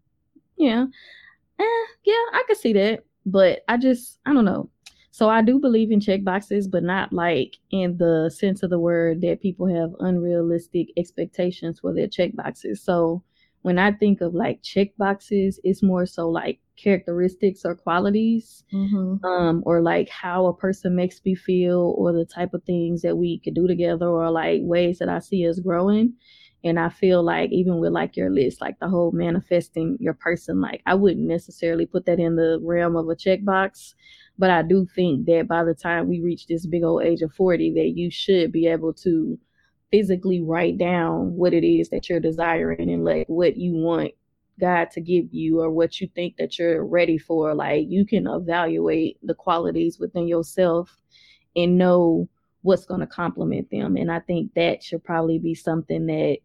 Yeah. 0.56 0.86
Eh, 1.58 1.84
yeah, 2.04 2.24
I 2.32 2.44
could 2.46 2.56
see 2.56 2.72
that. 2.74 3.04
But 3.26 3.60
I 3.68 3.76
just, 3.76 4.18
I 4.24 4.32
don't 4.32 4.44
know. 4.44 4.70
So 5.10 5.28
I 5.28 5.42
do 5.42 5.58
believe 5.58 5.90
in 5.90 6.00
check 6.00 6.24
boxes, 6.24 6.68
but 6.68 6.82
not 6.82 7.12
like 7.12 7.56
in 7.70 7.96
the 7.96 8.30
sense 8.34 8.62
of 8.62 8.70
the 8.70 8.78
word 8.78 9.20
that 9.22 9.40
people 9.40 9.66
have 9.66 9.90
unrealistic 10.00 10.88
expectations 10.96 11.80
for 11.80 11.94
their 11.94 12.06
check 12.06 12.36
boxes. 12.36 12.82
So 12.82 13.22
when 13.62 13.78
I 13.78 13.92
think 13.92 14.20
of 14.20 14.34
like 14.34 14.62
check 14.62 14.96
boxes, 14.96 15.58
it's 15.64 15.82
more 15.82 16.06
so 16.06 16.28
like 16.28 16.60
characteristics 16.76 17.64
or 17.64 17.74
qualities, 17.74 18.62
mm-hmm. 18.72 19.24
um, 19.24 19.62
or 19.66 19.80
like 19.80 20.08
how 20.08 20.46
a 20.46 20.54
person 20.54 20.94
makes 20.94 21.20
me 21.24 21.34
feel, 21.34 21.94
or 21.96 22.12
the 22.12 22.26
type 22.26 22.54
of 22.54 22.62
things 22.64 23.02
that 23.02 23.16
we 23.16 23.40
could 23.40 23.54
do 23.54 23.66
together, 23.66 24.06
or 24.06 24.30
like 24.30 24.60
ways 24.62 24.98
that 24.98 25.08
I 25.08 25.18
see 25.18 25.48
us 25.48 25.58
growing. 25.58 26.12
And 26.66 26.80
I 26.80 26.88
feel 26.88 27.22
like 27.22 27.52
even 27.52 27.78
with 27.78 27.92
like 27.92 28.16
your 28.16 28.28
list, 28.28 28.60
like 28.60 28.80
the 28.80 28.88
whole 28.88 29.12
manifesting 29.12 29.96
your 30.00 30.14
person, 30.14 30.60
like 30.60 30.82
I 30.84 30.94
wouldn't 30.94 31.24
necessarily 31.24 31.86
put 31.86 32.06
that 32.06 32.18
in 32.18 32.34
the 32.34 32.58
realm 32.60 32.96
of 32.96 33.08
a 33.08 33.14
checkbox. 33.14 33.94
But 34.36 34.50
I 34.50 34.62
do 34.62 34.84
think 34.92 35.26
that 35.26 35.46
by 35.46 35.62
the 35.62 35.74
time 35.74 36.08
we 36.08 36.20
reach 36.20 36.48
this 36.48 36.66
big 36.66 36.82
old 36.82 37.04
age 37.04 37.22
of 37.22 37.32
40, 37.32 37.74
that 37.74 37.92
you 37.96 38.10
should 38.10 38.50
be 38.50 38.66
able 38.66 38.92
to 38.94 39.38
physically 39.92 40.42
write 40.42 40.76
down 40.76 41.36
what 41.36 41.54
it 41.54 41.64
is 41.64 41.88
that 41.90 42.08
you're 42.08 42.18
desiring 42.18 42.90
and 42.90 43.04
like 43.04 43.28
what 43.28 43.56
you 43.56 43.74
want 43.74 44.10
God 44.58 44.90
to 44.90 45.00
give 45.00 45.32
you 45.32 45.60
or 45.60 45.70
what 45.70 46.00
you 46.00 46.08
think 46.16 46.36
that 46.38 46.58
you're 46.58 46.84
ready 46.84 47.16
for. 47.16 47.54
Like 47.54 47.86
you 47.88 48.04
can 48.04 48.26
evaluate 48.26 49.18
the 49.22 49.34
qualities 49.34 50.00
within 50.00 50.26
yourself 50.26 50.90
and 51.54 51.78
know 51.78 52.28
what's 52.62 52.86
going 52.86 52.98
to 52.98 53.06
complement 53.06 53.70
them. 53.70 53.96
And 53.96 54.10
I 54.10 54.18
think 54.18 54.52
that 54.54 54.82
should 54.82 55.04
probably 55.04 55.38
be 55.38 55.54
something 55.54 56.06
that 56.06 56.38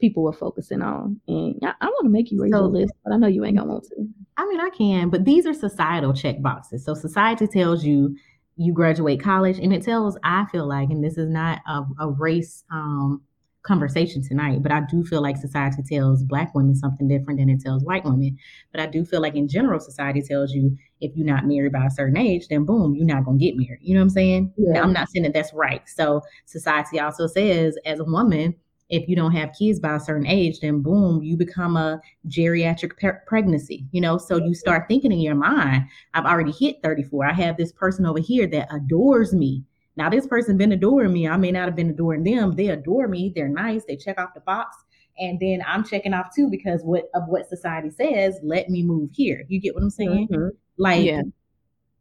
people 0.00 0.22
were 0.22 0.32
focusing 0.32 0.82
on. 0.82 1.20
And 1.28 1.58
I, 1.62 1.72
I 1.80 1.86
want 1.86 2.04
to 2.04 2.10
make 2.10 2.30
you 2.30 2.42
raise 2.42 2.52
so, 2.52 2.58
your 2.58 2.68
list, 2.68 2.92
but 3.04 3.12
I 3.12 3.16
know 3.16 3.26
you 3.26 3.44
ain't 3.44 3.56
gonna 3.56 3.70
want 3.70 3.84
to. 3.84 4.08
I 4.36 4.46
mean, 4.46 4.60
I 4.60 4.70
can, 4.70 5.10
but 5.10 5.24
these 5.24 5.46
are 5.46 5.54
societal 5.54 6.12
check 6.12 6.40
boxes. 6.40 6.84
So 6.84 6.94
society 6.94 7.46
tells 7.46 7.84
you 7.84 8.16
you 8.56 8.72
graduate 8.72 9.22
college, 9.22 9.58
and 9.58 9.72
it 9.72 9.82
tells 9.82 10.18
I 10.24 10.46
feel 10.50 10.66
like, 10.66 10.90
and 10.90 11.02
this 11.02 11.16
is 11.16 11.28
not 11.28 11.60
a, 11.66 11.82
a 12.00 12.10
race 12.10 12.64
um, 12.72 13.22
conversation 13.62 14.22
tonight, 14.22 14.62
but 14.62 14.72
I 14.72 14.80
do 14.90 15.04
feel 15.04 15.22
like 15.22 15.36
society 15.36 15.82
tells 15.82 16.24
black 16.24 16.54
women 16.54 16.74
something 16.74 17.06
different 17.06 17.38
than 17.38 17.50
it 17.50 17.60
tells 17.60 17.84
white 17.84 18.04
women. 18.04 18.36
But 18.72 18.80
I 18.80 18.86
do 18.86 19.04
feel 19.04 19.20
like 19.20 19.36
in 19.36 19.46
general, 19.46 19.78
society 19.78 20.22
tells 20.22 20.52
you 20.52 20.76
if 21.00 21.12
you're 21.14 21.26
not 21.26 21.46
married 21.46 21.72
by 21.72 21.84
a 21.84 21.90
certain 21.90 22.16
age, 22.16 22.48
then 22.48 22.64
boom, 22.64 22.94
you're 22.94 23.06
not 23.06 23.24
gonna 23.24 23.38
get 23.38 23.56
married. 23.56 23.80
You 23.82 23.94
know 23.94 24.00
what 24.00 24.04
I'm 24.04 24.10
saying? 24.10 24.52
Yeah. 24.56 24.72
Now, 24.72 24.82
I'm 24.82 24.92
not 24.92 25.08
saying 25.10 25.24
that 25.24 25.34
that's 25.34 25.52
right. 25.52 25.82
So 25.88 26.22
society 26.46 26.98
also 26.98 27.26
says, 27.26 27.76
as 27.84 28.00
a 28.00 28.04
woman, 28.04 28.54
if 28.90 29.08
you 29.08 29.14
don't 29.16 29.32
have 29.32 29.52
kids 29.58 29.78
by 29.80 29.94
a 29.96 30.00
certain 30.00 30.26
age, 30.26 30.60
then 30.60 30.80
boom, 30.80 31.22
you 31.22 31.36
become 31.36 31.76
a 31.76 32.00
geriatric 32.28 32.96
pe- 32.96 33.20
pregnancy, 33.26 33.86
you 33.92 34.00
know? 34.00 34.16
So 34.18 34.36
you 34.38 34.54
start 34.54 34.86
thinking 34.88 35.12
in 35.12 35.20
your 35.20 35.34
mind, 35.34 35.84
I've 36.14 36.24
already 36.24 36.52
hit 36.52 36.76
34. 36.82 37.26
I 37.26 37.32
have 37.34 37.56
this 37.56 37.72
person 37.72 38.06
over 38.06 38.18
here 38.18 38.46
that 38.46 38.68
adores 38.72 39.34
me. 39.34 39.62
Now, 39.96 40.08
this 40.08 40.26
person 40.26 40.56
been 40.56 40.72
adoring 40.72 41.12
me. 41.12 41.26
I 41.28 41.36
may 41.36 41.50
not 41.50 41.64
have 41.66 41.74
been 41.76 41.90
adoring 41.90 42.22
them. 42.24 42.52
They 42.52 42.68
adore 42.68 43.08
me. 43.08 43.32
They're 43.34 43.48
nice. 43.48 43.84
They 43.84 43.96
check 43.96 44.18
off 44.20 44.34
the 44.34 44.40
box. 44.40 44.76
and 45.20 45.40
then 45.40 45.60
I'm 45.66 45.82
checking 45.82 46.14
off 46.14 46.28
too 46.32 46.48
because 46.48 46.82
what 46.84 47.06
of 47.12 47.24
what 47.26 47.48
society 47.48 47.90
says, 47.90 48.38
let 48.44 48.68
me 48.70 48.84
move 48.84 49.10
here. 49.12 49.44
You 49.48 49.60
get 49.60 49.74
what 49.74 49.82
I'm 49.82 49.90
saying? 49.90 50.28
Mhm. 50.28 50.50
Like, 50.76 51.04
Yeah. 51.04 51.22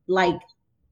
like 0.08 0.40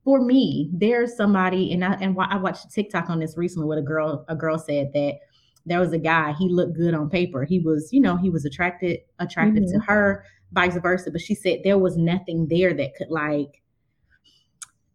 for 0.04 0.22
me, 0.22 0.72
there's 0.74 1.16
somebody, 1.16 1.72
and 1.72 1.86
I 1.86 1.94
and 2.02 2.18
I 2.20 2.38
watched 2.38 2.72
TikTok 2.72 3.10
on 3.12 3.20
this 3.20 3.38
recently. 3.38 3.68
What 3.68 3.78
a 3.78 3.84
girl, 3.84 4.26
a 4.28 4.36
girl 4.36 4.58
said 4.58 4.92
that 4.94 5.20
there 5.66 5.80
was 5.80 5.94
a 5.94 5.98
guy. 5.98 6.34
He 6.34 6.50
looked 6.50 6.76
good 6.76 6.94
on 6.94 7.10
paper. 7.10 7.44
He 7.44 7.60
was, 7.60 7.90
you 7.92 8.02
know, 8.02 8.18
he 8.18 8.30
was 8.30 8.46
attracted 8.46 9.00
attractive 9.20 9.64
to 9.64 9.78
mm-hmm. 9.78 9.92
her, 9.92 10.26
vice 10.52 10.78
versa. 10.78 11.12
But 11.12 11.22
she 11.22 11.36
said 11.36 11.60
there 11.64 11.78
was 11.78 11.98
nothing 11.98 12.48
there 12.48 12.74
that 12.74 12.96
could 12.96 13.10
like. 13.10 13.62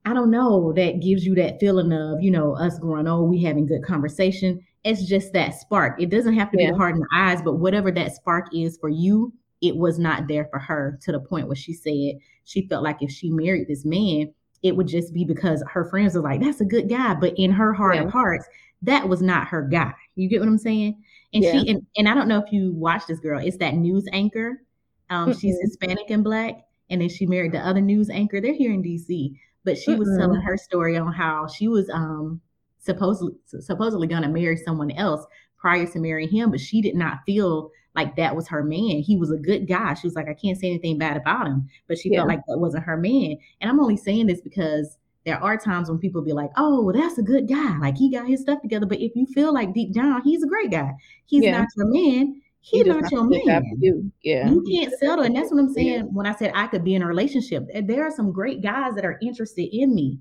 I 0.07 0.15
don't 0.15 0.31
know, 0.31 0.73
that 0.73 1.03
gives 1.03 1.27
you 1.27 1.35
that 1.35 1.61
feeling 1.61 1.93
of, 1.93 2.23
you 2.23 2.31
know, 2.31 2.57
us 2.57 2.79
going, 2.79 3.07
oh, 3.07 3.23
we 3.23 3.43
having 3.43 3.67
good 3.67 3.85
conversation. 3.85 4.65
It's 4.83 5.05
just 5.07 5.35
that 5.35 5.55
spark. 5.55 6.01
It 6.01 6.09
doesn't 6.09 6.33
have 6.35 6.51
to 6.53 6.57
be 6.57 6.63
Yeah. 6.63 6.71
the 6.71 6.79
heart 6.79 6.95
in 6.95 7.01
the 7.01 7.09
eyes, 7.15 7.43
but 7.43 7.57
whatever 7.57 7.91
that 7.93 8.15
spark 8.15 8.47
is 8.55 8.79
for 8.79 8.89
you, 8.89 9.31
it 9.61 9.77
was 9.77 9.99
not 9.99 10.27
there 10.27 10.47
for 10.47 10.59
her 10.59 10.99
to 11.03 11.13
the 11.13 11.21
point 11.21 11.49
where 11.49 11.57
she 11.57 11.75
said 11.75 12.19
she 12.45 12.67
felt 12.67 12.83
like 12.83 13.03
if 13.03 13.11
she 13.11 13.31
married 13.31 13.69
this 13.69 13.85
man, 13.85 14.33
it 14.63 14.77
would 14.77 14.87
just 14.89 15.15
be 15.15 15.25
because 15.25 15.63
her 15.71 15.85
friends 15.87 16.17
are 16.17 16.21
like, 16.21 16.41
that's 16.41 16.61
a 16.61 16.65
good 16.65 16.89
guy. 16.89 17.15
But 17.15 17.35
in 17.37 17.51
her 17.51 17.73
heart 17.73 17.97
Yeah. 17.97 18.03
of 18.05 18.11
hearts, 18.13 18.45
that 18.83 19.09
was 19.09 19.23
not 19.23 19.47
her 19.49 19.63
guy. 19.63 19.93
You 20.17 20.29
get 20.29 20.41
what 20.41 20.49
I'm 20.49 20.59
saying? 20.59 21.03
And 21.33 21.45
Yeah. 21.45 21.53
she 21.53 21.71
and, 21.71 21.87
and 21.97 22.09
I 22.09 22.15
don't 22.15 22.29
know 22.29 22.39
if 22.45 22.53
you 22.53 22.73
watch 22.73 23.07
this 23.07 23.21
girl, 23.21 23.41
it's 23.41 23.57
that 23.59 23.75
news 23.75 24.07
anchor. 24.13 24.63
Um, 25.09 25.33
she's. 25.33 25.59
Hispanic 25.61 26.11
and 26.11 26.23
black, 26.23 26.61
and 26.89 27.01
then 27.01 27.09
she 27.09 27.27
married 27.27 27.53
the 27.53 27.59
other 27.67 27.81
news 27.81 28.11
anchor. 28.11 28.41
They're 28.41 28.55
here 28.55 28.73
in 28.73 28.83
DC. 28.83 29.35
But 29.65 29.77
she 29.77 29.95
was 29.95 30.09
telling 30.19 30.41
her 30.41 30.57
story 30.57 30.97
on 30.97 31.13
how 31.13 31.47
she 31.47 31.69
was 31.69 31.91
um 31.91 32.41
supposedly 32.79 33.35
supposedly 33.47 34.07
gonna 34.07 34.29
marry 34.29 34.57
someone 34.57 34.91
else 34.93 35.25
prior 35.61 35.87
to 35.87 35.99
marrying 35.99 36.29
him, 36.31 36.51
but 36.51 36.61
she 36.61 36.81
did 36.81 36.95
not 36.97 37.19
feel 37.27 37.71
like 37.97 38.17
that 38.17 38.35
was 38.35 38.49
her 38.49 38.63
man. 38.63 39.01
He 39.01 39.17
was 39.17 39.31
a 39.31 39.37
good 39.37 39.67
guy. 39.69 39.95
She 39.95 40.07
was 40.07 40.15
like, 40.15 40.29
I 40.29 40.35
can't 40.35 40.59
say 40.59 40.69
anything 40.69 40.97
bad 40.99 41.17
about 41.17 41.47
him, 41.47 41.69
but 41.89 41.99
she 41.99 42.11
Yeah. 42.11 42.19
felt 42.21 42.29
like 42.29 42.41
that 42.47 42.59
wasn't 42.59 42.85
her 42.85 42.97
man. 42.97 43.37
And 43.61 43.71
I'm 43.71 43.81
only 43.81 43.97
saying 43.97 44.27
this 44.27 44.41
because 44.41 44.97
there 45.27 45.43
are 45.43 45.59
times 45.59 45.91
when 45.91 45.99
people 45.99 46.23
be 46.23 46.33
like, 46.33 46.51
"Oh, 46.57 46.81
well, 46.83 46.95
that's 46.95 47.19
a 47.19 47.23
good 47.23 47.47
guy. 47.47 47.77
Like 47.79 47.99
he 47.99 48.11
got 48.11 48.27
his 48.27 48.41
stuff 48.41 48.63
together." 48.63 48.87
But 48.87 49.01
if 49.01 49.15
you 49.15 49.27
feel 49.27 49.53
like 49.53 49.75
deep 49.75 49.93
down 49.93 50.23
he's 50.23 50.43
a 50.43 50.47
great 50.47 50.71
guy, 50.71 50.93
he's 51.27 51.45
Yeah. 51.45 51.59
not 51.59 51.69
your 51.77 51.89
man. 51.89 52.41
He's 52.63 52.85
just 52.85 53.01
not 53.01 53.13
your 53.13 53.25
the 53.25 53.29
good 53.39 53.47
guy 53.47 53.61
man. 53.61 53.77
you. 53.81 54.13
Yeah. 54.23 54.51
You 54.51 54.63
can't 54.63 54.93
settle, 54.99 55.25
and 55.25 55.35
that's 55.37 55.51
what 55.51 55.61
I'm 55.61 55.69
Yeah. 55.69 55.75
saying 55.75 56.15
when 56.15 56.27
I 56.27 56.35
said 56.37 56.53
I 56.55 56.69
could 56.69 56.85
be 56.85 56.95
in 56.95 57.03
a 57.03 57.07
relationship. 57.07 57.67
There 57.85 58.03
are 58.07 58.11
some 58.11 58.33
great 58.33 58.63
guys 58.63 58.95
that 58.95 59.05
are 59.05 59.19
interested 59.21 59.69
in 59.77 59.95
me. 59.95 60.19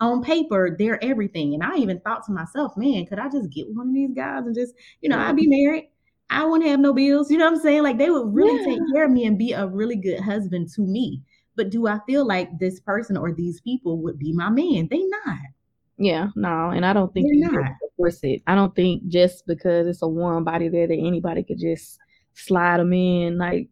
On 0.00 0.22
paper, 0.22 0.76
they're 0.78 1.02
everything, 1.04 1.52
and 1.54 1.62
I 1.62 1.76
even 1.76 2.00
thought 2.00 2.24
to 2.26 2.32
myself, 2.32 2.74
"Man, 2.76 3.04
could 3.06 3.18
I 3.18 3.28
just 3.28 3.50
get 3.50 3.66
one 3.74 3.88
of 3.88 3.94
these 3.94 4.14
guys 4.14 4.46
and 4.46 4.54
just, 4.54 4.74
you 5.02 5.08
know, 5.10 5.18
I'd 5.18 5.36
be 5.36 5.46
married. 5.46 5.88
I 6.30 6.44
wouldn't 6.46 6.68
have 6.70 6.80
no 6.80 6.94
bills. 6.94 7.30
You 7.30 7.38
know 7.38 7.44
what 7.46 7.54
I'm 7.56 7.60
saying? 7.60 7.82
Like 7.82 7.98
they 7.98 8.08
would 8.08 8.32
really 8.32 8.58
Yeah. 8.60 8.64
take 8.76 8.80
care 8.94 9.04
of 9.04 9.10
me 9.10 9.26
and 9.26 9.36
be 9.36 9.52
a 9.52 9.66
really 9.66 9.96
good 9.96 10.20
husband 10.20 10.68
to 10.74 10.82
me. 10.82 11.22
But 11.56 11.70
do 11.70 11.86
I 11.86 11.98
feel 12.06 12.24
like 12.26 12.58
this 12.58 12.80
person 12.80 13.16
or 13.16 13.32
these 13.32 13.60
people 13.60 13.98
would 14.02 14.18
be 14.18 14.32
my 14.32 14.48
man? 14.48 14.88
They 14.90 15.02
not. 15.26 15.38
Yeah, 15.98 16.28
no, 16.34 16.70
and 16.70 16.86
I 16.86 16.94
don't 16.94 17.12
think 17.12 17.26
They're 17.26 17.34
you 17.34 17.60
not. 17.62 17.72
force 17.96 18.20
it. 18.22 18.42
I 18.46 18.54
don't 18.54 18.74
think 18.74 19.06
just 19.08 19.46
because 19.46 19.86
it's 19.86 20.00
a 20.02 20.08
warm 20.08 20.44
body 20.44 20.68
there 20.68 20.86
that 20.86 20.94
anybody 20.94 21.42
could 21.42 21.58
just 21.58 21.98
slide 22.32 22.80
them 22.80 22.92
in 22.94 23.36
like 23.36 23.68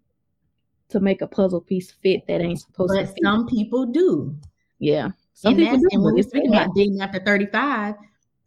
to 0.90 1.00
make 1.00 1.22
a 1.22 1.26
puzzle 1.26 1.60
piece 1.62 1.90
fit 1.92 2.26
that 2.26 2.42
ain't 2.42 2.60
supposed 2.60 2.92
to 2.92 2.98
But 3.04 3.08
fit. 3.14 3.18
some 3.22 3.46
people 3.46 3.86
do. 3.86 4.36
yeah, 4.78 5.10
some 5.38 5.54
and 5.54 5.62
people 5.62 5.78
do. 5.78 5.88
and 5.92 6.02
when 6.02 6.14
we're 6.14 6.22
speaking 6.22 6.52
about 6.52 6.74
dating 6.74 7.00
after 7.00 7.20
35 7.20 7.94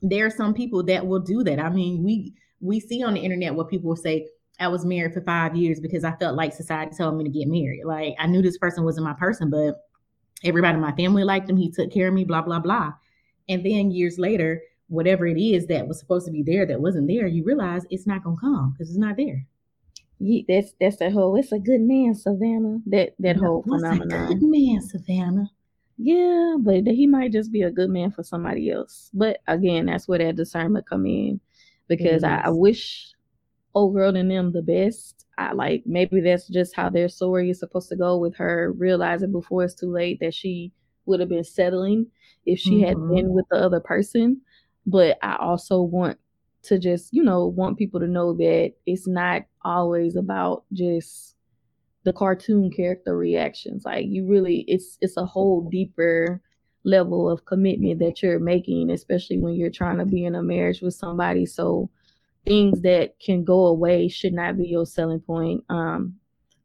there 0.01 0.25
are 0.25 0.29
some 0.31 0.53
people 0.53 0.83
that 0.83 1.05
will 1.05 1.19
do 1.19 1.43
that 1.43 1.59
i 1.59 1.69
mean 1.69 2.03
we 2.03 2.33
we 2.59 2.79
see 2.79 3.03
on 3.03 3.13
the 3.13 3.19
internet 3.21 3.55
what 3.55 3.69
people 3.69 3.87
will 3.89 3.95
say 3.95 4.27
i 4.59 4.67
was 4.67 4.83
married 4.85 5.13
for 5.13 5.21
five 5.21 5.55
years 5.55 5.79
because 5.79 6.03
i 6.03 6.11
felt 6.17 6.35
like 6.35 6.53
society 6.53 6.93
told 6.97 7.15
me 7.17 7.23
to 7.23 7.29
get 7.29 7.47
married 7.47 7.83
like 7.85 8.13
i 8.19 8.27
knew 8.27 8.41
this 8.41 8.57
person 8.57 8.83
wasn't 8.83 9.03
my 9.05 9.13
person 9.13 9.49
but 9.49 9.75
everybody 10.43 10.75
in 10.75 10.81
my 10.81 10.91
family 10.93 11.23
liked 11.23 11.49
him 11.49 11.57
he 11.57 11.71
took 11.71 11.91
care 11.91 12.07
of 12.09 12.13
me 12.13 12.23
blah 12.25 12.41
blah 12.41 12.59
blah 12.59 12.91
and 13.47 13.65
then 13.65 13.91
years 13.91 14.17
later 14.19 14.61
whatever 14.89 15.25
it 15.25 15.39
is 15.41 15.67
that 15.67 15.87
was 15.87 15.99
supposed 15.99 16.25
to 16.25 16.31
be 16.31 16.43
there 16.43 16.65
that 16.65 16.81
wasn't 16.81 17.07
there 17.07 17.25
you 17.27 17.43
realize 17.45 17.83
it's 17.89 18.05
not 18.07 18.23
going 18.23 18.35
to 18.35 18.41
come 18.41 18.71
because 18.73 18.89
it's 18.89 18.99
not 18.99 19.15
there 19.17 19.45
Ye- 20.19 20.45
that's 20.47 20.73
that's 20.79 20.97
that 20.97 21.13
whole 21.13 21.35
it's 21.35 21.51
a 21.51 21.57
good 21.57 21.81
man, 21.81 22.13
Savannah. 22.13 22.77
That 22.85 23.13
that 23.19 23.37
whole 23.37 23.63
What's 23.65 23.81
a 23.83 23.87
phenomenon. 23.87 24.27
good 24.39 24.43
man 24.43 24.79
savannah 24.81 25.49
Yeah, 26.03 26.55
but 26.59 26.87
he 26.87 27.05
might 27.05 27.31
just 27.31 27.51
be 27.51 27.61
a 27.61 27.71
good 27.71 27.89
man 27.89 28.11
for 28.11 28.23
somebody 28.23 28.71
else. 28.71 29.09
But 29.13 29.39
again, 29.47 29.85
that's 29.85 30.07
where 30.07 30.19
that 30.19 30.35
discernment 30.35 30.87
come 30.87 31.05
in. 31.05 31.39
Because 31.87 32.23
I, 32.23 32.37
I 32.45 32.49
wish 32.49 33.13
old 33.75 33.95
girl 33.95 34.15
and 34.15 34.31
them 34.31 34.51
the 34.53 34.61
best. 34.63 35.25
I 35.37 35.53
like 35.53 35.83
maybe 35.85 36.21
that's 36.21 36.47
just 36.47 36.75
how 36.75 36.89
their 36.89 37.09
story 37.09 37.49
is 37.51 37.59
supposed 37.59 37.89
to 37.89 37.95
go 37.95 38.17
with 38.17 38.35
her 38.37 38.73
realizing 38.73 39.31
before 39.31 39.63
it's 39.63 39.75
too 39.75 39.91
late 39.91 40.19
that 40.21 40.33
she 40.33 40.73
would 41.05 41.19
have 41.21 41.29
been 41.29 41.43
settling 41.43 42.07
if 42.45 42.59
she 42.59 42.81
had 42.81 42.97
Mhm. 42.97 43.07
been 43.07 43.33
with 43.33 43.45
the 43.51 43.57
other 43.57 43.79
person. 43.81 44.41
But 44.85 45.19
I 45.23 45.37
also 45.37 45.81
want 45.81 46.19
to 46.63 46.79
just, 46.79 47.13
you 47.13 47.23
know, 47.23 47.47
want 47.47 47.77
people 47.77 47.99
to 47.99 48.07
know 48.07 48.33
that 48.35 48.73
it's 48.85 49.07
not 49.07 49.43
always 49.63 50.15
about 50.15 50.65
just 50.73 51.35
the 52.03 52.13
cartoon 52.13 52.71
character 52.71 53.15
reactions. 53.15 53.85
Like 53.85 54.05
you 54.07 54.25
really 54.25 54.65
it's 54.67 54.97
it's 55.01 55.17
a 55.17 55.25
whole 55.25 55.69
deeper 55.69 56.41
level 56.83 57.29
of 57.29 57.45
commitment 57.45 57.99
that 57.99 58.23
you're 58.23 58.39
making, 58.39 58.89
especially 58.89 59.37
when 59.37 59.53
you're 59.53 59.69
trying 59.69 59.99
to 59.99 60.05
be 60.05 60.25
in 60.25 60.35
a 60.35 60.41
marriage 60.41 60.81
with 60.81 60.95
somebody. 60.95 61.45
So 61.45 61.89
things 62.45 62.81
that 62.81 63.19
can 63.19 63.43
go 63.43 63.67
away 63.67 64.07
should 64.07 64.33
not 64.33 64.57
be 64.57 64.67
your 64.67 64.85
selling 64.85 65.19
point. 65.19 65.63
Um 65.69 66.15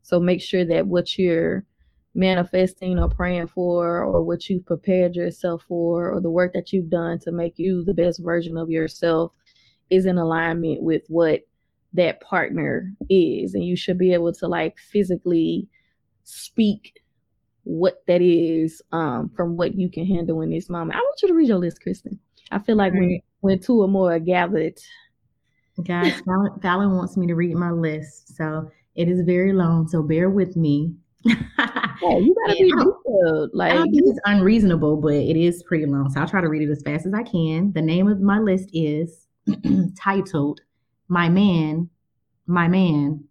so 0.03 0.21
make 0.21 0.41
sure 0.41 0.65
that 0.65 0.87
what 0.87 1.19
you're 1.19 1.67
manifesting 2.15 2.99
or 2.99 3.09
praying 3.09 3.49
for 3.49 4.03
or 4.03 4.23
what 4.23 4.49
you've 4.49 4.65
prepared 4.65 5.15
yourself 5.15 5.65
for 5.69 6.11
or 6.11 6.21
the 6.21 6.31
work 6.31 6.55
that 6.55 6.73
you've 6.73 6.89
done 6.89 7.19
to 7.19 7.31
make 7.31 7.59
you 7.59 7.85
the 7.85 7.93
best 7.93 8.23
version 8.23 8.57
of 8.57 8.71
yourself 8.71 9.33
is 9.91 10.07
in 10.07 10.17
alignment 10.17 10.83
with 10.83 11.03
what 11.09 11.43
that 11.97 12.21
partner 12.21 12.93
is 13.09 13.55
and 13.55 13.65
you 13.65 13.77
should 13.77 13.99
be 13.99 14.13
able 14.13 14.33
to 14.33 14.47
like 14.47 14.79
physically 14.79 15.69
speak 16.25 17.01
what 17.65 18.03
that 18.07 18.23
is 18.23 18.81
um 18.93 19.29
from 19.37 19.57
what 19.57 19.75
you 19.75 19.91
can 19.91 20.07
handle 20.07 20.41
in 20.41 20.51
this 20.51 20.71
moment. 20.71 20.97
I 20.97 21.01
want 21.01 21.21
you 21.23 21.29
to 21.29 21.35
read 21.35 21.49
your 21.49 21.59
list, 21.59 21.81
Kristin. 21.85 22.19
I 22.51 22.61
feel 22.61 22.77
like 22.77 22.93
when 22.93 23.21
when 23.41 23.59
two 23.59 23.83
or 23.83 23.89
more 23.89 24.13
are 24.13 24.21
gathered, 24.21 24.79
Guys, 25.85 26.21
Fallon, 26.27 26.61
Fallon 26.61 26.97
wants 26.97 27.17
me 27.17 27.27
to 27.27 27.35
read 27.35 27.55
my 27.57 27.71
list, 27.71 28.37
so 28.37 28.71
it 28.95 29.09
is 29.09 29.21
very 29.23 29.53
long. 29.53 29.89
So 29.89 30.03
bear 30.03 30.31
with 30.31 30.57
me. 30.57 30.95
yeah, 31.25 31.35
you 32.03 32.35
gotta 32.47 32.59
be 32.59 32.73
I 32.79 32.85
detailed. 32.85 33.51
I 33.53 33.57
Like 33.57 33.73
don't 33.75 33.91
think 33.91 34.05
it's 34.07 34.21
unreasonable, 34.25 34.97
but 34.97 35.15
it 35.15 35.37
is 35.37 35.63
pretty 35.65 35.87
long. 35.87 36.09
So 36.11 36.21
I'll 36.21 36.29
try 36.29 36.41
to 36.41 36.49
read 36.49 36.63
it 36.63 36.71
as 36.71 36.83
fast 36.83 37.07
as 37.07 37.15
I 37.15 37.23
can. 37.25 37.73
The 37.73 37.83
name 37.83 38.09
of 38.09 38.21
my 38.21 38.39
list 38.39 38.71
is 38.73 39.27
titled 39.99 40.61
"My 41.09 41.29
Man, 41.29 41.89
My 42.47 42.69
Man, 42.69 43.25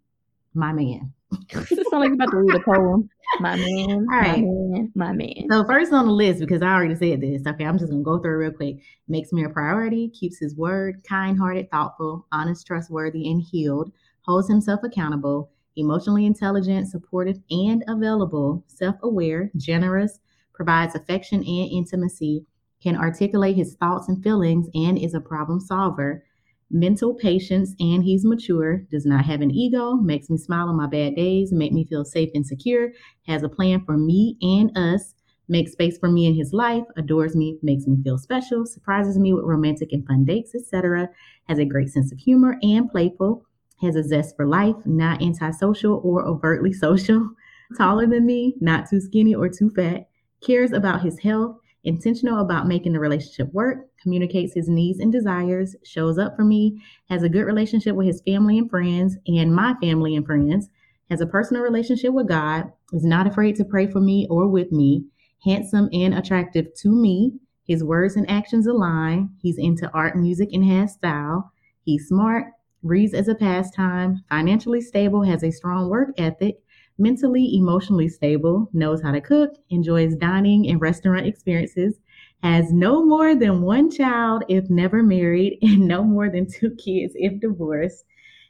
My 0.54 0.72
Man." 0.72 1.12
it 1.50 1.68
sounds 1.68 1.86
like 1.92 2.08
you're 2.08 2.14
about 2.14 2.30
to 2.30 2.36
read 2.36 2.54
a 2.54 2.60
poem. 2.60 3.08
My 3.40 3.56
man, 3.56 4.06
my 4.08 4.36
man, 4.36 4.92
my 4.94 5.12
man. 5.12 5.46
So 5.50 5.64
first 5.64 5.92
on 5.92 6.06
the 6.06 6.12
list, 6.12 6.40
because 6.40 6.62
I 6.62 6.72
already 6.72 6.94
said 6.94 7.20
this. 7.20 7.42
Okay, 7.46 7.64
I'm 7.64 7.78
just 7.78 7.90
gonna 7.90 8.02
go 8.02 8.18
through 8.18 8.34
it 8.34 8.48
real 8.48 8.52
quick. 8.52 8.76
Makes 9.08 9.32
me 9.32 9.44
a 9.44 9.48
priority, 9.48 10.08
keeps 10.10 10.38
his 10.38 10.56
word, 10.56 11.02
kind-hearted, 11.08 11.70
thoughtful, 11.70 12.26
honest, 12.32 12.66
trustworthy, 12.66 13.30
and 13.30 13.42
healed. 13.42 13.92
Holds 14.22 14.48
himself 14.48 14.80
accountable, 14.84 15.50
emotionally 15.76 16.26
intelligent, 16.26 16.88
supportive, 16.88 17.38
and 17.50 17.84
available. 17.88 18.64
Self-aware, 18.68 19.50
generous, 19.56 20.20
provides 20.52 20.94
affection 20.94 21.38
and 21.40 21.70
intimacy. 21.70 22.46
Can 22.82 22.96
articulate 22.96 23.56
his 23.56 23.74
thoughts 23.74 24.08
and 24.08 24.22
feelings, 24.22 24.68
and 24.74 24.98
is 24.98 25.14
a 25.14 25.20
problem 25.20 25.60
solver. 25.60 26.24
Mental 26.70 27.14
patience, 27.14 27.74
and 27.78 28.02
he's 28.02 28.24
mature. 28.24 28.82
Does 28.90 29.06
not 29.06 29.24
have 29.24 29.40
an 29.40 29.50
ego. 29.50 29.94
Makes 29.94 30.30
me 30.30 30.36
smile 30.36 30.68
on 30.68 30.76
my 30.76 30.88
bad 30.88 31.14
days. 31.14 31.52
Make 31.52 31.72
me 31.72 31.84
feel 31.84 32.04
safe 32.04 32.30
and 32.34 32.46
secure 32.46 32.90
has 33.26 33.42
a 33.42 33.48
plan 33.48 33.84
for 33.84 33.96
me 33.96 34.36
and 34.40 34.76
us, 34.76 35.14
makes 35.48 35.72
space 35.72 35.98
for 35.98 36.10
me 36.10 36.26
in 36.26 36.34
his 36.34 36.52
life, 36.52 36.84
adores 36.96 37.36
me, 37.36 37.58
makes 37.62 37.86
me 37.86 37.96
feel 38.02 38.18
special, 38.18 38.64
surprises 38.66 39.18
me 39.18 39.32
with 39.32 39.44
romantic 39.44 39.92
and 39.92 40.06
fun 40.06 40.24
dates, 40.24 40.54
etc. 40.54 41.08
Has 41.48 41.58
a 41.58 41.64
great 41.64 41.90
sense 41.90 42.12
of 42.12 42.18
humor 42.18 42.56
and 42.62 42.90
playful, 42.90 43.44
has 43.80 43.96
a 43.96 44.02
zest 44.02 44.36
for 44.36 44.46
life, 44.46 44.76
not 44.84 45.22
antisocial 45.22 46.00
or 46.04 46.24
overtly 46.26 46.72
social, 46.86 47.30
taller 47.76 48.06
than 48.06 48.26
me, 48.26 48.54
not 48.60 48.88
too 48.88 49.00
skinny 49.00 49.34
or 49.34 49.48
too 49.48 49.70
fat, 49.70 50.08
cares 50.44 50.72
about 50.72 51.02
his 51.02 51.18
health, 51.20 51.56
intentional 51.86 52.40
about 52.40 52.66
making 52.66 52.92
the 52.92 53.00
relationship 53.00 53.52
work, 53.54 53.86
communicates 54.02 54.52
his 54.52 54.68
needs 54.68 54.98
and 54.98 55.10
desires, 55.10 55.74
shows 55.84 56.18
up 56.18 56.36
for 56.36 56.44
me, 56.44 56.82
has 57.08 57.22
a 57.22 57.28
good 57.28 57.44
relationship 57.44 57.96
with 57.96 58.06
his 58.06 58.20
family 58.22 58.58
and 58.58 58.68
friends 58.68 59.16
and 59.26 59.54
my 59.54 59.74
family 59.80 60.14
and 60.14 60.26
friends, 60.26 60.68
has 61.10 61.20
a 61.20 61.26
personal 61.26 61.62
relationship 61.62 62.12
with 62.12 62.28
God, 62.28 62.70
is 62.92 63.04
not 63.04 63.26
afraid 63.26 63.56
to 63.56 63.64
pray 63.64 63.86
for 63.86 64.00
me 64.00 64.26
or 64.28 64.48
with 64.48 64.72
me, 64.72 65.04
handsome 65.44 65.88
and 65.92 66.12
attractive 66.12 66.66
to 66.74 66.90
me. 66.90 67.32
His 67.66 67.82
words 67.82 68.16
and 68.16 68.28
actions 68.30 68.66
align. 68.66 69.30
He's 69.40 69.58
into 69.58 69.90
art, 69.92 70.16
music, 70.16 70.50
and 70.52 70.64
has 70.64 70.92
style. 70.92 71.52
He's 71.84 72.08
smart, 72.08 72.52
reads 72.82 73.14
as 73.14 73.28
a 73.28 73.34
pastime, 73.34 74.22
financially 74.28 74.80
stable, 74.80 75.22
has 75.22 75.42
a 75.42 75.50
strong 75.50 75.88
work 75.88 76.10
ethic, 76.18 76.58
mentally, 76.98 77.56
emotionally 77.56 78.08
stable, 78.08 78.68
knows 78.72 79.02
how 79.02 79.12
to 79.12 79.20
cook, 79.20 79.54
enjoys 79.70 80.16
dining 80.16 80.68
and 80.68 80.80
restaurant 80.80 81.26
experiences, 81.26 81.98
has 82.42 82.72
no 82.72 83.04
more 83.04 83.34
than 83.34 83.62
one 83.62 83.90
child 83.90 84.44
if 84.48 84.68
never 84.70 85.02
married, 85.02 85.58
and 85.62 85.86
no 85.86 86.02
more 86.02 86.30
than 86.30 86.46
two 86.46 86.70
kids 86.76 87.12
if 87.16 87.40
divorced, 87.40 88.04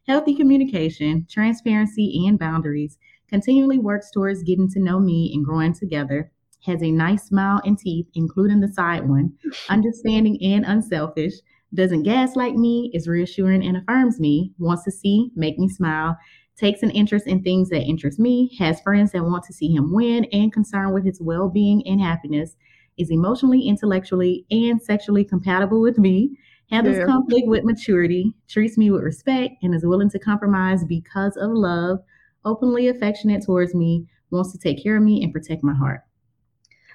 healthy 0.06 0.34
communication, 0.34 1.26
transparency, 1.28 2.26
and 2.26 2.38
boundaries, 2.38 2.98
continually 3.28 3.78
works 3.78 4.10
towards 4.10 4.42
getting 4.42 4.68
to 4.70 4.80
know 4.80 5.00
me 5.00 5.32
and 5.34 5.44
growing 5.44 5.72
together, 5.72 6.30
has 6.64 6.82
a 6.82 6.90
nice 6.90 7.24
smile 7.24 7.60
and 7.64 7.78
teeth, 7.78 8.06
including 8.14 8.60
the 8.60 8.68
side 8.68 9.08
one, 9.08 9.32
understanding 9.68 10.38
and 10.42 10.64
unselfish, 10.64 11.34
doesn't 11.74 12.04
gaslight 12.04 12.54
me, 12.54 12.90
is 12.94 13.08
reassuring 13.08 13.64
and 13.64 13.76
affirms 13.76 14.20
me, 14.20 14.52
wants 14.58 14.84
to 14.84 14.90
see, 14.90 15.30
make 15.34 15.58
me 15.58 15.68
smile, 15.68 16.16
takes 16.58 16.82
an 16.82 16.90
interest 16.90 17.26
in 17.26 17.42
things 17.42 17.68
that 17.68 17.82
interest 17.82 18.18
me, 18.18 18.54
has 18.58 18.80
friends 18.80 19.12
that 19.12 19.22
want 19.22 19.44
to 19.44 19.52
see 19.52 19.68
him 19.72 19.92
win, 19.92 20.24
and 20.32 20.52
concerned 20.52 20.94
with 20.94 21.04
his 21.04 21.20
well 21.20 21.48
being 21.48 21.86
and 21.86 22.00
happiness, 22.00 22.56
is 22.96 23.10
emotionally, 23.10 23.62
intellectually, 23.68 24.46
and 24.50 24.80
sexually 24.80 25.22
compatible 25.24 25.80
with 25.80 25.98
me, 25.98 26.34
handles 26.70 26.96
Yeah. 26.96 27.04
conflict 27.04 27.46
with 27.46 27.64
maturity, 27.64 28.32
treats 28.48 28.78
me 28.78 28.90
with 28.90 29.02
respect, 29.02 29.54
and 29.62 29.74
is 29.74 29.84
willing 29.84 30.08
to 30.10 30.18
compromise 30.18 30.82
because 30.84 31.36
of 31.36 31.50
love, 31.50 32.00
openly 32.44 32.88
affectionate 32.88 33.44
towards 33.44 33.74
me, 33.74 34.06
wants 34.30 34.52
to 34.52 34.58
take 34.58 34.82
care 34.82 34.96
of 34.96 35.02
me 35.02 35.22
and 35.22 35.32
protect 35.32 35.62
my 35.62 35.74
heart. 35.74 36.00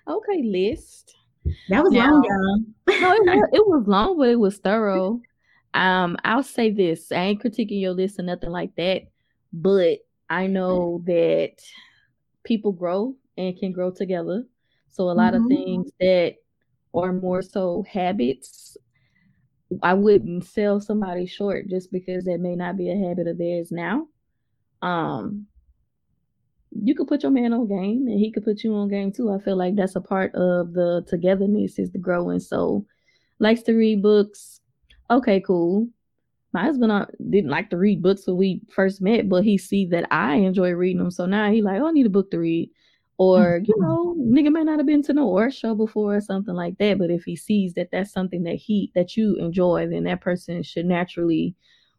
Okay, 0.07 0.41
list. 0.43 1.15
That 1.69 1.83
was 1.83 1.93
Now- 1.93 2.11
long, 2.13 2.23
y'all. 2.23 2.99
No, 3.01 3.13
it 3.13 3.21
was, 3.25 3.49
it 3.53 3.67
was 3.67 3.87
long, 3.87 4.17
but 4.17 4.29
it 4.29 4.39
was 4.39 4.57
thorough. 4.57 5.21
Um, 5.73 6.17
I'll 6.25 6.43
say 6.43 6.69
this: 6.71 7.11
I 7.11 7.21
ain't 7.23 7.41
critiquing 7.43 7.79
your 7.79 7.93
list 7.93 8.19
or 8.19 8.23
nothing 8.23 8.49
like 8.49 8.75
that, 8.75 9.03
but 9.53 9.99
I 10.29 10.47
know 10.47 11.03
that 11.05 11.61
people 12.43 12.71
grow 12.71 13.15
and 13.37 13.57
can 13.57 13.71
grow 13.71 13.91
together. 13.91 14.45
So 14.89 15.09
a 15.09 15.13
lot 15.13 15.33
Mhm. 15.33 15.37
of 15.37 15.47
things 15.47 15.91
that 15.99 16.35
are 16.93 17.13
more 17.13 17.41
so 17.41 17.83
habits, 17.89 18.77
I 19.83 19.93
wouldn't 19.93 20.45
sell 20.45 20.79
somebody 20.81 21.25
short 21.25 21.67
just 21.69 21.91
because 21.91 22.25
that 22.25 22.39
may 22.39 22.55
not 22.55 22.77
be 22.77 22.89
a 22.91 22.97
habit 22.97 23.27
of 23.27 23.37
theirs 23.37 23.71
now. 23.71 24.07
Um, 24.81 25.47
you 26.71 26.95
could 26.95 27.07
put 27.07 27.23
your 27.23 27.31
man 27.31 27.53
on 27.53 27.67
game 27.67 28.07
and 28.07 28.19
he 28.19 28.31
could 28.31 28.43
put 28.43 28.63
you 28.63 28.73
on 28.73 28.87
game 28.87 29.11
too. 29.11 29.31
I 29.31 29.39
feel 29.39 29.57
like 29.57 29.75
that's 29.75 29.95
a 29.95 30.01
part 30.01 30.33
of 30.35 30.73
the 30.73 31.03
togetherness 31.07 31.77
is 31.77 31.91
the 31.91 31.97
growing. 31.99 32.39
So 32.39 32.85
likes 33.39 33.61
to 33.63 33.73
read 33.73 34.01
books. 34.01 34.61
Okay, 35.09 35.41
cool. 35.41 35.89
My 36.53 36.63
husband 36.63 36.91
uh, 36.91 37.05
didn't 37.29 37.49
like 37.49 37.69
to 37.69 37.77
read 37.77 38.01
books 38.01 38.27
when 38.27 38.37
we 38.37 38.61
first 38.73 39.01
met, 39.01 39.29
but 39.29 39.43
he 39.43 39.57
see 39.57 39.85
that 39.87 40.07
I 40.11 40.35
enjoy 40.35 40.71
reading 40.71 41.01
them. 41.01 41.11
So 41.11 41.25
now 41.25 41.51
he 41.51 41.61
like, 41.61 41.81
oh, 41.81 41.87
I 41.87 41.91
need 41.91 42.05
a 42.05 42.09
book 42.09 42.31
to 42.31 42.39
read. 42.39 42.69
Or, 43.17 43.61
you 43.63 43.75
know, 43.79 44.15
nigga 44.17 44.51
may 44.51 44.63
not 44.63 44.79
have 44.79 44.87
been 44.87 45.03
to 45.03 45.13
no 45.13 45.25
horror 45.25 45.51
show 45.51 45.75
before 45.75 46.15
or 46.15 46.21
something 46.21 46.55
like 46.55 46.77
that. 46.79 46.97
But 46.97 47.11
if 47.11 47.23
he 47.23 47.35
sees 47.35 47.73
that 47.75 47.89
that's 47.91 48.11
something 48.11 48.43
that 48.43 48.55
he 48.55 48.91
that 48.95 49.15
you 49.15 49.35
enjoy, 49.35 49.87
then 49.87 50.05
that 50.05 50.21
person 50.21 50.63
should 50.63 50.87
naturally 50.87 51.55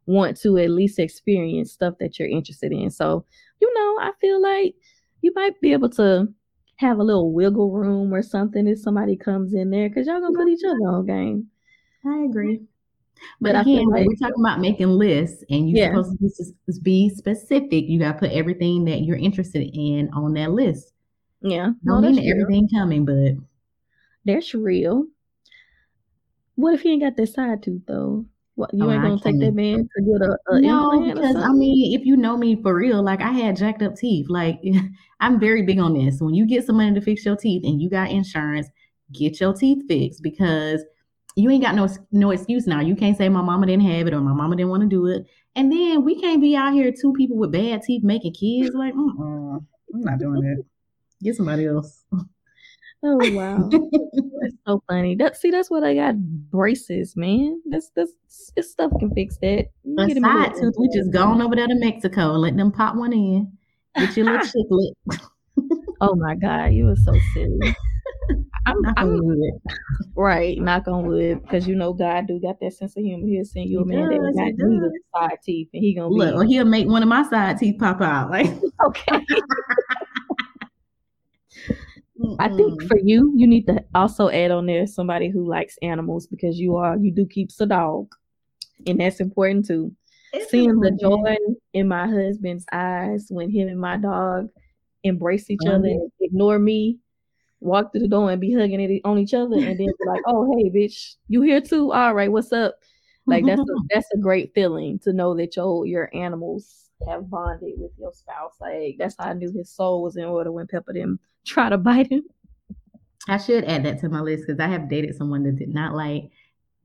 want 0.06 0.36
to 0.38 0.58
at 0.58 0.70
least 0.70 0.98
experience 0.98 1.72
stuff 1.72 1.94
that 2.00 2.18
you're 2.18 2.28
interested 2.28 2.72
in. 2.72 2.90
So, 2.90 3.24
you 3.60 3.72
know, 3.72 3.98
I 4.00 4.12
feel 4.20 4.42
like 4.42 4.74
you 5.20 5.32
might 5.34 5.60
be 5.60 5.72
able 5.72 5.90
to 5.90 6.26
have 6.76 6.98
a 6.98 7.04
little 7.04 7.32
wiggle 7.32 7.70
room 7.70 8.12
or 8.12 8.22
something 8.22 8.66
if 8.66 8.80
somebody 8.80 9.16
comes 9.16 9.54
in 9.54 9.70
there 9.70 9.88
because 9.88 10.08
y'all 10.08 10.20
gonna 10.20 10.36
put 10.36 10.48
each 10.48 10.64
other 10.64 10.88
on 10.88 11.06
game. 11.06 11.46
I 12.04 12.24
agree. 12.24 12.62
But 13.40 13.52
But 13.52 13.56
I 13.56 13.64
feel 13.64 13.76
again, 13.76 13.88
like- 13.88 14.06
we're 14.06 14.14
talking 14.16 14.42
about 14.44 14.60
making 14.60 14.88
lists 14.88 15.44
and 15.50 15.68
you're 15.70 15.78
Yeah. 15.78 15.88
supposed 15.90 16.18
to 16.18 16.80
be, 16.80 16.80
be 16.82 17.08
specific, 17.10 17.88
you 17.88 17.98
got 17.98 18.14
to 18.14 18.18
put 18.18 18.30
everything 18.32 18.84
that 18.86 19.02
you're 19.02 19.16
interested 19.16 19.70
in 19.76 20.08
on 20.10 20.32
that 20.34 20.52
list. 20.52 20.92
Yeah, 21.40 21.72
Don't 21.84 22.02
mean 22.02 22.28
everything 22.30 22.68
coming, 22.68 23.04
but 23.04 23.34
That's 24.24 24.54
real. 24.54 25.06
What 26.54 26.74
if 26.74 26.82
he 26.82 26.90
ain't 26.92 27.02
got 27.02 27.16
that 27.16 27.26
side 27.28 27.62
tooth 27.62 27.82
though? 27.86 28.24
What 28.54 28.72
you 28.74 28.84
Oh, 28.84 28.90
ain't 28.92 29.02
gonna 29.02 29.18
take 29.18 29.40
that 29.40 29.54
man 29.54 29.88
to 29.96 30.02
get 30.02 30.20
a, 30.20 30.36
a 30.48 30.60
no, 30.60 31.00
because 31.14 31.34
I 31.36 31.50
mean, 31.52 31.98
if 31.98 32.04
you 32.06 32.16
know 32.16 32.36
me 32.36 32.60
for 32.62 32.74
real, 32.76 33.02
like 33.02 33.22
I 33.22 33.32
had 33.32 33.56
jacked 33.56 33.82
up 33.82 33.96
teeth. 33.96 34.26
Like 34.28 34.60
I'm 35.20 35.40
very 35.40 35.62
big 35.62 35.78
on 35.78 35.94
this. 35.94 36.20
When 36.20 36.34
you 36.34 36.46
get 36.46 36.64
some 36.66 36.76
money 36.76 36.94
to 36.94 37.00
fix 37.00 37.24
your 37.24 37.36
teeth 37.36 37.62
and 37.64 37.80
you 37.80 37.88
got 37.88 38.10
insurance, 38.10 38.68
get 39.12 39.40
your 39.40 39.54
teeth 39.54 39.82
fixed 39.88 40.22
because 40.22 40.84
you 41.36 41.50
ain't 41.50 41.62
got 41.62 41.74
no 41.74 41.88
no 42.10 42.30
excuse 42.30 42.66
now. 42.66 42.80
You 42.80 42.94
can't 42.94 43.16
say 43.16 43.28
my 43.28 43.42
mama 43.42 43.66
didn't 43.66 43.86
have 43.86 44.06
it 44.06 44.14
or 44.14 44.20
my 44.20 44.32
mama 44.32 44.56
didn't 44.56 44.70
want 44.70 44.82
to 44.82 44.88
do 44.88 45.06
it. 45.06 45.26
And 45.54 45.70
then 45.70 46.04
we 46.04 46.20
can't 46.20 46.40
be 46.40 46.56
out 46.56 46.72
here 46.72 46.92
two 46.92 47.12
people 47.12 47.36
with 47.36 47.52
bad 47.52 47.82
teeth 47.82 48.02
making 48.02 48.34
kids. 48.34 48.74
Like, 48.74 48.94
mm-mm, 48.94 49.64
I'm 49.94 50.00
not 50.00 50.18
doing 50.18 50.40
that. 50.40 50.64
Get 51.22 51.36
somebody 51.36 51.66
else. 51.66 52.04
Oh 53.04 53.18
wow, 53.32 53.68
that's 54.40 54.54
so 54.64 54.80
funny. 54.88 55.16
That 55.16 55.36
see, 55.36 55.50
that's 55.50 55.68
what 55.68 55.82
I 55.82 55.92
got 55.92 56.14
braces, 56.16 57.16
man. 57.16 57.60
That's 57.68 57.90
that's 57.96 58.12
this 58.54 58.70
stuff 58.70 58.92
can 59.00 59.12
fix 59.12 59.38
that. 59.38 59.70
A 59.98 60.06
get 60.06 60.16
him 60.16 60.24
a 60.24 60.28
side 60.28 60.54
tooth, 60.54 60.74
we 60.78 60.88
just 60.94 61.10
gone 61.10 61.42
over 61.42 61.56
there 61.56 61.66
to 61.66 61.74
Mexico 61.74 62.34
and 62.34 62.42
let 62.42 62.56
them 62.56 62.70
pop 62.70 62.94
one 62.94 63.12
in. 63.12 63.50
Get 63.96 64.16
your 64.16 64.26
little 64.26 64.46
chiclet. 64.46 65.18
Oh 66.00 66.14
my 66.14 66.36
god, 66.36 66.74
you 66.74 66.84
were 66.84 66.96
so 66.96 67.12
silly. 67.34 67.74
I'm, 68.66 68.80
Knock 68.82 68.94
on 68.98 69.06
I'm 69.08 69.24
wood. 69.24 69.60
right, 70.14 70.58
knock 70.58 70.86
on 70.86 71.06
wood, 71.06 71.42
because 71.42 71.66
you 71.66 71.74
know 71.74 71.92
God 71.92 72.26
do 72.28 72.38
got 72.40 72.60
that 72.60 72.72
sense 72.72 72.96
of 72.96 73.02
humor. 73.02 73.26
He'll 73.26 73.44
send 73.44 73.68
you 73.68 73.80
a 73.80 73.84
man 73.84 74.08
that 74.08 74.18
does, 74.18 74.36
got 74.36 74.46
he 74.46 74.52
neither 74.56 74.88
does. 74.88 75.00
side 75.14 75.38
teeth, 75.44 75.68
and 75.72 75.82
he 75.82 75.94
gonna 75.94 76.08
Look, 76.08 76.34
or 76.34 76.44
be 76.44 76.48
he'll 76.52 76.64
make 76.64 76.86
one 76.86 77.02
of 77.02 77.08
my 77.08 77.28
side 77.28 77.58
teeth 77.58 77.78
pop 77.78 78.00
out. 78.00 78.30
Like 78.30 78.46
okay. 78.86 79.26
I 82.38 82.48
think 82.48 82.82
for 82.88 82.98
you, 82.98 83.32
you 83.36 83.46
need 83.48 83.66
to 83.66 83.84
also 83.94 84.28
add 84.28 84.52
on 84.52 84.66
there 84.66 84.86
somebody 84.86 85.28
who 85.28 85.48
likes 85.48 85.76
animals 85.82 86.26
because 86.28 86.58
you 86.58 86.76
are 86.76 86.96
you 86.96 87.10
do 87.10 87.26
keeps 87.26 87.60
a 87.60 87.66
dog, 87.66 88.14
and 88.86 89.00
that's 89.00 89.18
important 89.20 89.66
too. 89.66 89.92
It's 90.32 90.50
Seeing 90.50 90.78
the 90.80 90.92
joy 90.92 91.36
in 91.74 91.88
my 91.88 92.06
husband's 92.06 92.64
eyes 92.72 93.26
when 93.28 93.50
him 93.50 93.68
and 93.68 93.80
my 93.80 93.96
dog 93.96 94.48
embrace 95.04 95.50
each 95.50 95.60
Oh, 95.66 95.72
other 95.72 95.88
and 95.88 96.10
ignore 96.20 96.58
me, 96.58 96.98
walk 97.62 97.92
through 97.92 98.02
the 98.02 98.08
door 98.08 98.30
and 98.30 98.40
be 98.40 98.52
hugging 98.52 98.80
it 98.80 99.00
on 99.04 99.18
each 99.18 99.34
other, 99.34 99.56
and 99.56 99.78
then 99.78 99.86
be 99.86 100.06
like, 100.06 100.22
"Oh 100.26 100.52
hey, 100.56 100.70
bitch, 100.70 101.14
you 101.28 101.42
here 101.42 101.60
too? 101.60 101.92
All 101.92 102.14
right, 102.14 102.30
what's 102.30 102.52
up?" 102.52 102.76
Like 103.26 103.44
that's 103.46 103.60
a, 103.60 103.64
that's 103.94 104.08
a 104.14 104.18
great 104.18 104.52
feeling 104.54 104.98
to 105.00 105.12
know 105.12 105.34
that 105.36 105.56
your 105.56 105.86
your 105.86 106.10
animals 106.14 106.90
have 107.08 107.30
bonded 107.30 107.74
with 107.76 107.92
your 107.98 108.12
spouse. 108.12 108.54
Like 108.60 108.96
that's 108.98 109.16
how 109.18 109.26
I 109.26 109.32
knew 109.34 109.52
his 109.52 109.70
soul 109.70 110.02
was 110.02 110.16
in 110.16 110.24
order 110.24 110.52
when 110.52 110.66
Pepper 110.66 110.92
didn't 110.92 111.20
try 111.46 111.68
to 111.68 111.78
bite 111.78 112.10
him. 112.10 112.22
I 113.28 113.38
should 113.38 113.64
add 113.64 113.84
that 113.84 114.00
to 114.00 114.08
my 114.08 114.20
list 114.20 114.44
because 114.46 114.60
I 114.60 114.68
have 114.68 114.90
dated 114.90 115.14
someone 115.16 115.44
that 115.44 115.56
did 115.56 115.72
not 115.72 115.94
like 115.94 116.24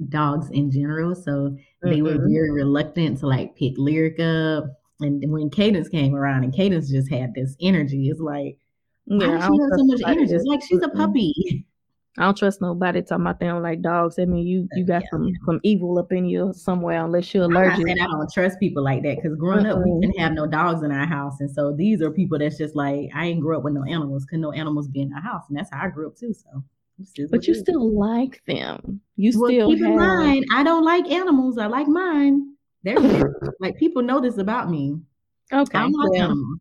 dogs 0.10 0.50
in 0.52 0.72
general. 0.72 1.16
So 1.16 1.58
they 1.82 2.02
were 2.02 2.12
mm-hmm. 2.12 2.32
very 2.32 2.52
reluctant 2.52 3.20
to 3.20 3.28
like 3.28 3.56
pick 3.56 3.74
Lyric 3.78 4.20
up. 4.20 4.66
And 5.00 5.24
when 5.32 5.50
Cadence 5.50 5.90
came 5.90 6.16
around 6.16 6.44
and 6.44 6.54
Cadence 6.54 6.90
just 6.90 7.10
had 7.12 7.34
this 7.34 7.56
energy, 7.62 8.10
it's 8.10 8.20
like, 8.20 8.58
why 9.16 9.28
Yeah, 9.28 9.32
does 9.32 9.44
I 9.44 9.48
she 9.48 9.48
don't 9.48 9.62
have 9.64 9.74
so 9.76 9.84
trust 9.84 9.86
much 9.86 10.02
nobody 10.02 10.20
energy? 10.20 10.34
It's 10.36 10.46
like 10.46 10.62
she's 10.64 10.82
a 10.84 10.90
puppy. 10.90 11.34
I 12.18 12.24
don't 12.26 12.38
trust 12.38 12.62
nobody 12.62 13.02
talking 13.04 13.22
about 13.26 13.40
they 13.40 13.48
don't 13.48 13.62
like 13.64 13.82
dogs. 13.82 14.18
I 14.20 14.26
mean, 14.26 14.46
you 14.48 14.68
you 14.74 14.86
got 14.86 15.04
Yeah, 15.04 15.10
some 15.10 15.40
some 15.46 15.60
evil 15.64 15.98
up 16.00 16.12
in 16.12 16.26
you 16.26 16.52
somewhere 16.54 17.04
unless 17.06 17.34
you're 17.34 17.46
I'm 17.50 17.56
allergic. 17.56 17.86
saying 17.86 17.98
I 18.02 18.08
don't 18.08 18.32
trust 18.32 18.60
people 18.60 18.84
like 18.84 19.04
that 19.04 19.16
because 19.18 19.36
growing 19.38 19.66
up 19.66 19.80
we 19.84 19.92
didn't 20.02 20.20
have 20.20 20.34
no 20.34 20.46
dogs 20.48 20.84
in 20.84 20.92
our 20.92 21.06
house, 21.06 21.40
and 21.40 21.50
so 21.50 21.74
these 21.74 22.02
are 22.02 22.12
people 22.12 22.38
that's 22.38 22.58
just 22.58 22.76
like 22.76 23.10
I 23.16 23.28
ain't 23.28 23.42
grew 23.42 23.58
up 23.58 23.64
with 23.64 23.74
no 23.74 23.84
animals, 23.84 24.26
cause 24.26 24.40
no 24.40 24.52
animals 24.52 24.88
be 24.90 25.02
in 25.02 25.14
our 25.14 25.22
house, 25.22 25.44
and 25.48 25.58
that's 25.58 25.70
how 25.72 25.86
I 25.86 25.90
grew 25.90 26.08
up 26.08 26.18
too. 26.18 26.34
So, 26.34 26.64
But 27.32 27.48
you 27.48 27.54
is. 27.54 27.60
still 27.60 27.98
like 27.98 28.42
them. 28.46 29.02
You 29.16 29.32
well, 29.34 29.52
still 29.52 29.70
keep 29.70 29.80
in 29.80 29.96
mind 29.96 30.46
I 30.54 30.64
don't 30.64 30.84
like 30.84 31.10
animals. 31.10 31.58
I 31.58 31.68
like 31.68 31.88
mine. 31.88 32.56
They're 32.84 32.98
like 33.60 33.78
people 33.78 34.02
know 34.02 34.20
this 34.20 34.38
about 34.38 34.70
me. 34.70 35.00
Okay. 35.52 35.78
I 35.78 35.82
don't 35.82 35.92
like 35.94 36.12
Well, 36.12 36.22
animals. 36.22 36.60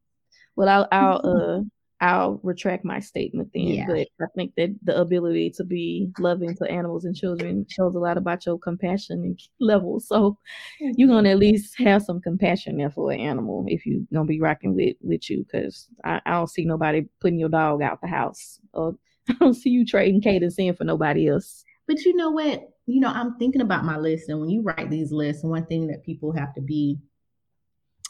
well, 0.57 0.69
I'll 0.69 0.89
I'll 0.93 1.21
uh 1.25 1.63
I'll 2.01 2.41
retract 2.43 2.85
my 2.85 3.01
statement 3.01 3.51
then. 3.55 3.69
Yeah. 3.69 3.87
But 3.87 4.09
I 4.21 4.27
think 4.35 4.53
that 4.57 4.77
the 4.83 5.01
ability 5.01 5.51
to 5.57 5.65
be 5.65 6.11
loving 6.19 6.55
to 6.57 6.71
animals 6.71 7.07
and 7.07 7.17
children 7.17 7.65
shows 7.71 7.95
a 7.95 7.99
lot 7.99 8.19
about 8.19 8.45
your 8.45 8.59
compassion 8.59 9.23
and 9.23 9.41
level. 9.61 10.01
So 10.01 10.39
you're 10.81 11.09
gonna 11.09 11.31
at 11.31 11.39
least 11.39 11.79
have 11.79 12.03
some 12.03 12.21
compassion 12.21 12.77
there 12.77 12.91
for 12.91 13.13
an 13.13 13.21
animal 13.21 13.65
if 13.69 13.87
you're 13.87 14.03
gonna 14.13 14.27
be 14.27 14.41
rocking 14.41 14.75
with 14.75 14.97
with 15.01 15.31
you, 15.31 15.45
because 15.45 15.89
I, 16.05 16.21
I 16.27 16.33
don't 16.33 16.51
see 16.51 16.67
nobody 16.67 17.07
putting 17.21 17.39
your 17.39 17.49
dog 17.49 17.81
out 17.81 18.01
the 18.03 18.09
house. 18.09 18.61
Or 18.75 18.95
I 19.31 19.35
don't 19.41 19.55
see 19.55 19.71
you 19.71 19.87
trading 19.87 20.21
cadence 20.21 20.59
in 20.59 20.75
for 20.75 20.85
nobody 20.85 21.29
else. 21.29 21.65
But 21.89 22.05
you 22.05 22.15
know 22.15 22.31
what? 22.31 22.69
You 22.87 23.01
know, 23.01 23.09
I'm 23.09 23.37
thinking 23.39 23.63
about 23.63 23.85
my 23.85 23.97
list, 23.97 24.29
and 24.29 24.41
when 24.41 24.51
you 24.51 24.63
write 24.63 24.91
these 24.91 25.13
lists, 25.13 25.43
one 25.43 25.67
thing 25.67 25.87
that 25.87 26.05
people 26.05 26.33
have 26.33 26.55
to 26.55 26.61
be 26.61 26.99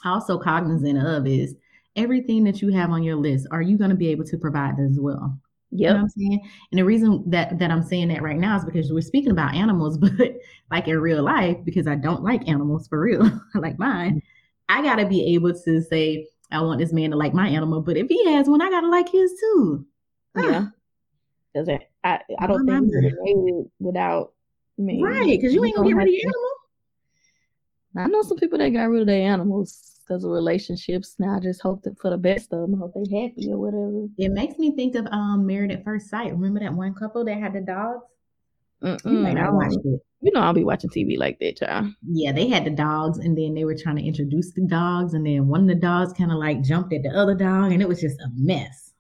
also 0.05 0.39
cognizant 0.39 0.99
of 0.99 1.27
is 1.27 1.55
everything 1.97 2.45
that 2.45 2.63
you 2.63 2.73
have 2.73 2.91
on 2.91 3.03
your 3.03 3.17
list. 3.17 3.47
Are 3.51 3.63
you 3.63 3.77
going 3.79 3.91
to 3.91 3.97
be 3.97 4.09
able 4.09 4.25
to 4.25 4.39
provide 4.39 4.77
that 4.77 4.89
as 4.91 4.99
well? 5.01 5.39
You 5.71 5.89
know 5.89 5.95
what 5.95 6.01
I'm 6.03 6.09
saying? 6.09 6.49
And 6.71 6.79
the 6.79 6.85
reason 6.85 7.25
that 7.27 7.59
that 7.59 7.71
I'm 7.71 7.83
saying 7.83 8.09
that 8.09 8.23
right 8.23 8.39
now 8.39 8.57
is 8.57 8.65
because 8.65 8.93
we're 8.93 9.01
speaking 9.01 9.33
about 9.33 9.55
animals, 9.55 9.99
but 9.99 10.13
like 10.71 10.89
in 10.89 10.99
real 10.99 11.23
life, 11.23 11.57
because 11.65 11.87
I 11.87 11.97
don't 11.97 12.23
like 12.23 12.49
animals 12.49 12.89
for 12.89 13.01
real, 13.01 13.29
like 13.55 13.79
mine, 13.79 14.17
mm-hmm. 14.17 14.79
I 14.79 14.83
gotta 14.83 15.07
be 15.07 15.35
able 15.35 15.53
to 15.53 15.83
say, 15.83 16.29
I 16.51 16.61
want 16.61 16.79
this 16.79 16.93
man 16.93 17.11
to 17.11 17.17
like 17.17 17.35
my 17.35 17.49
animal, 17.49 17.83
but 17.83 17.97
if 17.97 18.09
he 18.09 18.33
has 18.33 18.49
one, 18.49 18.63
I 18.63 18.71
gotta 18.71 18.89
like 18.89 19.09
his 19.09 19.33
too. 19.41 19.87
Yeah. 20.37 20.67
Does 21.55 21.69
it 21.69 21.91
I 22.05 22.21
I 22.39 22.47
don't 22.47 22.67
think 22.67 22.93
made 23.23 23.65
without 23.81 24.33
me. 24.79 25.03
Right, 25.03 25.27
because 25.27 25.53
you 25.53 25.65
ain't 25.65 25.77
gonna 25.77 25.89
get 25.89 25.97
rid 25.97 26.09
of 26.09 26.15
your 26.15 26.29
animal. 26.29 26.51
I 27.99 28.07
know 28.07 28.23
some 28.23 28.37
people 28.37 28.59
that 28.59 28.69
got 28.71 28.85
rid 28.85 29.01
of 29.01 29.07
their 29.07 29.29
animals 29.29 29.96
because 30.07 30.25
of 30.25 30.31
relationships. 30.31 31.17
Now 31.19 31.37
I 31.37 31.41
just 31.41 31.61
hope 31.63 31.83
that 31.83 31.99
for 31.99 32.11
the 32.11 32.19
best 32.19 32.53
of 32.53 32.61
them, 32.61 32.79
hope 32.79 32.93
they're 32.95 33.23
happy 33.23 33.51
or 33.51 33.59
whatever. 33.59 34.07
It 34.19 34.33
makes 34.33 34.59
me 34.59 34.75
think 34.75 34.95
of 34.95 35.07
um 35.07 35.47
Married 35.47 35.73
at 35.73 35.85
First 35.85 36.09
Sight. 36.09 36.33
Remember 36.33 36.61
that 36.61 36.75
one 36.75 36.95
couple 36.95 37.25
that 37.25 37.39
had 37.39 37.55
the 37.55 37.61
dogs? 37.61 38.05
You 38.83 39.19
might 39.19 39.35
not 39.35 39.55
watch 39.55 39.73
it. 39.73 40.01
You 40.21 40.33
know 40.33 40.41
I'll 40.41 40.53
be 40.53 40.65
watching 40.65 40.91
TV 40.91 41.19
like 41.19 41.39
that, 41.41 41.59
child. 41.59 41.93
Yeah, 42.07 42.33
they 42.33 42.49
had 42.49 42.65
the 42.65 42.71
dogs, 42.71 43.19
and 43.19 43.37
then 43.37 43.55
they 43.55 43.65
were 43.65 43.77
trying 43.77 43.97
to 43.97 44.05
introduce 44.05 44.53
the 44.53 44.67
dogs, 44.67 45.15
and 45.15 45.27
then 45.27 45.49
one 45.49 45.63
of 45.63 45.69
the 45.69 45.75
dogs 45.75 46.13
kind 46.13 46.33
of 46.33 46.39
like 46.39 46.63
jumped 46.63 46.93
at 46.93 47.03
the 47.03 47.11
other 47.11 47.35
dog, 47.35 47.73
and 47.73 47.83
it 47.83 47.89
was 47.89 48.01
just 48.01 48.21
a 48.21 48.29
mess. 48.35 48.93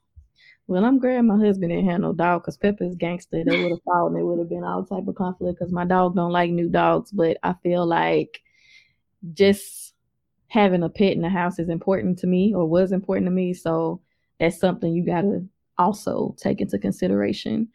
Well, 0.68 0.84
I'm 0.84 0.98
glad 0.98 1.22
my 1.22 1.38
husband 1.38 1.70
didn't 1.70 1.88
have 1.88 2.00
no 2.00 2.12
dog 2.12 2.42
because 2.42 2.56
Pepper's 2.56 2.96
gangster. 2.96 3.44
They 3.44 3.56
would 3.56 3.70
have 3.70 3.82
fought 3.84 4.08
and 4.08 4.16
there 4.16 4.26
would 4.26 4.40
have 4.40 4.48
been 4.48 4.64
all 4.64 4.84
type 4.84 5.06
of 5.06 5.14
conflict 5.14 5.58
because 5.58 5.72
my 5.72 5.84
dog 5.84 6.16
don't 6.16 6.32
like 6.32 6.50
new 6.50 6.68
dogs. 6.68 7.12
But 7.12 7.36
I 7.42 7.54
feel 7.62 7.86
like 7.86 8.40
just 9.32 9.85
having 10.56 10.82
a 10.82 10.88
pet 10.88 11.12
in 11.12 11.20
the 11.20 11.28
house 11.28 11.58
is 11.58 11.68
important 11.68 12.18
to 12.18 12.26
me 12.26 12.54
or 12.54 12.66
was 12.66 12.90
important 12.90 13.26
to 13.26 13.30
me. 13.30 13.52
So 13.52 14.00
that's 14.40 14.58
something 14.58 14.90
you 14.90 15.04
got 15.04 15.20
to 15.20 15.46
also 15.76 16.34
take 16.38 16.62
into 16.62 16.78
consideration. 16.78 17.68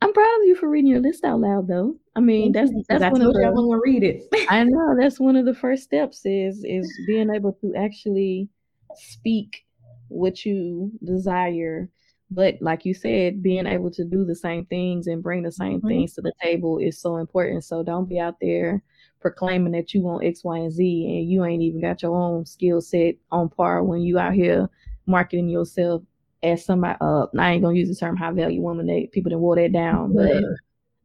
I'm 0.00 0.12
proud 0.12 0.40
of 0.40 0.46
you 0.46 0.54
for 0.54 0.68
reading 0.68 0.92
your 0.92 1.00
list 1.00 1.24
out 1.24 1.40
loud, 1.40 1.66
though. 1.66 1.96
I 2.14 2.20
mean, 2.20 2.52
that's 2.52 2.70
that's 2.88 3.02
I 3.02 3.10
one 3.10 3.20
of 3.20 3.34
the. 3.34 3.44
I'm 3.44 3.56
gonna 3.56 3.80
read 3.84 4.04
it. 4.04 4.22
I 4.48 4.62
know 4.62 4.96
that's 4.96 5.18
one 5.18 5.34
of 5.34 5.44
the 5.44 5.54
first 5.54 5.82
steps 5.82 6.24
is 6.24 6.64
is 6.64 6.88
being 7.08 7.34
able 7.34 7.52
to 7.60 7.74
actually 7.74 8.48
speak 8.94 9.66
what 10.06 10.46
you 10.46 10.92
desire. 11.04 11.90
But 12.30 12.58
like 12.60 12.84
you 12.84 12.94
said, 12.94 13.42
being 13.42 13.66
able 13.66 13.90
to 13.90 14.04
do 14.04 14.24
the 14.24 14.36
same 14.36 14.66
things 14.66 15.08
and 15.08 15.20
bring 15.20 15.42
the 15.42 15.50
same 15.50 15.78
mm-hmm. 15.78 15.88
things 15.88 16.14
to 16.14 16.22
the 16.22 16.32
table 16.40 16.78
is 16.78 17.00
so 17.00 17.16
important. 17.16 17.64
So 17.64 17.82
don't 17.82 18.08
be 18.08 18.20
out 18.20 18.36
there 18.40 18.84
proclaiming 19.20 19.72
that 19.72 19.92
you 19.94 20.02
want 20.02 20.24
X, 20.24 20.42
Y, 20.44 20.58
and 20.58 20.72
Z, 20.72 20.82
and 20.82 21.30
you 21.30 21.44
ain't 21.44 21.62
even 21.62 21.80
got 21.80 22.02
your 22.02 22.16
own 22.16 22.46
skill 22.46 22.80
set 22.80 23.16
on 23.30 23.48
par 23.48 23.82
when 23.84 24.00
you 24.00 24.18
out 24.18 24.34
here 24.34 24.68
marketing 25.06 25.48
yourself 25.48 26.02
as 26.42 26.64
somebody. 26.64 26.96
Uh, 27.00 27.26
I 27.38 27.52
ain't 27.52 27.62
gonna 27.62 27.76
use 27.76 27.88
the 27.88 27.94
term 27.94 28.16
high 28.16 28.32
value 28.32 28.60
woman. 28.60 28.86
That 28.86 29.08
people 29.12 29.30
that 29.30 29.38
wore 29.38 29.56
that 29.56 29.72
down, 29.72 30.14
but 30.14 30.34
yeah. 30.34 30.40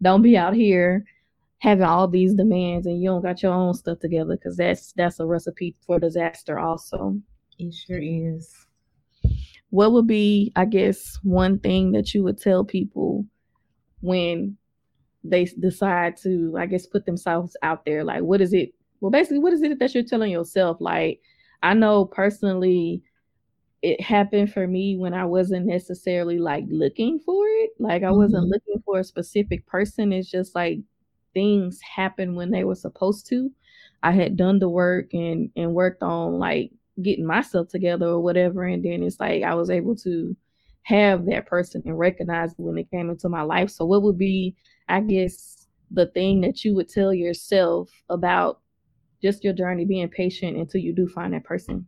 don't 0.01 0.21
be 0.21 0.37
out 0.37 0.53
here 0.53 1.05
having 1.59 1.85
all 1.85 2.07
these 2.07 2.33
demands 2.33 2.85
and 2.85 3.01
you 3.01 3.09
don't 3.09 3.23
got 3.23 3.41
your 3.41 3.53
own 3.53 3.73
stuff 3.73 3.99
together 3.99 4.35
because 4.35 4.57
that's 4.57 4.91
that's 4.93 5.19
a 5.19 5.25
recipe 5.25 5.75
for 5.85 5.99
disaster. 5.99 6.59
Also, 6.59 7.19
it 7.57 7.73
sure 7.73 7.99
is. 8.01 8.53
What 9.71 9.91
would 9.91 10.07
be, 10.07 10.53
I 10.55 10.65
guess, 10.65 11.19
one 11.23 11.59
thing 11.59 11.91
that 11.93 12.13
you 12.13 12.23
would 12.23 12.39
tell 12.39 12.63
people 12.63 13.25
when 14.01 14.57
they 15.29 15.45
decide 15.45 16.17
to, 16.17 16.55
I 16.57 16.65
guess, 16.65 16.85
put 16.85 17.05
themselves 17.05 17.55
out 17.61 17.85
there. 17.85 18.03
Like, 18.03 18.21
what 18.21 18.41
is 18.41 18.53
it? 18.53 18.73
Well, 19.01 19.11
basically, 19.11 19.39
what 19.39 19.53
is 19.53 19.61
it 19.61 19.79
that 19.79 19.93
you're 19.93 20.03
telling 20.03 20.31
yourself? 20.31 20.77
Like, 20.79 21.21
I 21.63 21.73
know 21.73 22.05
personally, 22.05 23.03
it 23.81 24.01
happened 24.01 24.51
for 24.51 24.67
me 24.67 24.97
when 24.97 25.13
I 25.13 25.25
wasn't 25.25 25.67
necessarily 25.67 26.39
like 26.39 26.65
looking 26.69 27.19
for 27.19 27.45
it. 27.45 27.71
Like, 27.79 28.03
I 28.03 28.11
wasn't 28.11 28.43
mm-hmm. 28.43 28.53
looking 28.53 28.83
for 28.85 28.99
a 28.99 29.03
specific 29.03 29.65
person. 29.67 30.13
It's 30.13 30.29
just 30.29 30.55
like 30.55 30.79
things 31.33 31.79
happen 31.81 32.35
when 32.35 32.51
they 32.51 32.63
were 32.63 32.75
supposed 32.75 33.27
to. 33.27 33.51
I 34.01 34.11
had 34.11 34.37
done 34.37 34.59
the 34.59 34.69
work 34.69 35.13
and 35.13 35.49
and 35.55 35.73
worked 35.73 36.03
on 36.03 36.39
like 36.39 36.71
getting 37.01 37.25
myself 37.25 37.67
together 37.69 38.07
or 38.07 38.19
whatever, 38.19 38.63
and 38.63 38.83
then 38.83 39.03
it's 39.03 39.19
like 39.19 39.43
I 39.43 39.55
was 39.55 39.69
able 39.69 39.95
to 39.97 40.35
have 40.83 41.25
that 41.25 41.47
person 41.47 41.81
and 41.85 41.97
recognize 41.97 42.53
when 42.57 42.77
it 42.77 42.89
came 42.91 43.09
into 43.09 43.27
my 43.29 43.41
life. 43.41 43.69
So, 43.71 43.85
what 43.85 44.03
would 44.03 44.17
be 44.17 44.55
I 44.87 45.01
guess, 45.01 45.55
the 45.91 46.07
thing 46.07 46.41
that 46.41 46.63
you 46.63 46.75
would 46.75 46.89
tell 46.89 47.13
yourself 47.13 47.89
about 48.09 48.59
just 49.21 49.43
your 49.43 49.53
journey, 49.53 49.85
being 49.85 50.07
patient 50.09 50.57
until 50.57 50.81
you 50.81 50.93
do 50.93 51.07
find 51.07 51.33
that 51.33 51.43
person? 51.43 51.85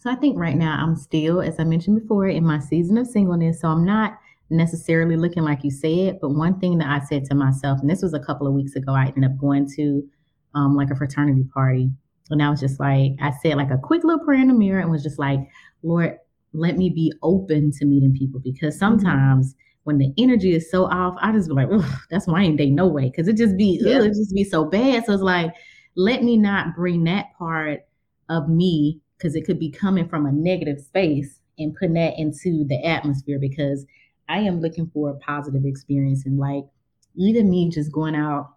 So 0.00 0.10
I 0.10 0.16
think 0.16 0.38
right 0.38 0.56
now 0.56 0.76
I'm 0.80 0.96
still, 0.96 1.40
as 1.40 1.60
I 1.60 1.64
mentioned 1.64 2.00
before, 2.00 2.26
in 2.26 2.44
my 2.44 2.58
season 2.58 2.96
of 2.98 3.06
singleness. 3.06 3.60
So 3.60 3.68
I'm 3.68 3.84
not 3.84 4.18
necessarily 4.48 5.16
looking 5.16 5.42
like 5.42 5.62
you 5.62 5.70
said, 5.70 6.18
but 6.20 6.30
one 6.30 6.58
thing 6.58 6.78
that 6.78 6.88
I 6.88 7.04
said 7.04 7.24
to 7.26 7.34
myself, 7.34 7.80
and 7.80 7.88
this 7.88 8.02
was 8.02 8.14
a 8.14 8.20
couple 8.20 8.46
of 8.46 8.54
weeks 8.54 8.74
ago, 8.74 8.92
I 8.92 9.06
ended 9.06 9.24
up 9.24 9.38
going 9.38 9.68
to 9.76 10.02
um, 10.54 10.74
like 10.74 10.90
a 10.90 10.96
fraternity 10.96 11.44
party. 11.52 11.90
And 12.30 12.42
I 12.42 12.50
was 12.50 12.60
just 12.60 12.80
like, 12.80 13.12
I 13.20 13.32
said 13.42 13.56
like 13.56 13.70
a 13.70 13.78
quick 13.78 14.04
little 14.04 14.24
prayer 14.24 14.40
in 14.40 14.48
the 14.48 14.54
mirror 14.54 14.80
and 14.80 14.90
was 14.90 15.02
just 15.02 15.18
like, 15.18 15.40
Lord, 15.82 16.16
let 16.52 16.76
me 16.76 16.90
be 16.90 17.12
open 17.22 17.70
to 17.78 17.84
meeting 17.84 18.14
people 18.16 18.40
because 18.40 18.74
mm-hmm. 18.74 18.98
sometimes 18.98 19.54
mm-hmm 19.54 19.69
when 19.84 19.98
the 19.98 20.12
energy 20.18 20.54
is 20.54 20.70
so 20.70 20.84
off, 20.84 21.16
I 21.20 21.32
just 21.32 21.48
be 21.48 21.54
like, 21.54 21.68
that's 22.10 22.26
why 22.26 22.40
I 22.40 22.44
ain't 22.44 22.58
day 22.58 22.70
no 22.70 22.86
way. 22.86 23.10
Cause 23.10 23.28
it 23.28 23.36
just 23.36 23.56
be, 23.56 23.80
yeah. 23.82 24.02
it 24.02 24.08
just 24.08 24.34
be 24.34 24.44
so 24.44 24.64
bad. 24.64 25.04
So 25.04 25.14
it's 25.14 25.22
like, 25.22 25.54
let 25.96 26.22
me 26.22 26.36
not 26.36 26.74
bring 26.74 27.04
that 27.04 27.26
part 27.38 27.80
of 28.28 28.48
me, 28.48 29.00
because 29.16 29.34
it 29.34 29.44
could 29.44 29.58
be 29.58 29.70
coming 29.70 30.08
from 30.08 30.24
a 30.24 30.32
negative 30.32 30.80
space 30.80 31.40
and 31.58 31.74
putting 31.74 31.94
that 31.94 32.18
into 32.18 32.64
the 32.64 32.82
atmosphere 32.86 33.38
because 33.38 33.84
I 34.30 34.38
am 34.38 34.60
looking 34.60 34.90
for 34.94 35.10
a 35.10 35.16
positive 35.16 35.66
experience. 35.66 36.24
And 36.24 36.38
like 36.38 36.64
even 37.16 37.50
me 37.50 37.68
just 37.68 37.92
going 37.92 38.14
out 38.14 38.54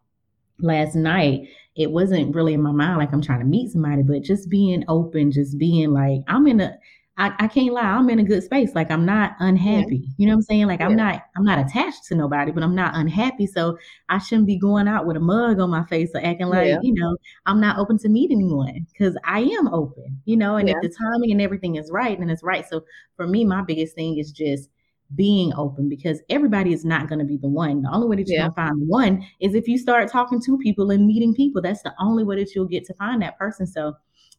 last 0.59 0.95
night, 0.95 1.49
it 1.75 1.91
wasn't 1.91 2.33
really 2.33 2.53
in 2.53 2.61
my 2.61 2.71
mind 2.71 2.99
like 2.99 3.11
I'm 3.11 3.21
trying 3.21 3.39
to 3.39 3.45
meet 3.45 3.71
somebody, 3.71 4.03
but 4.03 4.21
just 4.21 4.49
being 4.49 4.85
open, 4.87 5.31
just 5.31 5.57
being 5.57 5.91
like, 5.91 6.21
I'm 6.27 6.47
in 6.47 6.61
a 6.61 6.77
I, 7.15 7.31
I 7.37 7.47
can't 7.47 7.73
lie, 7.73 7.83
I'm 7.83 8.09
in 8.09 8.17
a 8.17 8.23
good 8.23 8.41
space. 8.41 8.73
Like 8.73 8.89
I'm 8.89 9.05
not 9.05 9.35
unhappy. 9.39 9.97
Yeah. 9.97 10.13
You 10.17 10.27
know 10.27 10.33
what 10.33 10.37
I'm 10.37 10.41
saying? 10.43 10.65
Like 10.65 10.79
yeah. 10.79 10.87
I'm 10.87 10.95
not 10.95 11.21
I'm 11.37 11.43
not 11.43 11.59
attached 11.59 12.05
to 12.05 12.15
nobody, 12.15 12.51
but 12.51 12.63
I'm 12.63 12.73
not 12.73 12.95
unhappy. 12.95 13.45
So 13.45 13.77
I 14.09 14.17
shouldn't 14.17 14.47
be 14.47 14.57
going 14.57 14.87
out 14.87 15.05
with 15.05 15.17
a 15.17 15.19
mug 15.19 15.59
on 15.59 15.69
my 15.69 15.85
face 15.85 16.09
or 16.15 16.25
acting 16.25 16.47
like, 16.47 16.67
yeah. 16.67 16.79
you 16.81 16.93
know, 16.95 17.15
I'm 17.45 17.61
not 17.61 17.77
open 17.77 17.99
to 17.99 18.09
meet 18.09 18.31
anyone 18.31 18.87
because 18.91 19.15
I 19.25 19.41
am 19.41 19.67
open, 19.67 20.21
you 20.25 20.35
know, 20.35 20.55
and 20.55 20.67
if 20.67 20.77
the 20.81 20.89
timing 20.89 21.31
and 21.31 21.41
everything 21.41 21.75
is 21.75 21.91
right, 21.91 22.17
then 22.17 22.31
it's 22.31 22.43
right. 22.43 22.67
So 22.67 22.83
for 23.15 23.27
me, 23.27 23.45
my 23.45 23.61
biggest 23.61 23.93
thing 23.93 24.17
is 24.17 24.31
just 24.31 24.69
being 25.15 25.53
open 25.55 25.89
because 25.89 26.19
everybody 26.29 26.73
is 26.73 26.83
not 26.83 27.07
going 27.07 27.19
to 27.19 27.25
be 27.25 27.37
the 27.37 27.47
one. 27.47 27.83
The 27.83 27.91
only 27.91 28.07
way 28.07 28.15
that 28.15 28.27
you're 28.27 28.39
going 28.39 28.51
to 28.51 28.55
find 28.55 28.87
one 28.87 29.23
is 29.39 29.53
if 29.53 29.67
you 29.67 29.77
start 29.77 30.11
talking 30.11 30.41
to 30.41 30.57
people 30.57 30.89
and 30.89 31.05
meeting 31.05 31.35
people. 31.35 31.61
That's 31.61 31.83
the 31.83 31.93
only 31.99 32.23
way 32.23 32.37
that 32.37 32.55
you'll 32.55 32.65
get 32.65 32.85
to 32.85 32.95
find 32.95 33.21
that 33.21 33.37
person. 33.37 33.67
So 33.67 33.93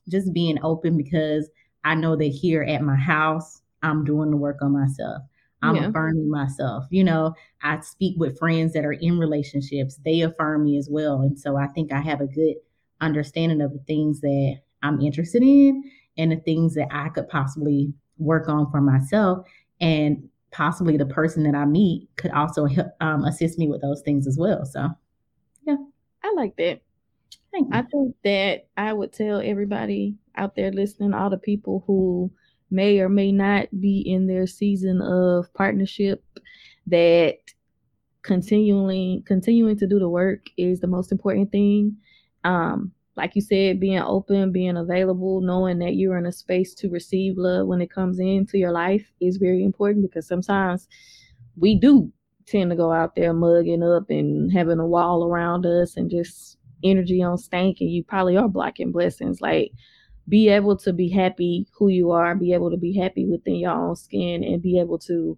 just 0.08 0.32
being 0.32 0.58
open 0.62 0.96
because 0.96 1.48
I 1.84 1.94
know 1.94 2.16
that 2.16 2.24
here 2.24 2.62
at 2.62 2.82
my 2.82 2.96
house, 2.96 3.60
I'm 3.82 4.04
doing 4.04 4.30
the 4.30 4.36
work 4.36 4.62
on 4.62 4.72
myself. 4.72 5.22
I'm 5.62 5.76
yeah. 5.76 5.88
affirming 5.88 6.30
myself. 6.30 6.84
You 6.90 7.04
know, 7.04 7.34
I 7.62 7.80
speak 7.80 8.16
with 8.18 8.38
friends 8.38 8.72
that 8.74 8.84
are 8.84 8.92
in 8.92 9.18
relationships, 9.18 9.98
they 10.04 10.20
affirm 10.20 10.64
me 10.64 10.76
as 10.76 10.88
well. 10.90 11.22
And 11.22 11.38
so 11.38 11.56
I 11.56 11.66
think 11.68 11.92
I 11.92 12.00
have 12.00 12.20
a 12.20 12.26
good 12.26 12.56
understanding 13.00 13.60
of 13.60 13.72
the 13.72 13.78
things 13.86 14.20
that 14.20 14.60
I'm 14.82 15.00
interested 15.00 15.42
in 15.42 15.90
and 16.18 16.32
the 16.32 16.36
things 16.36 16.74
that 16.74 16.88
I 16.90 17.08
could 17.08 17.28
possibly 17.28 17.92
work 18.18 18.48
on 18.48 18.70
for 18.70 18.80
myself. 18.80 19.46
And 19.80 20.28
possibly 20.50 20.96
the 20.96 21.06
person 21.06 21.42
that 21.44 21.54
I 21.54 21.64
meet 21.64 22.08
could 22.16 22.30
also 22.30 22.66
help 22.66 22.88
um, 23.00 23.24
assist 23.24 23.58
me 23.58 23.68
with 23.68 23.80
those 23.80 24.02
things 24.02 24.26
as 24.26 24.36
well. 24.38 24.64
So, 24.64 24.88
yeah. 25.66 25.76
I 26.22 26.32
like 26.36 26.56
that. 26.56 26.80
I 27.72 27.82
think 27.82 28.16
that 28.24 28.66
I 28.76 28.92
would 28.92 29.12
tell 29.12 29.40
everybody 29.40 30.16
out 30.36 30.56
there 30.56 30.72
listening, 30.72 31.14
all 31.14 31.30
the 31.30 31.38
people 31.38 31.84
who 31.86 32.30
may 32.70 33.00
or 33.00 33.08
may 33.08 33.32
not 33.32 33.68
be 33.80 34.00
in 34.00 34.26
their 34.26 34.46
season 34.46 35.00
of 35.00 35.52
partnership, 35.54 36.24
that 36.86 37.36
continuing 38.22 39.22
continuing 39.26 39.78
to 39.78 39.86
do 39.86 39.98
the 39.98 40.08
work 40.08 40.46
is 40.56 40.80
the 40.80 40.86
most 40.86 41.12
important 41.12 41.52
thing. 41.52 41.96
Um, 42.42 42.92
like 43.16 43.36
you 43.36 43.42
said, 43.42 43.78
being 43.78 44.00
open, 44.00 44.50
being 44.50 44.76
available, 44.76 45.40
knowing 45.40 45.78
that 45.78 45.94
you're 45.94 46.18
in 46.18 46.26
a 46.26 46.32
space 46.32 46.74
to 46.74 46.88
receive 46.88 47.38
love 47.38 47.68
when 47.68 47.80
it 47.80 47.90
comes 47.90 48.18
into 48.18 48.58
your 48.58 48.72
life 48.72 49.06
is 49.20 49.36
very 49.36 49.62
important 49.62 50.04
because 50.04 50.26
sometimes 50.26 50.88
we 51.56 51.78
do 51.78 52.12
tend 52.46 52.70
to 52.70 52.76
go 52.76 52.92
out 52.92 53.14
there 53.14 53.32
mugging 53.32 53.82
up 53.82 54.10
and 54.10 54.52
having 54.52 54.80
a 54.80 54.86
wall 54.86 55.24
around 55.24 55.64
us 55.64 55.96
and 55.96 56.10
just 56.10 56.58
energy 56.82 57.22
on 57.22 57.38
stank 57.38 57.78
and 57.80 57.90
you 57.90 58.02
probably 58.02 58.36
are 58.36 58.48
blocking 58.48 58.92
blessings. 58.92 59.40
Like 59.40 59.70
be 60.28 60.48
able 60.48 60.76
to 60.78 60.92
be 60.92 61.08
happy 61.08 61.66
who 61.76 61.88
you 61.88 62.10
are, 62.10 62.34
be 62.34 62.52
able 62.52 62.70
to 62.70 62.76
be 62.76 62.96
happy 62.96 63.26
within 63.26 63.56
your 63.56 63.72
own 63.72 63.96
skin 63.96 64.42
and 64.42 64.62
be 64.62 64.78
able 64.78 64.98
to 64.98 65.36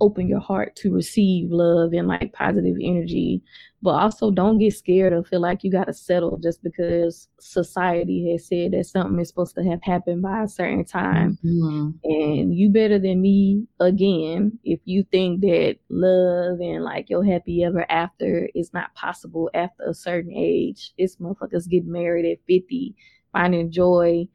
open 0.00 0.28
your 0.28 0.40
heart 0.40 0.76
to 0.76 0.92
receive 0.92 1.50
love 1.50 1.92
and 1.92 2.08
like 2.08 2.32
positive 2.32 2.76
energy. 2.82 3.42
But 3.82 3.90
also 3.90 4.30
don't 4.30 4.58
get 4.58 4.74
scared 4.74 5.12
or 5.12 5.22
feel 5.22 5.40
like 5.40 5.62
you 5.62 5.70
got 5.70 5.84
to 5.84 5.94
settle 5.94 6.38
just 6.38 6.62
because 6.62 7.28
society 7.38 8.32
has 8.32 8.46
said 8.46 8.72
that 8.72 8.86
something 8.86 9.18
is 9.20 9.28
supposed 9.28 9.54
to 9.54 9.64
have 9.64 9.82
happened 9.82 10.22
by 10.22 10.42
a 10.42 10.48
certain 10.48 10.84
time. 10.84 11.38
Mm-hmm. 11.44 11.90
and 12.04 12.54
you 12.54 12.70
better 12.70 12.98
than 12.98 13.20
me 13.20 13.66
again 13.80 14.58
if 14.64 14.80
you 14.84 15.04
think 15.12 15.40
that 15.42 15.76
love 15.88 16.58
and 16.60 16.82
like 16.82 17.08
your 17.08 17.24
happy 17.24 17.62
ever 17.62 17.90
after 17.90 18.48
is 18.54 18.72
not 18.72 18.94
possible 18.94 19.50
after 19.54 19.84
a 19.84 19.94
certain 19.94 20.32
age. 20.34 20.92
It's 20.98 21.16
motherfuckers 21.16 21.68
get 21.68 21.86
married 21.86 22.30
at 22.30 22.38
50 22.46 22.96
finding 23.36 23.70
joy 23.70 24.26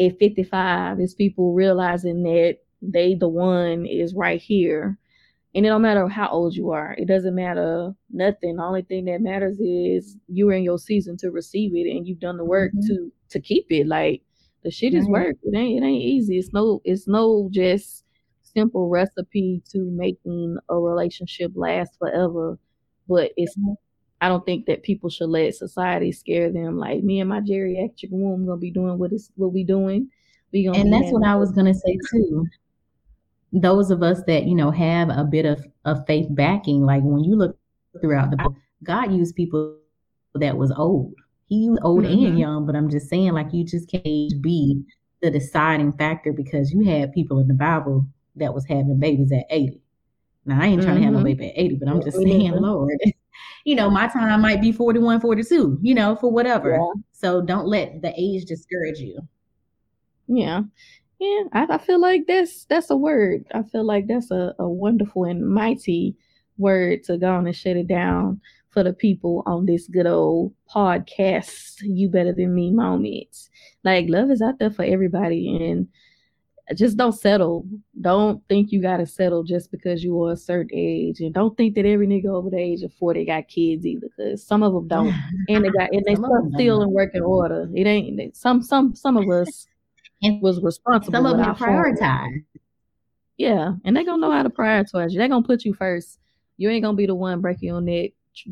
at 0.00 0.18
55 0.18 1.00
is 1.00 1.14
people 1.14 1.52
realizing 1.54 2.22
that 2.24 2.58
they 2.82 3.14
the 3.14 3.28
one 3.28 3.86
is 3.86 4.14
right 4.14 4.40
here. 4.40 4.98
And 5.54 5.64
it 5.64 5.70
don't 5.70 5.82
matter 5.82 6.06
how 6.08 6.28
old 6.28 6.54
you 6.54 6.70
are. 6.70 6.94
It 6.98 7.08
doesn't 7.08 7.34
matter 7.34 7.94
nothing. 8.10 8.56
The 8.56 8.62
only 8.62 8.82
thing 8.82 9.06
that 9.06 9.20
matters 9.22 9.58
is 9.60 10.16
you're 10.28 10.52
in 10.52 10.62
your 10.62 10.78
season 10.78 11.16
to 11.18 11.30
receive 11.30 11.72
it 11.74 11.90
and 11.90 12.06
you've 12.06 12.20
done 12.20 12.36
the 12.36 12.44
work 12.44 12.72
Mhm. 12.74 12.86
to 12.88 13.12
to 13.30 13.40
keep 13.40 13.66
it. 13.70 13.86
Like 13.86 14.22
the 14.62 14.70
shit 14.70 14.92
is 14.94 15.06
work. 15.08 15.36
It 15.42 15.56
ain't 15.56 15.82
it 15.82 15.86
ain't 15.86 16.02
easy. 16.02 16.38
It's 16.38 16.52
no 16.52 16.80
it's 16.84 17.08
no 17.08 17.48
just 17.50 18.04
simple 18.42 18.88
recipe 18.88 19.62
to 19.70 19.78
making 19.90 20.56
a 20.68 20.76
relationship 20.78 21.52
last 21.54 21.96
forever. 21.98 22.58
But 23.08 23.32
it's 23.36 23.56
I 24.20 24.28
don't 24.28 24.44
think 24.44 24.66
that 24.66 24.82
people 24.82 25.10
should 25.10 25.28
let 25.30 25.54
society 25.54 26.10
scare 26.12 26.50
them. 26.50 26.76
Like 26.76 27.02
me 27.04 27.20
and 27.20 27.28
my 27.28 27.40
geriatric 27.40 28.10
womb 28.10 28.46
gonna 28.46 28.58
be 28.58 28.70
doing 28.70 28.98
what 28.98 29.12
is 29.12 29.30
what 29.36 29.52
we 29.52 29.64
doing. 29.64 30.08
We 30.52 30.64
gonna 30.64 30.80
and 30.80 30.92
that's 30.92 31.12
what 31.12 31.26
I 31.26 31.36
was 31.36 31.52
gonna 31.52 31.74
say 31.74 31.98
too. 32.10 32.46
Those 33.52 33.90
of 33.90 34.02
us 34.02 34.22
that 34.26 34.44
you 34.44 34.54
know 34.54 34.70
have 34.70 35.08
a 35.08 35.24
bit 35.24 35.46
of, 35.46 35.64
of 35.84 36.06
faith 36.06 36.26
backing, 36.30 36.84
like 36.84 37.02
when 37.02 37.22
you 37.24 37.36
look 37.36 37.56
throughout 38.00 38.30
the 38.30 38.36
book, 38.36 38.54
God 38.82 39.12
used 39.12 39.36
people 39.36 39.76
that 40.34 40.56
was 40.56 40.72
old. 40.72 41.14
He 41.48 41.64
used 41.64 41.80
old 41.82 42.04
Mhm. 42.04 42.28
and 42.28 42.38
young, 42.38 42.66
but 42.66 42.76
I'm 42.76 42.90
just 42.90 43.08
saying, 43.08 43.32
like 43.32 43.52
you 43.52 43.64
just 43.64 43.88
can't 43.90 44.42
be 44.42 44.84
the 45.22 45.30
deciding 45.30 45.92
factor 45.92 46.32
because 46.32 46.72
you 46.72 46.84
had 46.84 47.12
people 47.12 47.38
in 47.38 47.48
the 47.48 47.54
Bible 47.54 48.06
that 48.36 48.52
was 48.52 48.66
having 48.66 48.98
babies 48.98 49.32
at 49.32 49.46
80. 49.50 49.80
Now 50.44 50.60
I 50.60 50.66
ain't 50.66 50.82
trying 50.82 50.96
to 50.96 51.02
have 51.02 51.12
no 51.14 51.20
Mhm. 51.20 51.24
baby 51.24 51.46
at 51.48 51.54
80, 51.56 51.76
but 51.76 51.88
I'm 51.88 52.02
just 52.02 52.18
saying. 52.22 52.52
Lord, 52.60 52.98
you 53.64 53.74
know, 53.74 53.90
my 53.90 54.08
time 54.08 54.40
might 54.40 54.60
be 54.60 54.72
41, 54.72 55.20
42, 55.20 55.78
you 55.82 55.94
know, 55.94 56.16
for 56.16 56.30
whatever. 56.30 56.72
Yeah. 56.72 56.92
So 57.12 57.42
don't 57.42 57.66
let 57.66 58.02
the 58.02 58.12
age 58.16 58.44
discourage 58.44 58.98
you. 58.98 59.20
Yeah. 60.26 60.62
Yeah. 61.18 61.42
I, 61.52 61.66
I 61.70 61.78
feel 61.78 62.00
like 62.00 62.22
that's 62.26 62.64
that's 62.66 62.90
a 62.90 62.96
word. 62.96 63.44
I 63.52 63.62
feel 63.62 63.84
like 63.84 64.06
that's 64.06 64.30
a, 64.30 64.54
a 64.58 64.68
wonderful 64.68 65.24
and 65.24 65.48
mighty 65.48 66.16
word 66.58 67.04
to 67.04 67.18
go 67.18 67.32
on 67.32 67.46
and 67.46 67.56
shut 67.56 67.76
it 67.76 67.88
down 67.88 68.40
for 68.70 68.82
the 68.82 68.92
people 68.92 69.42
on 69.46 69.66
this 69.66 69.88
good 69.88 70.06
old 70.06 70.52
podcast, 70.72 71.80
You 71.82 72.08
Better 72.08 72.32
Than 72.32 72.54
Me 72.54 72.70
moments. 72.70 73.48
Like 73.84 74.06
love 74.08 74.30
is 74.30 74.42
out 74.42 74.58
there 74.58 74.70
for 74.70 74.84
everybody 74.84 75.56
and 75.56 75.88
just 76.74 76.96
don't 76.96 77.12
settle. 77.12 77.66
Don't 78.00 78.42
think 78.48 78.72
you 78.72 78.82
gotta 78.82 79.06
settle 79.06 79.42
just 79.42 79.70
because 79.70 80.04
you 80.04 80.22
are 80.22 80.32
a 80.32 80.36
certain 80.36 80.70
age, 80.72 81.20
and 81.20 81.32
don't 81.32 81.56
think 81.56 81.74
that 81.74 81.86
every 81.86 82.06
nigga 82.06 82.26
over 82.26 82.50
the 82.50 82.58
age 82.58 82.82
of 82.82 82.92
forty 82.94 83.24
got 83.24 83.48
kids 83.48 83.86
either. 83.86 84.08
Because 84.16 84.46
some 84.46 84.62
of 84.62 84.72
them 84.72 84.88
don't, 84.88 85.14
and 85.48 85.64
they 85.64 85.70
got 85.70 85.90
and 85.92 86.04
they 86.04 86.14
Some 86.14 86.24
of 86.24 86.30
stuff 86.30 86.42
them 86.44 86.52
still 86.54 86.82
in 86.82 86.90
working 86.90 87.22
order. 87.22 87.68
It 87.74 87.86
ain't 87.86 88.36
some 88.36 88.62
some 88.62 88.94
some 88.94 89.16
of 89.16 89.28
us 89.28 89.66
was 90.22 90.62
responsible. 90.62 91.16
some 91.16 91.26
of 91.26 91.36
them 91.36 91.54
prioritize. 91.54 92.44
Yeah, 93.38 93.74
and 93.84 93.96
they 93.96 94.04
gonna 94.04 94.20
know 94.20 94.32
how 94.32 94.42
to 94.42 94.50
prioritize 94.50 95.12
you. 95.12 95.18
They 95.18 95.28
gonna 95.28 95.46
put 95.46 95.64
you 95.64 95.74
first. 95.74 96.18
You 96.56 96.70
ain't 96.70 96.82
gonna 96.82 96.96
be 96.96 97.06
the 97.06 97.14
one 97.14 97.40
breaking 97.40 97.68
your 97.68 97.80
neck, 97.80 98.10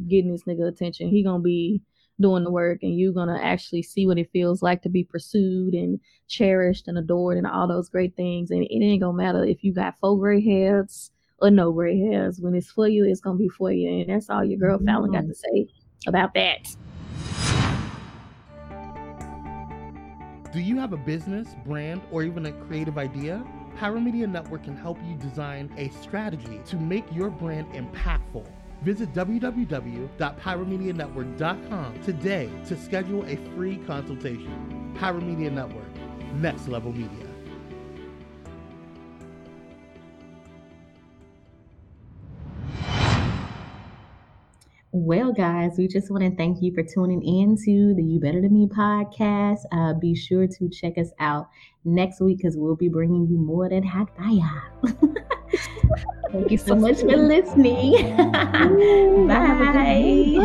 getting 0.09 0.33
this 0.33 0.45
nigga 0.45 0.69
attention. 0.69 1.09
He 1.09 1.23
gonna 1.23 1.43
be 1.43 1.83
doing 2.21 2.45
the 2.45 2.51
work, 2.51 2.83
and 2.83 2.99
you're 2.99 3.12
gonna 3.12 3.39
actually 3.43 3.83
see 3.83 4.07
what 4.07 4.19
it 4.19 4.31
feels 4.33 4.62
like 4.62 4.83
to 4.83 4.89
be 4.89 5.05
pursued 5.05 5.75
and 5.75 6.01
cherished 6.29 6.89
and 6.89 6.99
adored 6.99 7.37
and 7.37 7.47
all 7.47 7.69
those 7.69 7.89
great 7.89 8.17
things. 8.17 8.51
And 8.51 8.62
it 8.62 8.85
ain't 8.85 9.03
gonna 9.03 9.17
matter 9.17 9.45
if 9.45 9.62
you 9.62 9.73
got 9.73 9.99
four 9.99 10.19
gray 10.19 10.43
hairs 10.43 11.11
or 11.39 11.51
no 11.51 11.73
gray 11.73 11.99
hairs. 11.99 12.41
When 12.41 12.55
it's 12.55 12.71
for 12.71 12.89
you, 12.89 13.05
it's 13.05 13.21
gonna 13.21 13.39
be 13.39 13.49
for 13.49 13.73
you, 13.73 14.01
and 14.01 14.11
that's 14.11 14.31
all 14.31 14.45
your 14.45 14.59
girl 14.59 14.79
Fallon 14.79 15.12
got 15.12 15.25
mm-hmm. 15.25 15.31
to 15.31 15.35
say 15.35 15.69
about 16.07 16.35
that. 16.35 16.69
Do 20.53 20.62
you 20.62 20.79
have 20.79 20.95
a 20.95 20.97
business, 20.97 21.49
brand, 21.67 22.01
or 22.11 22.23
even 22.23 22.47
a 22.47 22.53
creative 22.53 22.97
idea? 22.97 23.45
Pyromedia 23.77 24.27
Network 24.27 24.64
can 24.64 24.75
help 24.75 24.97
you 25.05 25.14
design 25.17 25.71
a 25.77 25.91
strategy 26.01 26.62
to 26.64 26.77
make 26.77 27.05
your 27.12 27.29
brand 27.29 27.67
impactful. 27.75 28.51
Visit 28.83 29.14
www.pyromedianetwork.com 29.14 32.03
today 32.03 32.51
to 32.66 32.77
schedule 32.77 33.24
a 33.27 33.37
free 33.55 33.79
consultation. 33.79 34.95
Pyromedia 34.99 35.51
Network, 35.53 35.87
next 36.35 36.68
level 36.68 36.93
media. 36.93 37.27
Well, 44.99 45.31
guys, 45.31 45.72
we 45.77 45.89
just 45.89 46.11
want 46.11 46.24
to 46.24 46.35
thank 46.35 46.62
you 46.62 46.72
for 46.72 46.83
tuning 46.83 47.22
in 47.22 47.57
to 47.64 47.95
the 47.95 48.03
You 48.03 48.18
Better 48.18 48.41
Than 48.41 48.55
Me 48.55 48.66
podcast. 48.66 49.59
Uh, 49.70 49.93
be 49.93 50.14
sure 50.14 50.47
to 50.47 50.68
check 50.70 50.97
us 50.97 51.11
out 51.20 51.51
next 51.85 52.20
week 52.20 52.39
because 52.39 52.57
we'll 52.57 52.77
be 52.77 52.89
bringing 52.89 53.27
you 53.27 53.37
more 53.37 53.68
than 53.68 53.83
Hakdaya. 53.83 54.62
thank 56.32 56.51
you 56.51 56.59
so 56.59 56.74
much 56.74 57.01
for 57.01 57.16
listening. 57.16 58.16
Bye. 59.28 60.45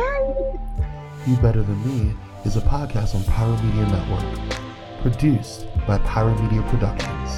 You 1.28 1.36
Better 1.38 1.62
Than 1.62 1.80
Me 1.86 2.14
is 2.46 2.58
a 2.58 2.62
podcast 2.62 3.14
on 3.16 3.22
Pyromedia 3.22 3.88
Network, 3.92 4.40
produced 5.02 5.68
by 5.88 5.98
Pyromedia 6.00 6.68
Productions. 6.70 7.30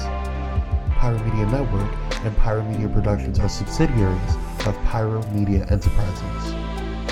Pyromedia 0.96 1.46
Network 1.50 1.92
and 2.24 2.34
Pyromedia 2.36 2.88
Productions 2.92 3.38
are 3.38 3.48
subsidiaries 3.48 4.36
of 4.66 4.74
Pyromedia 4.86 5.70
Enterprises. 5.70 6.54